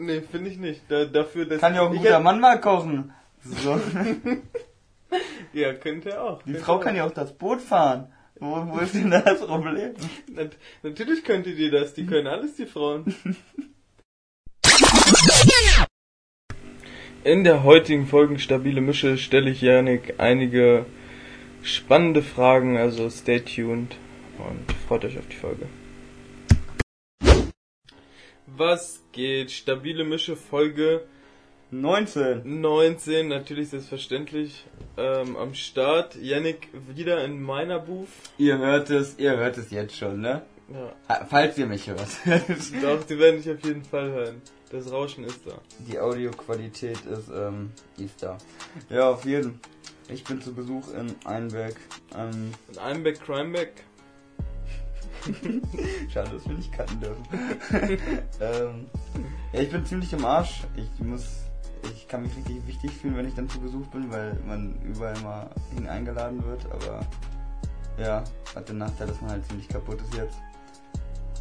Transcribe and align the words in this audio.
Nee, 0.00 0.22
finde 0.22 0.48
ich 0.50 0.56
nicht. 0.56 0.80
Da, 0.88 1.04
dafür, 1.04 1.44
dass 1.44 1.60
Kann 1.60 1.74
ja 1.74 1.82
auch 1.82 1.90
ein 1.90 1.96
guter 1.98 2.14
hab- 2.14 2.22
Mann 2.22 2.40
mal 2.40 2.60
kochen. 2.60 3.12
So. 3.44 3.78
Ja, 5.52 5.74
könnte 5.74 6.10
er 6.10 6.22
auch. 6.22 6.42
Die 6.44 6.54
Frau 6.54 6.78
er 6.78 6.84
kann 6.84 6.94
ja 6.94 7.04
auch 7.04 7.10
das 7.10 7.36
Boot 7.36 7.60
fahren. 7.60 8.12
Wo, 8.38 8.64
wo 8.68 8.78
ist 8.78 8.94
denn 8.94 9.10
das 9.10 9.44
Problem? 9.44 9.94
Nat 10.32 10.52
natürlich 10.84 11.24
könnte 11.24 11.52
die 11.52 11.68
das. 11.68 11.94
Die 11.94 12.06
können 12.06 12.28
alles, 12.28 12.54
die 12.54 12.66
Frauen. 12.66 13.12
In 17.24 17.42
der 17.42 17.64
heutigen 17.64 18.06
Folge 18.06 18.38
Stabile 18.38 18.80
Mische 18.80 19.18
stelle 19.18 19.50
ich 19.50 19.60
Janik 19.60 20.14
einige 20.18 20.86
spannende 21.64 22.22
Fragen, 22.22 22.76
also 22.76 23.10
stay 23.10 23.40
tuned 23.40 23.96
und 24.38 24.72
freut 24.86 25.04
euch 25.04 25.18
auf 25.18 25.26
die 25.26 25.36
Folge. 25.36 25.66
Was 28.56 29.02
geht? 29.12 29.50
Stabile 29.50 30.04
Mische 30.04 30.36
Folge 30.36 31.02
19. 31.70 32.60
19, 32.60 33.28
natürlich 33.28 33.68
selbstverständlich 33.68 34.66
ähm, 34.96 35.36
am 35.36 35.54
Start. 35.54 36.16
Yannick 36.16 36.68
wieder 36.94 37.24
in 37.24 37.40
meiner 37.40 37.78
Booth. 37.78 38.08
Ihr 38.38 38.58
hört 38.58 38.90
es, 38.90 39.18
ihr 39.18 39.36
hört 39.36 39.56
es 39.56 39.70
jetzt 39.70 39.96
schon, 39.96 40.20
ne? 40.20 40.42
Ja, 40.72 41.26
Falls 41.28 41.58
ihr 41.58 41.66
mich 41.66 41.88
hört. 41.88 42.08
doch, 42.82 43.04
die 43.04 43.18
werden 43.18 43.42
dich 43.42 43.50
auf 43.50 43.64
jeden 43.64 43.84
Fall 43.84 44.10
hören. 44.10 44.42
Das 44.70 44.90
Rauschen 44.90 45.24
ist 45.24 45.40
da. 45.46 45.60
Die 45.88 45.98
Audioqualität 45.98 47.04
ist, 47.06 47.28
ähm, 47.28 47.72
ist 47.98 48.22
da. 48.22 48.38
Ja, 48.88 49.10
auf 49.10 49.24
jeden. 49.24 49.60
Ich 50.08 50.24
bin 50.24 50.40
zu 50.40 50.52
Besuch 50.52 50.92
in 50.92 51.14
Einberg. 51.24 51.76
Ähm, 52.16 52.52
In 52.72 52.78
Einbeck, 52.78 53.20
Crimeback. 53.20 53.84
schade, 56.12 56.30
dass 56.30 56.48
wir 56.48 56.54
nicht 56.56 56.72
cutten 56.72 57.00
dürfen. 57.00 57.22
ähm, 58.40 58.86
ja, 59.52 59.60
ich 59.60 59.70
bin 59.70 59.84
ziemlich 59.84 60.12
im 60.12 60.24
Arsch. 60.24 60.62
Ich 60.76 61.04
muss, 61.04 61.24
ich 61.94 62.06
kann 62.08 62.22
mich 62.22 62.36
richtig 62.36 62.66
wichtig 62.66 62.90
fühlen, 62.92 63.16
wenn 63.16 63.28
ich 63.28 63.34
dann 63.34 63.48
zu 63.48 63.60
Besuch 63.60 63.86
bin, 63.88 64.10
weil 64.10 64.34
man 64.46 64.74
überall 64.82 65.18
mal 65.20 65.50
hin 65.74 65.86
eingeladen 65.86 66.44
wird. 66.44 66.64
Aber 66.72 67.00
ja, 67.98 68.24
hat 68.54 68.68
den 68.68 68.78
Nachteil, 68.78 69.06
dass 69.08 69.20
man 69.20 69.30
halt 69.30 69.46
ziemlich 69.46 69.68
kaputt 69.68 70.00
ist 70.00 70.14
jetzt. 70.14 70.38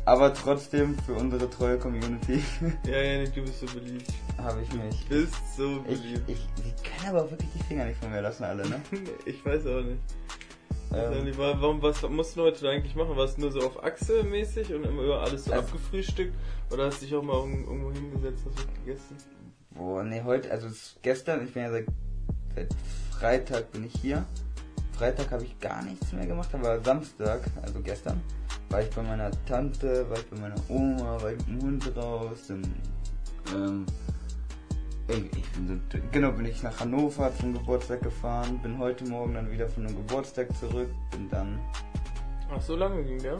Aber 0.05 0.33
trotzdem 0.33 0.97
für 1.05 1.13
unsere 1.13 1.47
treue 1.49 1.77
Community 1.77 2.41
Ja, 2.85 2.97
Yannick, 2.97 3.33
du 3.35 3.41
bist 3.43 3.59
so 3.59 3.65
beliebt. 3.67 4.11
habe 4.37 4.61
ich 4.63 4.73
mich. 4.73 5.05
Du 5.07 5.21
bist 5.21 5.35
so 5.55 5.83
Ich, 5.87 6.01
beliebt. 6.01 6.29
ich, 6.29 6.47
die 6.57 6.73
können 6.89 7.15
aber 7.15 7.29
wirklich 7.29 7.49
die 7.53 7.63
Finger 7.63 7.85
nicht 7.85 7.99
von 7.99 8.09
mir 8.09 8.21
lassen, 8.21 8.43
alle, 8.43 8.67
ne? 8.67 8.81
Ich 9.25 9.45
weiß 9.45 9.67
auch 9.67 9.81
nicht. 9.81 9.99
Ähm, 10.91 11.31
warum, 11.37 11.81
was 11.83 12.01
musst 12.09 12.35
du 12.35 12.41
heute 12.41 12.67
eigentlich 12.69 12.95
machen? 12.95 13.15
Warst 13.15 13.37
du 13.37 13.41
nur 13.41 13.51
so 13.51 13.59
auf 13.61 13.83
Achse 13.83 14.23
mäßig 14.23 14.73
und 14.73 14.85
immer 14.85 15.03
über 15.03 15.21
alles 15.21 15.45
so 15.45 15.51
Also- 15.51 15.65
abgefrühstückt? 15.65 16.33
Oder 16.71 16.85
hast 16.87 17.01
du 17.01 17.05
dich 17.05 17.15
auch 17.15 17.21
mal 17.21 17.35
irgend- 17.37 17.67
irgendwo 17.67 17.91
hingesetzt, 17.91 18.43
hast 18.47 18.57
was 18.57 18.73
gegessen? 18.85 19.17
Boah, 19.71 20.03
nee, 20.03 20.21
heute, 20.23 20.49
also 20.51 20.67
gestern, 21.03 21.45
ich 21.45 21.53
bin 21.53 21.63
ja 21.63 21.69
seit, 21.71 21.85
seit 22.55 22.69
Freitag 23.11 23.71
bin 23.71 23.85
ich 23.85 23.93
hier. 24.01 24.25
Freitag 24.93 25.31
habe 25.31 25.43
ich 25.43 25.57
gar 25.59 25.83
nichts 25.83 26.11
mehr 26.11 26.25
gemacht, 26.25 26.49
aber 26.53 26.81
Samstag, 26.81 27.41
also 27.61 27.79
gestern, 27.81 28.19
war 28.69 28.81
ich 28.81 28.89
bei 28.89 29.01
meiner 29.03 29.31
Tante, 29.45 30.09
war 30.09 30.17
ich 30.17 30.25
bei 30.25 30.37
meiner 30.39 30.55
Oma, 30.69 31.21
war 31.21 31.31
ich 31.31 31.37
mit 31.37 31.47
dem 31.47 31.61
Hund 31.61 31.95
raus, 31.95 32.47
dann, 32.47 32.63
ähm, 33.55 33.85
ich, 35.09 35.37
ich 35.37 35.49
bin 35.51 35.67
so, 35.91 35.97
genau, 36.11 36.31
bin 36.31 36.45
ich 36.45 36.61
nach 36.63 36.79
Hannover 36.79 37.31
zum 37.35 37.53
Geburtstag 37.53 38.01
gefahren, 38.01 38.59
bin 38.59 38.77
heute 38.77 39.05
Morgen 39.05 39.33
dann 39.33 39.51
wieder 39.51 39.67
von 39.67 39.85
einem 39.85 39.95
Geburtstag 39.95 40.55
zurück, 40.57 40.89
bin 41.11 41.29
dann, 41.29 41.59
Ach, 42.51 42.61
so 42.61 42.75
lange 42.75 43.03
ging 43.03 43.19
der? 43.21 43.37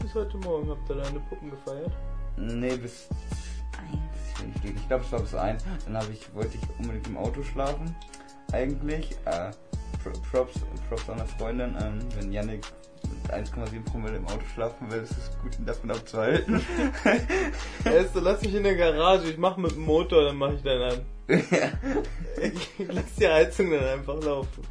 Bis 0.00 0.14
heute 0.14 0.38
Morgen 0.38 0.70
habt 0.70 0.88
ihr 0.88 0.96
deine 0.96 1.20
Puppen 1.20 1.50
gefeiert? 1.50 1.92
nee, 2.36 2.76
bis 2.76 3.08
eins, 3.76 4.40
wenn 4.40 4.50
ich 4.54 4.62
liege. 4.62 4.78
Ich 4.78 4.88
glaube, 4.88 5.04
es 5.04 5.12
war 5.12 5.20
bis 5.20 5.34
eins. 5.34 5.64
Dann 5.84 5.96
habe 5.96 6.12
ich, 6.12 6.32
wollte 6.34 6.56
ich 6.56 6.62
unbedingt 6.78 7.06
im 7.08 7.16
Auto 7.16 7.42
schlafen. 7.42 7.94
Eigentlich. 8.52 9.10
Äh, 9.24 9.50
Pro- 10.02 10.18
Props, 10.30 10.54
Props 10.88 11.10
an 11.10 11.18
eine 11.18 11.28
Freundin. 11.28 11.74
Ähm, 11.80 11.98
wenn 12.14 12.32
Yannick 12.32 12.64
mit 13.28 13.48
1,7 13.48 13.84
Promille 13.84 14.16
im 14.16 14.26
Auto 14.26 14.44
schlafen 14.54 14.90
will, 14.90 15.02
ist 15.02 15.12
es 15.12 15.30
gut, 15.42 15.58
ihn 15.58 15.66
davon 15.66 15.90
abzuhalten. 15.90 16.60
Erst 17.84 18.14
so, 18.14 18.20
lass 18.20 18.42
mich 18.42 18.54
in 18.54 18.62
der 18.62 18.76
Garage, 18.76 19.30
ich 19.30 19.38
mach 19.38 19.56
mit 19.56 19.72
dem 19.72 19.84
Motor, 19.84 20.24
dann 20.24 20.36
mach 20.36 20.52
ich 20.52 20.62
dann 20.62 20.82
an. 20.82 21.00
Ich 21.28 22.88
lass 22.88 23.14
die 23.18 23.28
Heizung 23.28 23.70
dann 23.70 23.84
einfach 23.84 24.22
laufen. 24.22 24.62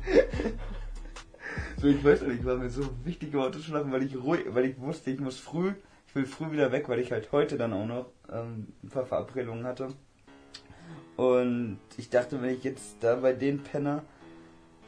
so, 1.78 1.88
ich 1.88 2.03
weiß 2.03 2.22
nicht, 2.23 2.45
war 2.45 2.56
mir 2.56 2.69
so 2.69 2.90
wichtig 3.03 3.34
im 3.34 3.40
Auto 3.40 3.59
schlafen, 3.59 3.91
weil 3.91 4.03
ich 4.03 4.16
ruhig, 4.16 4.45
weil 4.50 4.66
ich 4.66 4.79
wusste, 4.79 5.12
ich 5.12 5.19
muss 5.19 5.38
früh, 5.38 5.74
ich 6.07 6.16
will 6.16 6.25
früh 6.25 6.51
wieder 6.51 6.72
weg, 6.72 6.89
weil 6.89 7.00
ich 7.00 7.12
halt 7.12 7.31
heute 7.31 7.57
dann 7.57 7.74
auch 7.74 7.85
noch 7.85 8.09
ähm, 8.31 8.68
ein 8.84 8.89
paar 8.89 9.06
Verabredungen 9.06 9.66
hatte. 9.66 9.89
Und 11.16 11.79
ich 11.97 12.09
dachte, 12.09 12.41
wenn 12.41 12.51
ich 12.51 12.63
jetzt 12.63 12.97
da 13.01 13.16
bei 13.16 13.34
den 13.34 13.63
Penner, 13.63 14.03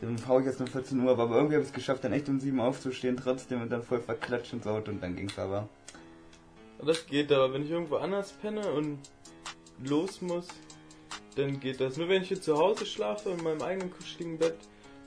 dann 0.01 0.27
hau 0.27 0.39
ich 0.39 0.45
jetzt 0.45 0.59
nur 0.59 0.67
14 0.69 0.99
Uhr, 1.01 1.11
ab. 1.11 1.19
aber 1.19 1.35
irgendwie 1.35 1.55
habe 1.55 1.63
ich 1.63 1.69
es 1.69 1.75
geschafft, 1.75 2.03
dann 2.03 2.13
echt 2.13 2.29
um 2.29 2.39
7 2.39 2.59
aufzustehen 2.59 3.17
trotzdem 3.17 3.61
und 3.61 3.69
dann 3.69 3.83
voll 3.83 3.99
verklatscht 3.99 4.53
ins 4.53 4.65
Auto 4.67 4.91
und 4.91 5.01
dann 5.03 5.15
ging's 5.15 5.37
aber. 5.37 5.67
Das 6.85 7.05
geht 7.05 7.31
aber, 7.31 7.53
wenn 7.53 7.63
ich 7.63 7.71
irgendwo 7.71 7.97
anders 7.97 8.31
penne 8.31 8.65
und 8.71 8.99
los 9.83 10.21
muss, 10.21 10.47
dann 11.35 11.59
geht 11.59 11.81
das. 11.81 11.97
Nur 11.97 12.07
wenn 12.09 12.21
ich 12.21 12.29
hier 12.29 12.41
zu 12.41 12.57
Hause 12.57 12.85
schlafe, 12.85 13.31
in 13.31 13.43
meinem 13.43 13.61
eigenen 13.61 13.91
kuscheligen 13.91 14.37
Bett 14.37 14.55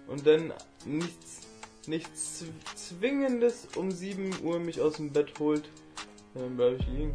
und 0.07 0.27
dann 0.27 0.53
nichts, 0.85 1.41
nichts 1.87 2.43
zw- 2.43 2.75
Zwingendes 2.77 3.69
um 3.77 3.91
7 3.91 4.43
Uhr 4.43 4.59
mich 4.61 4.81
aus 4.83 4.97
dem 4.97 5.11
Bett 5.13 5.33
holt, 5.39 5.69
dann 6.35 6.57
bleibe 6.57 6.77
ich 6.77 6.87
liegen. 6.89 7.15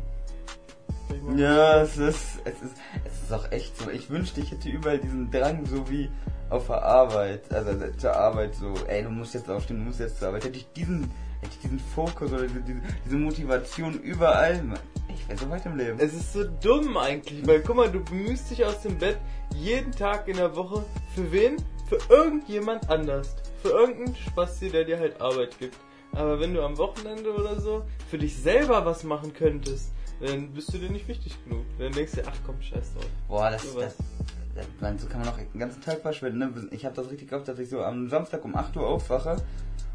Ich. 1.09 1.39
Ja, 1.39 1.81
es 1.83 1.97
ist, 1.97 2.39
es 2.43 2.61
ist, 2.61 2.73
es 3.05 3.23
ist 3.23 3.31
auch 3.33 3.49
echt 3.51 3.77
so. 3.77 3.89
Ich 3.89 4.09
wünschte, 4.09 4.41
ich 4.41 4.51
hätte 4.51 4.69
überall 4.69 4.97
diesen 4.99 5.29
Drang, 5.31 5.65
so 5.65 5.89
wie 5.89 6.09
auf 6.49 6.67
der 6.67 6.81
Arbeit, 6.81 7.51
also 7.51 7.71
zur 7.97 8.13
Arbeit 8.15 8.55
so, 8.55 8.73
ey, 8.87 9.03
du 9.03 9.09
musst 9.09 9.33
jetzt 9.33 9.49
aufstehen, 9.49 9.79
du 9.79 9.85
musst 9.85 9.99
jetzt 9.99 10.19
zur 10.19 10.29
Arbeit. 10.29 10.45
Hätte 10.45 10.57
ich 10.57 10.71
diesen, 10.73 11.11
hätte 11.41 11.51
ich 11.51 11.59
diesen 11.59 11.79
Fokus 11.79 12.31
oder 12.31 12.43
diese, 12.43 12.61
diese, 12.61 12.81
diese 13.05 13.15
Motivation 13.17 13.99
überall, 13.99 14.61
ich 15.09 15.27
wäre 15.27 15.39
so 15.39 15.49
weit 15.49 15.65
im 15.65 15.77
Leben. 15.77 15.99
Es 15.99 16.13
ist 16.13 16.33
so 16.33 16.43
dumm 16.43 16.97
eigentlich, 16.97 17.45
weil 17.47 17.61
guck 17.61 17.75
mal, 17.75 17.91
du 17.91 18.03
bemühst 18.03 18.49
dich 18.51 18.63
aus 18.65 18.81
dem 18.81 18.97
Bett 18.97 19.17
jeden 19.55 19.91
Tag 19.91 20.27
in 20.27 20.37
der 20.37 20.55
Woche. 20.55 20.85
Für 21.15 21.31
wen? 21.31 21.57
Für 21.87 21.97
irgendjemand 22.09 22.89
anders. 22.89 23.35
Für 23.61 23.69
irgendeinen 23.69 24.15
Spasti, 24.15 24.69
der 24.69 24.83
dir 24.83 24.99
halt 24.99 25.19
Arbeit 25.21 25.57
gibt. 25.59 25.75
Aber 26.13 26.39
wenn 26.39 26.53
du 26.53 26.63
am 26.63 26.77
Wochenende 26.77 27.33
oder 27.33 27.59
so 27.59 27.83
für 28.09 28.17
dich 28.17 28.35
selber 28.35 28.85
was 28.85 29.03
machen 29.03 29.33
könntest, 29.33 29.91
dann 30.19 30.51
bist 30.51 30.73
du 30.73 30.77
dir 30.77 30.89
nicht 30.89 31.07
wichtig 31.07 31.35
genug. 31.43 31.65
Dann 31.77 31.91
denkst 31.91 32.13
du 32.13 32.21
dir, 32.21 32.27
ach 32.27 32.37
komm, 32.45 32.61
scheiß 32.61 32.93
drauf. 32.93 33.05
Boah, 33.27 33.51
das, 33.51 33.63
Sowas. 33.63 33.95
das, 33.97 34.36
man, 34.79 34.97
so 34.97 35.07
kann 35.07 35.21
man 35.21 35.29
auch 35.29 35.37
den 35.37 35.59
ganzen 35.59 35.81
Tag 35.81 36.01
verschwenden. 36.01 36.39
Ne? 36.39 36.67
Ich 36.71 36.85
habe 36.85 36.95
das 36.95 37.09
richtig 37.09 37.31
oft, 37.33 37.47
dass 37.47 37.59
ich 37.59 37.69
so 37.69 37.83
am 37.83 38.09
Samstag 38.09 38.43
um 38.45 38.55
8 38.55 38.75
Uhr 38.77 38.87
aufwache 38.87 39.37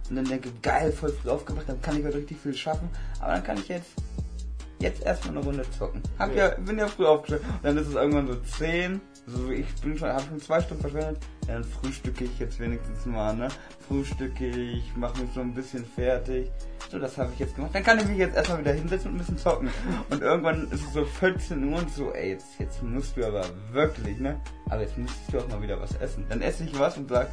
und 0.09 0.17
dann 0.17 0.25
denke, 0.25 0.51
geil, 0.63 0.93
voll 0.93 1.13
früh 1.13 1.31
aufgewacht, 1.31 1.69
dann 1.69 1.81
kann 1.81 1.99
ich 1.99 2.05
heute 2.05 2.19
richtig 2.19 2.39
viel 2.39 2.55
schaffen. 2.55 2.89
Aber 3.21 3.33
dann 3.33 3.45
kann 3.45 3.59
ich 3.59 3.69
jetzt 3.69 3.93
jetzt 4.83 5.03
erstmal 5.03 5.37
eine 5.37 5.47
Runde 5.47 5.65
zocken. 5.79 6.03
Hab 6.19 6.35
ja. 6.35 6.49
Ja. 6.49 6.55
bin 6.57 6.79
ja 6.79 6.89
früh 6.89 7.07
aufgestanden. 7.07 7.49
Dann 7.63 7.79
ist 7.79 7.87
es 7.87 7.95
irgendwann 7.95 8.27
so 8.27 8.35
10. 8.35 9.01
So, 9.27 9.51
ich 9.51 9.67
bin 9.83 9.97
schon, 9.97 10.09
hab 10.09 10.23
schon 10.23 10.41
zwei 10.41 10.61
Stunden 10.61 10.81
verschwendet. 10.81 11.19
Dann 11.47 11.63
frühstücke 11.63 12.25
ich 12.25 12.39
jetzt 12.39 12.59
wenigstens 12.59 13.07
mal, 13.07 13.35
ne? 13.35 13.49
Frühstücke 13.87 14.47
ich, 14.49 14.97
mache 14.97 15.21
mich 15.23 15.31
so 15.33 15.41
ein 15.41 15.55
bisschen 15.55 15.85
fertig. 15.85 16.51
So, 16.91 16.99
das 16.99 17.17
habe 17.17 17.31
ich 17.33 17.39
jetzt 17.39 17.55
gemacht. 17.55 17.71
Dann 17.73 17.85
kann 17.85 17.99
ich 17.99 18.07
mich 18.07 18.19
jetzt 18.19 18.37
erstmal 18.37 18.61
wieder 18.61 18.73
hinsetzen 18.73 19.11
und 19.11 19.17
ein 19.17 19.19
bisschen 19.19 19.39
zocken. 19.39 19.71
Und 20.11 20.23
irgendwann 20.23 20.65
ist 20.73 20.85
es 20.85 20.93
so 20.93 21.05
14 21.05 21.73
Uhr 21.73 21.79
und 21.79 21.91
so, 21.91 22.13
ey, 22.13 22.31
jetzt, 22.31 22.59
jetzt 22.59 22.83
musst 22.83 23.17
du 23.17 23.25
aber 23.25 23.45
wirklich, 23.71 24.19
ne? 24.19 24.41
Aber 24.69 24.83
jetzt 24.83 24.99
müsstest 24.99 25.33
du 25.33 25.39
auch 25.39 25.49
mal 25.49 25.63
wieder 25.63 25.81
was 25.81 25.95
essen. 25.97 26.27
Dann 26.29 26.43
esse 26.43 26.65
ich 26.65 26.77
was 26.79 26.97
und 26.97 27.09
sag, 27.09 27.29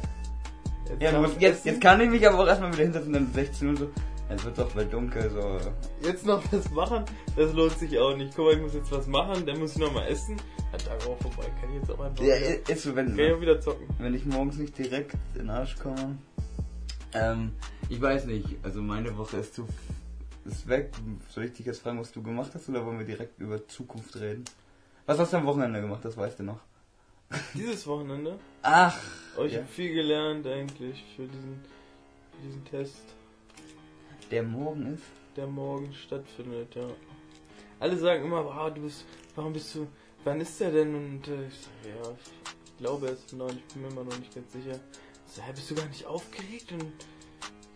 ja, 1.00 1.12
du 1.12 1.18
musst, 1.18 1.40
jetzt, 1.40 1.64
jetzt 1.64 1.80
kann 1.80 2.00
ich 2.00 2.10
mich 2.10 2.26
aber 2.26 2.38
auch 2.38 2.46
erstmal 2.46 2.72
wieder 2.72 2.84
hinsetzen, 2.84 3.12
dann 3.12 3.32
16 3.32 3.68
Uhr 3.68 3.76
so. 3.76 3.90
Dann 4.30 4.42
wird 4.44 4.56
doch 4.58 4.72
bald 4.72 4.92
dunkel, 4.92 5.28
so. 5.30 5.58
Jetzt 6.06 6.24
noch 6.24 6.40
was 6.52 6.70
machen, 6.70 7.04
das 7.36 7.52
lohnt 7.52 7.76
sich 7.78 7.98
auch 7.98 8.16
nicht. 8.16 8.32
Guck 8.36 8.46
mal, 8.46 8.54
ich 8.54 8.60
muss 8.62 8.74
jetzt 8.74 8.90
was 8.92 9.06
machen, 9.08 9.44
dann 9.44 9.58
muss 9.58 9.72
ich 9.72 9.78
noch 9.78 9.92
mal 9.92 10.06
essen. 10.06 10.36
Ja, 10.72 10.78
Tag 10.78 11.04
auch 11.06 11.18
vorbei, 11.18 11.50
kann 11.60 11.68
ich 11.70 11.80
jetzt 11.80 11.90
auch 11.90 11.98
einfach 12.00 12.22
Ja, 12.24 12.36
wieder, 12.38 12.70
ist 12.70 12.82
so, 12.84 12.94
wenn, 12.94 13.08
kann 13.08 13.18
ich 13.18 13.32
auch 13.34 13.40
wieder 13.40 13.60
zocken. 13.60 13.86
wenn 13.98 14.14
ich 14.14 14.24
morgens 14.24 14.56
nicht 14.56 14.78
direkt 14.78 15.14
in 15.34 15.40
den 15.40 15.50
Arsch 15.50 15.76
komme. 15.76 16.16
Ähm, 17.12 17.52
ich 17.88 18.00
weiß 18.00 18.26
nicht, 18.26 18.46
also 18.62 18.80
meine 18.80 19.16
Woche 19.18 19.38
ist 19.38 19.54
zu 19.56 19.66
ist 20.44 20.66
weg. 20.68 20.92
Soll 21.28 21.44
ich 21.46 21.52
dich 21.52 21.66
jetzt 21.66 21.82
fragen, 21.82 22.00
was 22.00 22.12
du 22.12 22.22
gemacht 22.22 22.52
hast 22.54 22.68
oder 22.68 22.86
wollen 22.86 22.98
wir 23.00 23.06
direkt 23.06 23.38
über 23.40 23.66
Zukunft 23.66 24.14
reden? 24.16 24.44
Was 25.06 25.18
hast 25.18 25.32
du 25.32 25.38
am 25.38 25.46
Wochenende 25.46 25.80
gemacht, 25.80 26.04
das 26.04 26.16
weißt 26.16 26.38
du 26.38 26.44
noch. 26.44 26.60
Dieses 27.54 27.84
Wochenende 27.86 28.38
Ach, 28.62 28.96
Oh, 29.36 29.42
ich 29.44 29.52
Ja. 29.52 29.58
habe 29.58 29.68
viel 29.68 29.92
gelernt 29.92 30.46
eigentlich 30.46 31.04
für 31.16 31.22
diesen, 31.26 31.60
für 32.32 32.46
diesen 32.46 32.64
Test, 32.64 33.02
der 34.30 34.42
morgen 34.42 34.94
ist. 34.94 35.02
der 35.36 35.46
morgen 35.46 35.92
stattfindet, 35.92 36.74
ja. 36.74 36.88
Alle 37.78 37.96
sagen 37.96 38.24
immer, 38.24 38.44
wow, 38.44 38.72
du 38.72 38.82
bist, 38.82 39.04
warum 39.34 39.52
bist 39.52 39.74
du, 39.74 39.86
wann 40.24 40.40
ist 40.40 40.60
der 40.60 40.70
denn? 40.70 40.94
Und 40.94 41.28
äh, 41.28 41.46
ich 41.46 41.54
sage, 41.54 41.96
ja, 42.02 42.10
ich 42.64 42.76
glaube 42.78 43.06
es 43.08 43.20
ist 43.20 43.32
neun, 43.32 43.56
ich 43.56 43.74
bin 43.74 43.82
mir 43.82 43.88
immer 43.88 44.04
noch 44.04 44.18
nicht 44.18 44.34
ganz 44.34 44.52
sicher. 44.52 44.78
Ich 45.26 45.32
sag, 45.32 45.46
hä, 45.46 45.52
bist 45.54 45.70
du 45.70 45.74
gar 45.74 45.86
nicht 45.86 46.04
aufgeregt? 46.06 46.72
Und 46.72 46.92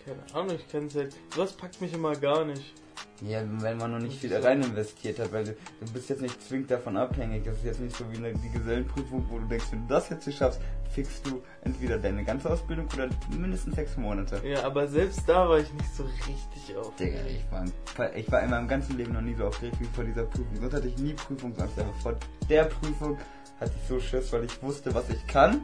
keine 0.05 0.35
Ahnung, 0.35 0.57
ich 0.57 0.69
kann 0.69 0.87
es 0.87 0.95
halt, 0.95 1.15
sowas 1.35 1.53
packt 1.53 1.81
mich 1.81 1.93
immer 1.95 2.15
gar 2.17 2.45
nicht. 2.45 2.75
Ja, 3.23 3.43
wenn 3.61 3.77
man 3.79 3.93
noch 3.93 4.01
nicht 4.01 4.19
viel 4.21 4.35
rein 4.35 4.63
investiert 4.63 5.19
hat, 5.21 5.33
weil 5.33 5.45
du, 5.45 5.53
du 5.53 5.93
bist 5.93 6.11
jetzt 6.11 6.21
nicht 6.21 6.43
zwingend 6.43 6.71
davon 6.71 6.97
abhängig. 6.97 7.45
Das 7.45 7.57
ist 7.59 7.65
jetzt 7.65 7.81
nicht 7.81 7.97
so 7.97 8.05
wie 8.11 8.17
eine, 8.17 8.33
die 8.33 8.51
Gesellenprüfung, 8.51 9.25
wo 9.31 9.39
du 9.39 9.47
denkst, 9.47 9.67
wenn 9.71 9.87
du 9.87 9.95
das 9.95 10.11
jetzt 10.11 10.27
nicht 10.27 10.39
schaffst, 10.39 10.61
fixst 10.91 11.25
du 11.27 11.43
entweder 11.63 11.99
deine 11.99 12.25
ganze 12.25 12.51
Ausbildung 12.51 12.89
oder 12.93 13.09
mindestens 13.31 13.77
sechs 13.77 13.97
Monate. 13.97 14.41
Ja, 14.45 14.65
aber 14.65 14.89
selbst 14.89 15.23
da 15.29 15.49
war 15.49 15.59
ich 15.59 15.73
nicht 15.73 15.95
so 15.95 16.05
richtig 16.05 16.77
auf. 16.77 16.95
Digga, 16.97 17.19
ich 17.27 17.45
war, 17.51 18.17
ich 18.17 18.31
war 18.31 18.43
in 18.43 18.51
meinem 18.51 18.69
ganzen 18.69 18.97
Leben 18.97 19.13
noch 19.13 19.23
nie 19.23 19.35
so 19.35 19.47
aufgeregt 19.47 19.77
wie 19.81 19.89
vor 19.95 20.05
dieser 20.05 20.25
Prüfung. 20.25 20.57
Sonst 20.61 20.75
hatte 20.75 20.89
ich 20.89 20.99
nie 20.99 21.15
Prüfungsangst, 21.15 21.79
aber 21.79 21.93
vor 21.95 22.15
der 22.49 22.65
Prüfung 22.65 23.17
hatte 23.61 23.73
ich 23.81 23.89
so 23.89 24.01
Schiss, 24.01 24.33
weil 24.33 24.45
ich 24.45 24.63
wusste, 24.63 24.93
was 24.93 25.09
ich 25.09 25.25
kann 25.27 25.63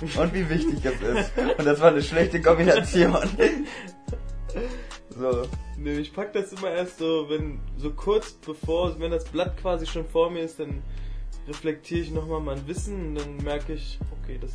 und 0.00 0.34
wie 0.34 0.48
wichtig 0.48 0.84
es 0.84 1.00
ist. 1.00 1.32
Und 1.58 1.64
das 1.64 1.80
war 1.80 1.90
eine 1.90 2.02
schlechte 2.02 2.40
Kombination. 2.40 3.16
So. 5.18 5.48
Nö, 5.76 5.98
ich 5.98 6.12
pack 6.12 6.32
das 6.32 6.52
immer 6.52 6.70
erst 6.70 6.98
so, 6.98 7.28
wenn, 7.28 7.60
so 7.76 7.90
kurz 7.90 8.32
bevor, 8.32 8.98
wenn 8.98 9.10
das 9.10 9.24
Blatt 9.24 9.56
quasi 9.56 9.86
schon 9.86 10.06
vor 10.06 10.30
mir 10.30 10.42
ist, 10.42 10.58
dann 10.58 10.82
reflektiere 11.46 12.00
ich 12.00 12.10
nochmal 12.10 12.40
mein 12.40 12.66
Wissen 12.66 13.08
und 13.08 13.14
dann 13.16 13.36
merke 13.38 13.74
ich, 13.74 13.98
okay, 14.22 14.38
das, 14.40 14.50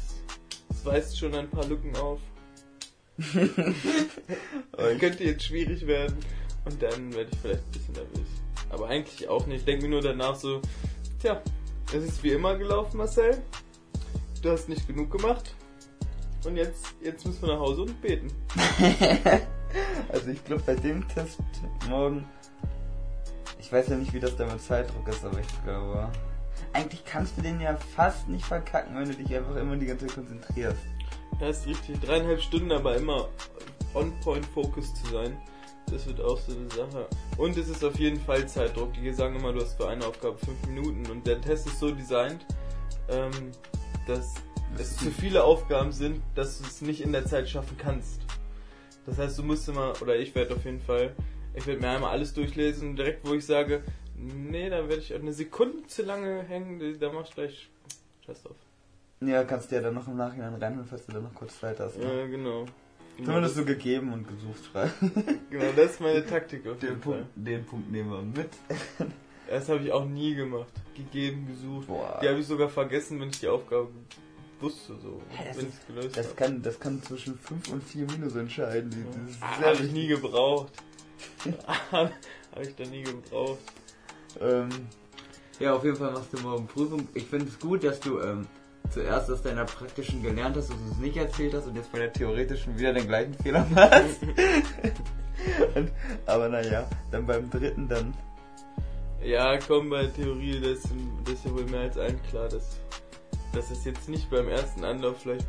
das 0.67 0.85
weist 0.85 1.17
schon 1.17 1.33
ein 1.35 1.49
paar 1.49 1.65
Lücken 1.65 1.95
auf. 1.97 2.19
das 4.77 4.97
könnte 4.99 5.23
jetzt 5.23 5.43
schwierig 5.43 5.85
werden 5.85 6.17
und 6.65 6.81
dann 6.81 7.13
werde 7.13 7.29
ich 7.31 7.39
vielleicht 7.39 7.65
ein 7.65 7.71
bisschen 7.71 7.93
nervös. 7.93 8.27
Aber 8.69 8.87
eigentlich 8.87 9.27
auch 9.27 9.45
nicht. 9.45 9.59
Ich 9.59 9.65
denke 9.65 9.83
mir 9.83 9.89
nur 9.89 10.01
danach 10.01 10.35
so, 10.35 10.61
tja, 11.21 11.41
es 11.93 12.03
ist 12.03 12.23
wie 12.23 12.31
immer 12.31 12.57
gelaufen, 12.57 12.97
Marcel. 12.97 13.41
Du 14.41 14.51
hast 14.51 14.69
nicht 14.69 14.87
genug 14.87 15.11
gemacht. 15.11 15.53
Und 16.45 16.55
jetzt, 16.55 16.95
jetzt 17.01 17.25
müssen 17.25 17.41
wir 17.41 17.53
nach 17.53 17.59
Hause 17.59 17.81
und 17.81 18.01
beten. 18.01 18.31
also 20.11 20.29
ich 20.29 20.43
glaube 20.43 20.63
bei 20.65 20.75
dem 20.75 21.07
Test 21.07 21.39
morgen, 21.89 22.25
ich 23.59 23.71
weiß 23.71 23.89
ja 23.89 23.97
nicht, 23.97 24.13
wie 24.13 24.19
das 24.19 24.35
da 24.35 24.45
mit 24.45 24.61
Zeitdruck 24.61 25.07
ist, 25.07 25.23
aber 25.23 25.39
ich 25.39 25.63
glaube, 25.63 26.09
eigentlich 26.73 27.03
kannst 27.05 27.37
du 27.37 27.41
den 27.41 27.59
ja 27.59 27.75
fast 27.95 28.27
nicht 28.27 28.45
verkacken, 28.45 28.95
wenn 28.95 29.09
du 29.09 29.15
dich 29.15 29.35
einfach 29.35 29.55
immer 29.55 29.75
die 29.75 29.85
ganze 29.85 30.07
Zeit 30.07 30.15
konzentrierst. 30.15 30.77
Ja, 31.39 31.47
ist 31.47 31.65
richtig. 31.65 31.99
Dreieinhalb 32.01 32.41
Stunden, 32.41 32.71
aber 32.71 32.95
immer 32.95 33.29
on-point-focus 33.93 34.93
zu 34.95 35.11
sein. 35.11 35.37
Das 35.87 36.05
wird 36.05 36.21
auch 36.21 36.37
so 36.37 36.51
eine 36.51 36.69
Sache. 36.69 37.07
Und 37.37 37.57
es 37.57 37.69
ist 37.69 37.83
auf 37.83 37.97
jeden 37.97 38.19
Fall 38.19 38.47
Zeitdruck. 38.47 38.93
Die 38.93 39.11
sagen 39.13 39.37
immer, 39.37 39.53
du 39.53 39.61
hast 39.61 39.75
für 39.75 39.87
eine 39.87 40.05
Aufgabe 40.05 40.37
fünf 40.37 40.67
Minuten. 40.67 41.09
Und 41.09 41.25
der 41.25 41.41
Test 41.41 41.65
ist 41.67 41.79
so 41.79 41.91
designt, 41.91 42.45
ähm, 43.09 43.31
dass 44.05 44.35
es 44.77 44.97
zu 44.97 45.09
viele 45.09 45.43
Aufgaben 45.43 45.91
sind, 45.91 46.21
dass 46.35 46.59
du 46.59 46.65
es 46.65 46.81
nicht 46.81 47.01
in 47.01 47.11
der 47.11 47.25
Zeit 47.25 47.49
schaffen 47.49 47.75
kannst. 47.77 48.21
Das 49.09 49.17
heißt, 49.17 49.39
du 49.39 49.43
musst 49.43 49.67
immer, 49.67 49.93
oder 50.01 50.15
ich 50.15 50.35
werde 50.35 50.53
auf 50.53 50.63
jeden 50.63 50.79
Fall, 50.79 51.15
ich 51.55 51.65
werde 51.65 51.81
mir 51.81 51.89
einmal 51.89 52.11
alles 52.11 52.33
durchlesen, 52.33 52.95
direkt 52.95 53.27
wo 53.27 53.33
ich 53.33 53.45
sage, 53.45 53.81
nee, 54.15 54.69
da 54.69 54.87
werde 54.87 55.01
ich 55.01 55.13
eine 55.13 55.33
Sekunde 55.33 55.87
zu 55.87 56.03
lange 56.03 56.43
hängen, 56.43 56.99
da 56.99 57.11
machst 57.11 57.31
du 57.31 57.41
gleich 57.41 57.69
Scheiß 58.25 58.43
drauf. 58.43 58.55
Ja, 59.21 59.43
kannst 59.43 59.71
du 59.71 59.75
ja 59.75 59.81
dann 59.81 59.95
noch 59.95 60.07
im 60.07 60.15
Nachhinein 60.15 60.53
reinholen, 60.53 60.87
falls 60.87 61.05
du 61.07 61.13
dann 61.13 61.23
noch 61.23 61.33
kurz 61.33 61.59
Zeit 61.59 61.79
hast. 61.79 61.97
Ne? 61.97 62.19
Ja, 62.19 62.27
genau. 62.27 62.65
Zumindest 63.17 63.55
so 63.55 63.65
gegeben 63.65 64.13
und 64.13 64.27
gesucht 64.27 64.65
frei. 64.71 64.89
genau, 65.49 65.65
das 65.75 65.91
ist 65.91 66.01
meine 66.01 66.25
Taktik 66.25 66.65
auf 66.67 66.77
den 66.77 66.89
jeden 66.89 67.01
Punkt, 67.01 67.19
Fall. 67.19 67.27
Den 67.35 67.65
Punkt 67.65 67.91
nehmen 67.91 68.11
wir 68.11 68.21
mit. 68.21 68.49
Das 69.49 69.67
habe 69.67 69.83
ich 69.83 69.91
auch 69.91 70.05
nie 70.05 70.35
gemacht. 70.35 70.71
Gegeben, 70.95 71.47
gesucht. 71.47 71.87
Boah. 71.87 72.19
Die 72.21 72.29
habe 72.29 72.39
ich 72.39 72.47
sogar 72.47 72.69
vergessen, 72.69 73.19
wenn 73.19 73.29
ich 73.29 73.39
die 73.39 73.47
Aufgabe 73.47 73.89
wusste 74.61 74.95
so, 75.01 75.21
ja, 75.31 75.55
wenn 75.55 75.67
ich 75.69 75.87
gelöst 75.87 76.17
das 76.17 76.35
kann, 76.35 76.61
das 76.61 76.79
kann 76.79 77.01
zwischen 77.03 77.37
5 77.37 77.69
und 77.69 77.83
4 77.83 78.05
Minus 78.11 78.35
entscheiden. 78.35 78.91
Das 79.27 79.37
ah, 79.41 79.61
habe 79.61 79.85
ich 79.85 79.91
nie 79.91 80.07
gebraucht. 80.07 80.71
habe 81.91 82.11
ich 82.61 82.75
da 82.75 82.85
nie 82.85 83.03
gebraucht. 83.03 83.59
Ähm, 84.39 84.69
ja, 85.59 85.73
auf 85.73 85.83
jeden 85.83 85.97
Fall 85.97 86.11
machst 86.11 86.33
du 86.33 86.39
morgen 86.39 86.67
Prüfung. 86.67 87.07
Ich 87.13 87.25
finde 87.25 87.47
es 87.47 87.59
gut, 87.59 87.83
dass 87.83 87.99
du 87.99 88.19
ähm, 88.19 88.47
zuerst 88.89 89.29
aus 89.29 89.41
deiner 89.41 89.65
praktischen 89.65 90.23
gelernt 90.23 90.55
hast, 90.55 90.69
dass 90.69 90.77
du 90.77 90.91
es 90.91 90.97
nicht 90.97 91.17
erzählt 91.17 91.53
hast 91.53 91.67
und 91.67 91.75
jetzt 91.75 91.91
bei 91.91 91.99
der 91.99 92.13
theoretischen 92.13 92.77
wieder 92.77 92.93
den 92.93 93.07
gleichen 93.07 93.33
Fehler 93.35 93.65
machst. 93.69 94.21
und, 95.75 95.91
aber 96.25 96.49
naja, 96.49 96.87
dann 97.11 97.25
beim 97.25 97.49
dritten 97.49 97.87
dann. 97.87 98.13
Ja, 99.21 99.57
komm, 99.57 99.89
bei 99.89 100.05
Theorie, 100.07 100.61
das, 100.61 100.83
das 101.25 101.33
ist 101.33 101.45
ja 101.45 101.53
wohl 101.53 101.65
mehr 101.65 101.81
als 101.81 101.97
allen 101.97 102.21
klar, 102.23 102.47
dass 102.47 102.77
dass 103.53 103.71
es 103.71 103.85
jetzt 103.85 104.09
nicht 104.09 104.29
beim 104.29 104.47
ersten 104.47 104.83
Anlauf 104.83 105.21
vielleicht 105.21 105.47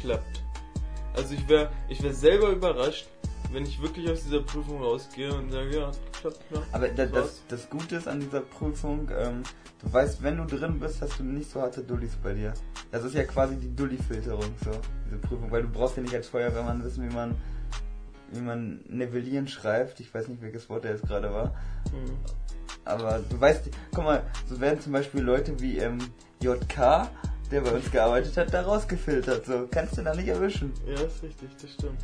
klappt. 0.00 0.42
Also 1.14 1.34
ich 1.34 1.48
wäre 1.48 1.70
ich 1.88 2.02
wär 2.02 2.14
selber 2.14 2.50
überrascht, 2.50 3.08
wenn 3.52 3.64
ich 3.64 3.80
wirklich 3.80 4.10
aus 4.10 4.22
dieser 4.24 4.40
Prüfung 4.40 4.82
rausgehe 4.82 5.34
und 5.34 5.50
sage, 5.50 5.76
ja, 5.76 5.90
klappt. 6.20 6.40
Ja, 6.50 6.62
Aber 6.72 6.88
das, 6.88 7.10
das, 7.10 7.42
das, 7.48 7.70
Gute 7.70 7.96
ist 7.96 8.06
an 8.06 8.20
dieser 8.20 8.40
Prüfung, 8.40 9.10
ähm, 9.16 9.42
du 9.82 9.92
weißt, 9.92 10.22
wenn 10.22 10.36
du 10.36 10.44
drin 10.44 10.78
bist, 10.78 11.00
hast 11.00 11.18
du 11.18 11.24
nicht 11.24 11.50
so 11.50 11.60
harte 11.60 11.82
Dullis 11.82 12.16
bei 12.22 12.34
dir. 12.34 12.52
Das 12.90 13.04
ist 13.04 13.14
ja 13.14 13.24
quasi 13.24 13.56
die 13.56 13.74
Dulli-Filterung, 13.74 14.54
so, 14.64 14.70
diese 15.06 15.18
Prüfung, 15.18 15.50
weil 15.50 15.62
du 15.62 15.68
brauchst 15.68 15.96
ja 15.96 16.02
nicht 16.02 16.14
als 16.14 16.28
Feuerwehrmann 16.28 16.84
wissen, 16.84 17.08
wie 17.08 17.14
man 17.14 17.34
wie 18.32 18.40
man 18.40 18.80
nivellieren 18.88 19.48
schreibt. 19.48 20.00
Ich 20.00 20.12
weiß 20.12 20.28
nicht, 20.28 20.42
welches 20.42 20.68
Wort 20.68 20.84
der 20.84 20.92
jetzt 20.92 21.06
gerade 21.06 21.32
war. 21.32 21.54
Mhm. 21.92 22.16
Aber 22.84 23.20
du 23.28 23.40
weißt, 23.40 23.70
guck 23.94 24.04
mal, 24.04 24.22
so 24.48 24.60
werden 24.60 24.80
zum 24.80 24.92
Beispiel 24.92 25.20
Leute 25.20 25.60
wie 25.60 25.78
ähm, 25.78 25.98
JK, 26.40 27.08
der 27.50 27.60
bei 27.60 27.72
uns 27.72 27.90
gearbeitet 27.90 28.36
hat, 28.36 28.52
da 28.52 28.62
rausgefiltert. 28.62 29.46
So, 29.46 29.66
kannst 29.70 29.98
du 29.98 30.02
da 30.02 30.14
nicht 30.14 30.28
erwischen. 30.28 30.72
Ja, 30.86 30.94
ist 30.94 31.22
richtig, 31.22 31.50
das 31.60 31.70
stimmt. 31.70 32.00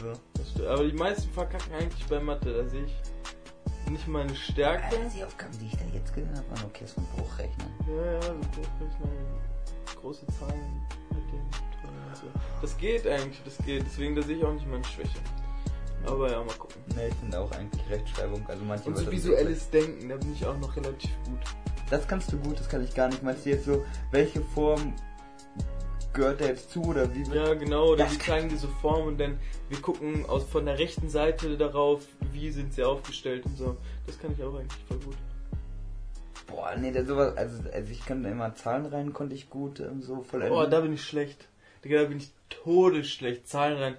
So. 0.00 0.12
Das 0.34 0.50
stimmt. 0.50 0.68
Aber 0.68 0.84
die 0.84 0.96
meisten 0.96 1.30
verkacken 1.32 1.72
eigentlich 1.74 2.06
bei 2.06 2.20
Mathe, 2.20 2.52
da 2.52 2.68
sehe 2.68 2.84
ich 2.84 3.90
nicht 3.90 4.06
meine 4.08 4.34
Stärke. 4.36 4.84
Alter, 4.84 5.10
die 5.14 5.24
Aufgaben, 5.24 5.58
die 5.58 5.66
ich 5.66 5.76
da 5.76 5.84
jetzt 5.92 6.14
gelernt 6.14 6.38
habe, 6.38 6.50
waren 6.50 6.66
okay, 6.66 6.84
so 6.86 7.00
ein 7.00 7.06
Bruchrechnen. 7.16 7.68
Ja, 7.88 8.12
ja, 8.12 8.22
so 8.22 8.32
Bruchrechnen, 8.32 9.10
große 10.00 10.26
Zahlen 10.38 10.86
mit 11.10 11.32
dem. 11.32 11.70
Das 12.60 12.76
geht 12.76 13.06
eigentlich, 13.06 13.40
das 13.44 13.56
geht. 13.64 13.84
Deswegen, 13.84 14.14
da 14.14 14.22
sehe 14.22 14.36
ich 14.36 14.44
auch 14.44 14.52
nicht 14.52 14.66
meine 14.68 14.84
Schwäche. 14.84 15.18
Aber 16.06 16.30
ja, 16.30 16.42
mal 16.42 16.54
gucken. 16.54 16.82
Ne, 16.96 17.08
ich 17.08 17.14
finde 17.14 17.38
auch 17.38 17.50
eigentlich 17.52 17.82
Rechtschreibung, 17.90 18.44
also 18.48 18.64
manche 18.64 18.88
Und 18.88 18.96
so 18.96 19.10
visuelles 19.10 19.70
Denken, 19.70 20.08
da 20.08 20.16
bin 20.16 20.32
ich 20.32 20.44
auch 20.46 20.58
noch 20.58 20.74
relativ 20.76 21.10
gut. 21.24 21.40
Das 21.90 22.06
kannst 22.06 22.32
du 22.32 22.38
gut, 22.38 22.58
das 22.58 22.68
kann 22.68 22.84
ich 22.84 22.94
gar 22.94 23.08
nicht. 23.08 23.22
Meinst 23.22 23.44
du 23.44 23.50
jetzt 23.50 23.64
so, 23.64 23.84
welche 24.10 24.40
Form 24.40 24.94
gehört 26.12 26.40
da 26.40 26.46
jetzt 26.46 26.70
zu 26.70 26.82
oder 26.82 27.12
wie? 27.14 27.22
Ja, 27.34 27.54
genau, 27.54 27.90
oder 27.90 28.06
die 28.06 28.18
zeigen 28.18 28.48
diese 28.48 28.68
Form 28.68 29.06
und 29.06 29.18
dann 29.18 29.38
wir 29.68 29.80
gucken 29.80 30.26
aus 30.26 30.44
von 30.44 30.66
der 30.66 30.78
rechten 30.78 31.08
Seite 31.08 31.56
darauf, 31.56 32.06
wie 32.32 32.50
sind 32.50 32.74
sie 32.74 32.82
aufgestellt 32.82 33.44
und 33.44 33.56
so. 33.56 33.76
Das 34.06 34.18
kann 34.18 34.32
ich 34.32 34.42
auch 34.42 34.54
eigentlich 34.54 34.82
voll 34.88 34.98
gut. 34.98 35.16
Boah, 36.46 36.74
nee, 36.76 36.90
da 36.90 37.04
sowas, 37.04 37.36
also, 37.36 37.62
also 37.70 37.92
ich 37.92 38.04
kann 38.04 38.24
immer 38.24 38.54
Zahlen 38.56 38.86
rein, 38.86 39.12
konnte 39.12 39.34
ich 39.34 39.50
gut 39.50 39.78
ähm, 39.80 40.02
so 40.02 40.22
vollenden. 40.22 40.56
Oh, 40.56 40.66
da 40.66 40.80
bin 40.80 40.94
ich 40.94 41.02
schlecht. 41.04 41.48
Digga, 41.84 42.02
da 42.02 42.08
bin 42.08 42.18
ich 42.18 42.32
todesschlecht. 42.48 43.48
Zahlen 43.48 43.78
rein 43.78 43.96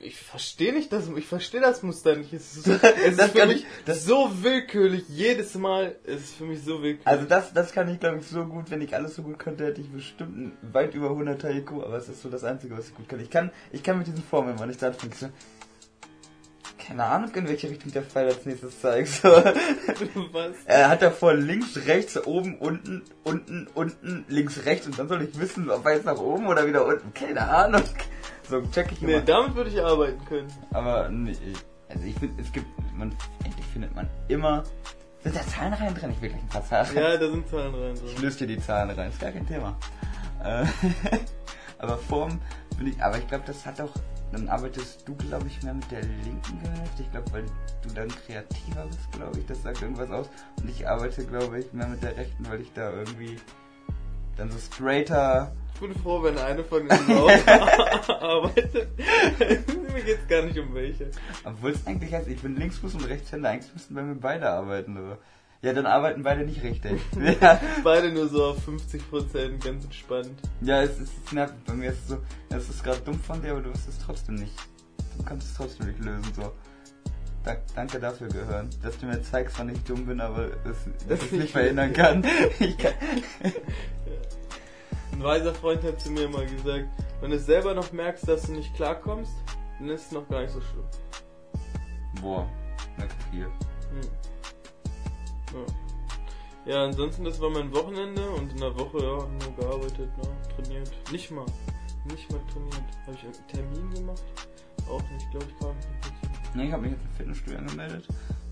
ich 0.00 0.16
verstehe 0.16 0.72
nicht 0.72 0.92
das, 0.92 1.08
ich 1.16 1.26
verstehe 1.26 1.60
das 1.60 1.82
Muster 1.82 2.16
nicht. 2.16 2.32
Es 2.32 2.56
ist, 2.56 2.64
so, 2.64 2.72
es 3.06 3.18
ist 3.18 3.32
für 3.32 3.46
mich 3.46 3.66
das 3.84 4.04
so 4.04 4.30
willkürlich. 4.42 5.04
Jedes 5.08 5.54
Mal 5.54 5.96
ist 6.04 6.24
es 6.24 6.32
für 6.34 6.44
mich 6.44 6.62
so 6.62 6.82
willkürlich. 6.82 7.06
Also 7.06 7.26
das, 7.26 7.52
das 7.52 7.72
kann 7.72 7.88
ich 7.88 8.00
glaube 8.00 8.18
ich 8.18 8.26
so 8.26 8.44
gut. 8.44 8.70
Wenn 8.70 8.82
ich 8.82 8.94
alles 8.94 9.16
so 9.16 9.22
gut 9.22 9.38
könnte, 9.38 9.64
hätte 9.64 9.80
ich 9.80 9.90
bestimmt 9.90 10.52
weit 10.72 10.94
über 10.94 11.10
100 11.10 11.44
IQ. 11.44 11.72
Aber 11.72 11.96
es 11.96 12.08
ist 12.08 12.22
so 12.22 12.28
das 12.28 12.44
Einzige, 12.44 12.76
was 12.76 12.88
ich 12.88 12.94
gut 12.94 13.08
kann. 13.08 13.20
Ich 13.20 13.30
kann, 13.30 13.50
ich 13.72 13.82
kann 13.82 13.98
mit 13.98 14.06
diesen 14.06 14.22
Formeln, 14.22 14.58
wenn 14.58 14.70
ich 14.70 14.78
da 14.78 14.88
anfange, 14.88 15.14
so, 15.14 15.28
keine 16.86 17.04
Ahnung, 17.04 17.34
in 17.34 17.48
welche 17.48 17.68
Richtung 17.68 17.90
der 17.90 18.02
Pfeil 18.02 18.26
als 18.26 18.46
nächstes 18.46 18.80
zeigt. 18.80 19.08
So. 19.08 19.28
Was? 20.32 20.52
Er 20.66 20.88
hat 20.88 21.02
davor 21.02 21.34
links, 21.34 21.76
rechts, 21.86 22.16
oben, 22.26 22.58
unten, 22.58 23.02
unten, 23.24 23.66
unten, 23.74 24.24
links, 24.28 24.64
rechts 24.66 24.86
und 24.86 24.98
dann 24.98 25.08
soll 25.08 25.22
ich 25.22 25.38
wissen, 25.38 25.68
ob 25.70 25.84
er 25.84 25.94
jetzt 25.94 26.06
nach 26.06 26.18
oben 26.18 26.46
oder 26.46 26.66
wieder 26.66 26.86
unten. 26.86 27.12
Keine 27.12 27.48
Ahnung. 27.48 27.82
So 28.48 28.62
check 28.62 28.92
ich 28.92 29.02
immer. 29.02 29.12
Nee, 29.12 29.22
damit 29.24 29.54
würde 29.54 29.70
ich 29.70 29.82
arbeiten 29.82 30.24
können. 30.24 30.48
Aber 30.72 31.08
nee, 31.08 31.36
also 31.88 32.04
ich 32.04 32.14
finde, 32.14 32.42
es 32.42 32.52
gibt, 32.52 32.66
man, 32.96 33.14
endlich 33.44 33.66
findet 33.66 33.94
man 33.94 34.08
immer. 34.28 34.64
Sind 35.22 35.34
da 35.34 35.42
Zahlenreihen 35.42 35.94
drin? 35.94 36.10
Ich 36.10 36.22
will 36.22 36.28
gleich 36.28 36.42
ein 36.42 36.48
paar 36.48 36.64
Zahlen 36.64 36.96
Ja, 36.96 37.16
da 37.16 37.28
sind 37.28 37.48
Zahlenreihen 37.48 37.96
drin. 37.96 38.06
Ich 38.06 38.20
löse 38.20 38.38
dir 38.38 38.46
die 38.46 38.60
Zahlen 38.60 38.90
rein, 38.90 39.10
ist 39.10 39.20
gar 39.20 39.32
kein 39.32 39.46
Thema. 39.46 39.76
Äh, 40.42 40.64
aber 41.78 41.98
Form 41.98 42.40
bin 42.78 42.88
ich, 42.88 43.02
aber 43.02 43.18
ich 43.18 43.26
glaube, 43.26 43.44
das 43.46 43.64
hat 43.66 43.80
auch, 43.80 43.90
dann 44.32 44.48
arbeitest 44.48 45.08
du, 45.08 45.14
glaube 45.16 45.46
ich, 45.46 45.62
mehr 45.62 45.74
mit 45.74 45.90
der 45.90 46.02
linken 46.02 46.58
Hälfte. 46.60 47.02
Ich 47.02 47.10
glaube, 47.10 47.32
weil 47.32 47.44
du 47.82 47.94
dann 47.94 48.08
kreativer 48.08 48.86
bist, 48.86 49.12
glaube 49.12 49.38
ich, 49.38 49.46
das 49.46 49.62
sagt 49.62 49.82
irgendwas 49.82 50.10
aus. 50.10 50.30
Und 50.60 50.68
ich 50.68 50.86
arbeite, 50.86 51.24
glaube 51.24 51.60
ich, 51.60 51.72
mehr 51.72 51.88
mit 51.88 52.02
der 52.02 52.16
rechten, 52.16 52.48
weil 52.48 52.60
ich 52.60 52.72
da 52.72 52.92
irgendwie 52.92 53.36
dann 54.36 54.50
so 54.50 54.58
straighter 54.58 55.52
ich 55.76 55.80
bin 55.80 55.94
froh, 55.94 56.22
wenn 56.22 56.38
eine 56.38 56.64
von 56.64 56.84
ihnen 56.84 57.18
auch 57.18 57.28
arbeitet. 58.08 58.88
mir 59.92 60.02
geht's 60.02 60.26
gar 60.26 60.42
nicht 60.42 60.58
um 60.58 60.74
welche. 60.74 61.10
Obwohl 61.44 61.72
es 61.72 61.86
eigentlich 61.86 62.14
heißt, 62.14 62.28
ich 62.28 62.40
bin 62.40 62.56
Linksfuß 62.56 62.94
und 62.94 63.04
Rechtshänder, 63.04 63.50
eigentlich 63.50 63.74
müssten 63.74 63.94
wir 63.94 64.02
beide 64.14 64.48
arbeiten. 64.48 64.96
Oder? 64.96 65.18
Ja, 65.60 65.74
dann 65.74 65.84
arbeiten 65.84 66.22
beide 66.22 66.46
nicht 66.46 66.62
richtig. 66.62 66.98
ja. 67.40 67.60
Beide 67.84 68.10
nur 68.10 68.26
so 68.26 68.44
auf 68.44 68.66
50%, 68.66 69.62
ganz 69.62 69.84
entspannt. 69.84 70.40
Ja, 70.62 70.82
es 70.82 70.98
ist, 70.98 71.12
es 71.26 71.32
nervt. 71.32 71.52
Bei 71.66 71.74
mir 71.74 71.90
ist 71.90 71.98
es 71.98 72.08
so, 72.08 72.18
es 72.48 72.68
ist 72.70 72.82
gerade 72.82 73.00
dumm 73.00 73.20
von 73.20 73.42
dir, 73.42 73.52
aber 73.52 73.60
du 73.60 73.70
wirst 73.70 73.86
es 73.86 73.98
trotzdem 73.98 74.36
nicht. 74.36 74.54
Du 75.18 75.24
kannst 75.24 75.46
es 75.46 75.54
trotzdem 75.54 75.88
nicht 75.88 75.98
lösen, 76.02 76.32
so. 76.34 76.52
Da, 77.46 77.56
danke 77.74 78.00
dafür 78.00 78.28
gehören, 78.28 78.68
dass 78.82 78.98
du 78.98 79.06
mir 79.06 79.22
zeigst, 79.22 79.58
wann 79.58 79.68
ich 79.68 79.82
dumm 79.84 80.04
bin, 80.04 80.20
aber 80.20 80.48
es, 80.64 80.76
dass 81.08 81.22
ich 81.22 81.32
nicht 81.32 81.52
verhindern 81.52 81.92
kann. 81.92 82.24
Ich 82.58 82.76
kann. 82.76 82.92
Ein 85.12 85.22
weiser 85.22 85.54
Freund 85.54 85.82
hat 85.84 86.00
zu 86.00 86.10
mir 86.10 86.28
mal 86.28 86.44
gesagt, 86.44 86.88
wenn 87.20 87.30
du 87.30 87.38
selber 87.38 87.72
noch 87.72 87.92
merkst, 87.92 88.28
dass 88.28 88.42
du 88.42 88.52
nicht 88.52 88.74
klarkommst, 88.74 89.32
dann 89.78 89.88
ist 89.88 90.06
es 90.06 90.12
noch 90.12 90.28
gar 90.28 90.42
nicht 90.42 90.52
so 90.52 90.60
schlimm. 90.60 90.84
Boah, 92.20 92.48
merkt 92.98 93.14
viel. 93.30 93.44
Hm. 93.44 94.00
Ja. 96.66 96.74
ja, 96.74 96.84
ansonsten, 96.84 97.24
das 97.24 97.40
war 97.40 97.50
mein 97.50 97.72
Wochenende 97.72 98.28
und 98.30 98.50
in 98.52 98.58
der 98.58 98.76
Woche, 98.76 98.98
ja, 98.98 99.26
nur 99.26 99.56
gearbeitet, 99.56 100.10
ne, 100.18 100.28
trainiert. 100.56 100.90
Nicht 101.12 101.30
mal, 101.30 101.46
nicht 102.04 102.30
mal 102.30 102.40
trainiert. 102.52 102.84
Habe 103.06 103.16
ich 103.16 103.22
einen 103.22 103.46
Termin 103.46 103.94
gemacht? 103.94 104.24
Auch 104.90 105.02
nicht, 105.10 105.30
glaube 105.30 105.46
ich, 105.48 105.58
kam 105.58 105.76
nicht. 105.76 106.25
Ne, 106.54 106.66
ich 106.66 106.72
habe 106.72 106.82
mich 106.82 106.92
jetzt 106.92 107.02
im 107.04 107.10
Fitnessstudio 107.16 107.58
angemeldet. 107.58 108.08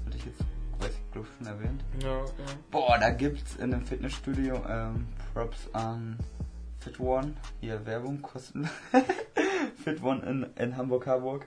Hatte 0.06 0.16
ich 0.16 0.24
jetzt, 0.26 0.40
weiß 0.78 0.90
ich, 0.90 1.12
glaube 1.12 1.28
schon 1.38 1.46
erwähnt. 1.46 1.84
Ja, 2.02 2.18
ja. 2.18 2.24
Boah, 2.70 2.98
da 2.98 3.10
gibt's 3.10 3.56
in 3.56 3.70
dem 3.70 3.84
Fitnessstudio 3.84 4.62
ähm, 4.68 5.06
Props 5.32 5.68
an 5.72 6.18
Fit 6.80 7.00
One. 7.00 7.32
Hier 7.60 7.84
Werbung, 7.86 8.20
Kosten. 8.20 8.68
Fit 9.84 10.02
One 10.02 10.22
in, 10.22 10.46
in 10.62 10.76
Hamburg-Harburg. 10.76 11.46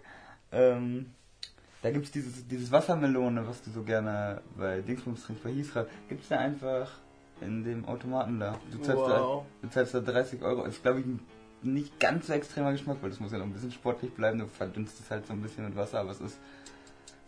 Ähm, 0.51 1.12
da 1.84 1.92
gibt's 1.92 2.12
dieses, 2.12 2.48
dieses 2.48 2.72
Wassermelone, 2.72 3.48
was 3.48 3.62
du 3.62 3.70
so 3.70 3.84
gerne 3.84 4.42
bei 4.58 4.82
Dingsbums 4.82 5.24
trinkst, 5.25 5.44
bei 5.44 5.51
Hiesrad. 5.51 5.88
Gibt's 6.10 6.27
da 6.30 6.38
einfach 6.39 6.89
in 7.42 7.63
dem 7.63 7.86
Automaten 7.86 8.39
da. 8.39 8.58
Du 8.72 8.80
zahlst, 8.80 9.04
Wow. 9.04 9.46
da, 9.62 9.68
du 9.68 9.72
zahlst 9.72 9.94
da 9.94 10.00
30 10.00 10.42
Euro. 10.42 10.63
Ist, 10.66 10.82
glaube 10.82 11.01
ich, 11.01 11.06
ein 11.06 11.20
nicht 11.63 11.99
ganz 11.99 12.27
so 12.27 12.33
extremer 12.33 12.71
Geschmack, 12.71 12.97
weil 13.01 13.09
das 13.09 13.19
muss 13.19 13.31
ja 13.31 13.37
noch 13.37 13.45
ein 13.45 13.53
bisschen 13.53 13.71
sportlich 13.71 14.13
bleiben. 14.13 14.39
Du 14.39 14.47
verdünnst 14.47 14.99
es 14.99 15.09
halt 15.09 15.25
so 15.27 15.33
ein 15.33 15.41
bisschen 15.41 15.65
mit 15.65 15.75
Wasser, 15.75 15.99
aber 15.99 16.11
es 16.11 16.21
ist 16.21 16.37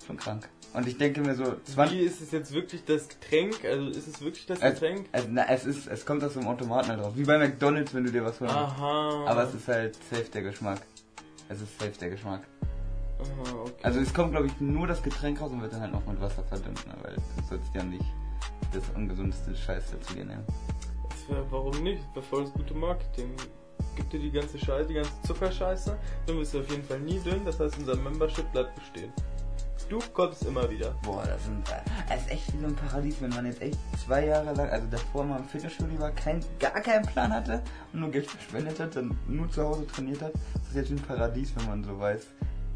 schon 0.05 0.17
krank. 0.17 0.49
Und 0.73 0.87
ich 0.87 0.97
denke 0.97 1.21
mir 1.21 1.33
so, 1.33 1.55
20, 1.63 1.97
Wie 1.97 2.01
ist 2.01 2.21
es 2.21 2.31
jetzt 2.31 2.53
wirklich 2.53 2.85
das 2.85 3.09
Getränk? 3.09 3.65
Also 3.65 3.87
ist 3.87 4.07
es 4.07 4.21
wirklich 4.21 4.45
das 4.45 4.59
Getränk? 4.59 5.07
es, 5.11 5.25
na, 5.29 5.45
es 5.49 5.65
ist, 5.65 5.87
es 5.87 6.05
kommt 6.05 6.23
aus 6.23 6.33
dem 6.33 6.47
Automaten 6.47 6.89
halt 6.89 6.99
drauf. 6.99 7.13
Wie 7.15 7.23
bei 7.23 7.37
McDonalds, 7.39 7.93
wenn 7.93 8.03
du 8.03 8.11
dir 8.11 8.23
was 8.23 8.39
holst. 8.39 8.53
Aha. 8.53 9.25
Aber 9.25 9.43
es 9.43 9.55
ist 9.55 9.67
halt 9.67 9.95
safe 10.09 10.29
der 10.31 10.43
Geschmack. 10.43 10.81
Es 11.47 11.61
ist 11.61 11.79
safe 11.79 11.97
der 11.99 12.11
Geschmack. 12.11 12.43
Aha, 13.19 13.55
okay. 13.61 13.73
Also 13.81 13.99
es 13.99 14.13
kommt, 14.13 14.31
glaube 14.31 14.47
ich, 14.47 14.59
nur 14.59 14.85
das 14.85 15.01
Getränk 15.01 15.41
raus 15.41 15.51
und 15.51 15.61
wird 15.61 15.73
dann 15.73 15.81
halt 15.81 15.91
noch 15.91 16.05
mit 16.05 16.21
Wasser 16.21 16.43
verdünnt, 16.43 16.85
ne? 16.87 16.93
weil 17.01 17.15
du 17.15 17.21
sollst 17.49 17.73
ja 17.73 17.83
nicht 17.83 18.05
das 18.71 18.83
ungesundeste 18.95 19.55
Scheiß 19.55 19.91
dazu 19.91 20.13
dir 20.13 20.25
nehmen. 20.25 20.45
Wär, 21.27 21.45
warum 21.51 21.83
nicht? 21.83 22.03
Das 22.15 22.25
voll 22.25 22.43
das 22.43 22.53
gute 22.53 22.73
Marketing. 22.73 23.35
Gib 23.95 24.09
dir 24.09 24.19
die 24.19 24.31
ganze 24.31 24.57
Scheiße, 24.57 24.87
die 24.87 24.93
ganze 24.95 25.11
Zuckerscheiße, 25.25 25.97
dann 26.25 26.37
wirst 26.37 26.53
du 26.53 26.59
auf 26.59 26.69
jeden 26.69 26.83
Fall 26.83 26.99
nie 26.99 27.19
dünn, 27.19 27.43
das 27.45 27.59
heißt 27.59 27.77
unser 27.77 27.95
Membership 27.95 28.51
bleibt 28.51 28.75
bestehen. 28.75 29.11
Du 29.89 29.99
kommst 30.13 30.45
immer 30.45 30.69
wieder. 30.69 30.95
Boah, 31.03 31.23
das, 31.25 31.43
sind, 31.45 31.67
das 32.07 32.21
ist 32.21 32.29
echt 32.29 32.53
wie 32.53 32.59
so 32.59 32.67
ein 32.67 32.75
Paradies, 32.75 33.15
wenn 33.21 33.31
man 33.31 33.47
jetzt 33.47 33.59
echt 33.59 33.77
zwei 34.05 34.27
Jahre 34.27 34.53
lang, 34.53 34.69
also 34.69 34.85
davor 34.91 35.23
mal 35.23 35.37
im 35.37 35.45
Fitnessstudio 35.45 35.99
war, 35.99 36.11
kein, 36.11 36.45
gar 36.59 36.79
keinen 36.79 37.05
Plan 37.07 37.33
hatte 37.33 37.63
und 37.91 38.01
nur 38.01 38.11
Geld 38.11 38.27
verschwendet 38.27 38.79
hat, 38.79 38.95
dann 38.95 39.17
nur 39.27 39.49
zu 39.49 39.63
Hause 39.63 39.87
trainiert 39.87 40.21
hat. 40.21 40.33
Das 40.53 40.69
ist 40.69 40.75
jetzt 40.75 40.91
wie 40.91 40.95
ein 40.95 41.01
Paradies, 41.01 41.53
wenn 41.55 41.65
man 41.65 41.83
so 41.83 41.99
weiß. 41.99 42.27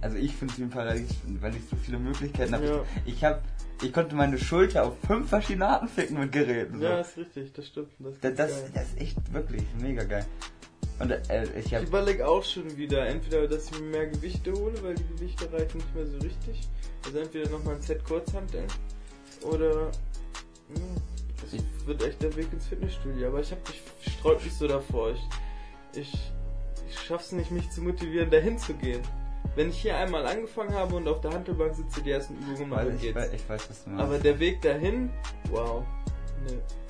Also 0.02 0.18
ich 0.18 0.36
finde 0.36 0.54
es 0.54 0.60
wie 0.60 0.64
ein 0.64 0.70
Paradies, 0.72 1.10
weil 1.40 1.56
ich 1.56 1.62
so 1.70 1.76
viele 1.76 2.00
Möglichkeiten 2.00 2.56
habe. 2.56 2.66
Ja. 2.66 2.84
Ich, 3.06 3.14
ich 3.14 3.24
hab, 3.24 3.44
ich 3.84 3.94
konnte 3.94 4.16
meine 4.16 4.40
Schulter 4.40 4.86
auf 4.86 4.94
fünf 5.06 5.30
verschiedene 5.30 5.68
Arten 5.68 5.88
ficken 5.88 6.20
mit 6.20 6.32
Geräten. 6.32 6.80
So. 6.80 6.84
Ja, 6.84 7.00
ist 7.00 7.16
richtig, 7.16 7.54
das 7.54 7.68
stimmt. 7.68 7.90
Das, 8.00 8.20
das, 8.22 8.36
das, 8.36 8.74
das 8.74 8.84
ist 8.88 9.02
echt 9.02 9.34
wirklich 9.34 9.64
mega 9.80 10.04
geil. 10.04 10.26
Und 11.04 11.12
äh, 11.30 11.44
ich 11.60 11.74
habe 11.74 11.84
Ich 11.84 11.90
überlege 11.90 12.28
auch 12.28 12.44
schon 12.44 12.78
wieder, 12.78 13.06
entweder, 13.06 13.46
dass 13.48 13.66
ich 13.66 13.80
mir 13.80 13.88
mehr 13.88 14.08
Gewichte 14.08 14.54
hole, 14.54 14.82
weil 14.82 14.96
die 14.96 15.08
Gewichte 15.16 15.52
reichen 15.52 15.78
nicht 15.78 15.96
mehr 15.96 16.06
so 16.06 16.18
richtig. 16.20 16.62
Also 17.06 17.20
entweder 17.20 17.50
nochmal 17.50 17.76
ein 17.76 17.82
Set 17.82 18.04
Kurzhanteln 18.06 18.68
oder 19.42 19.92
hm, 20.70 20.96
das 21.42 21.62
wird 21.86 22.04
echt 22.04 22.22
der 22.22 22.34
Weg 22.38 22.48
ins 22.54 22.68
Fitnessstudio. 22.68 23.28
Aber 23.28 23.42
ich 23.42 23.52
hab 23.52 23.60
ich 23.70 24.14
sträub 24.14 24.42
mich 24.42 24.54
so 24.54 24.66
davor. 24.66 25.12
Ich, 25.12 26.00
ich, 26.00 26.32
ich 26.90 27.00
schaff's 27.00 27.34
nicht, 27.34 27.52
mich 27.52 27.70
zu 27.70 27.82
motivieren, 27.82 28.32
dahin 28.32 28.58
zu 28.58 28.74
gehen. 28.74 29.02
Wenn 29.56 29.70
ich 29.70 29.82
hier 29.82 29.98
einmal 29.98 30.26
angefangen 30.26 30.74
habe 30.74 30.96
und 30.96 31.08
auf 31.08 31.20
der 31.20 31.32
Handelbank 31.32 31.76
sitze, 31.76 32.02
die 32.02 32.12
ersten 32.12 32.36
Übungen 32.38 32.72
dann 32.72 32.96
ich, 32.96 33.02
geht's. 33.02 33.16
weiß, 33.16 33.34
ich 33.34 33.50
weiß, 33.50 33.70
was 33.70 33.84
du 33.84 33.90
meinst. 33.90 34.06
Aber 34.06 34.18
der 34.20 34.40
Weg 34.40 34.62
dahin, 34.62 35.10
wow. 35.52 35.84
Nicht. 36.44 36.84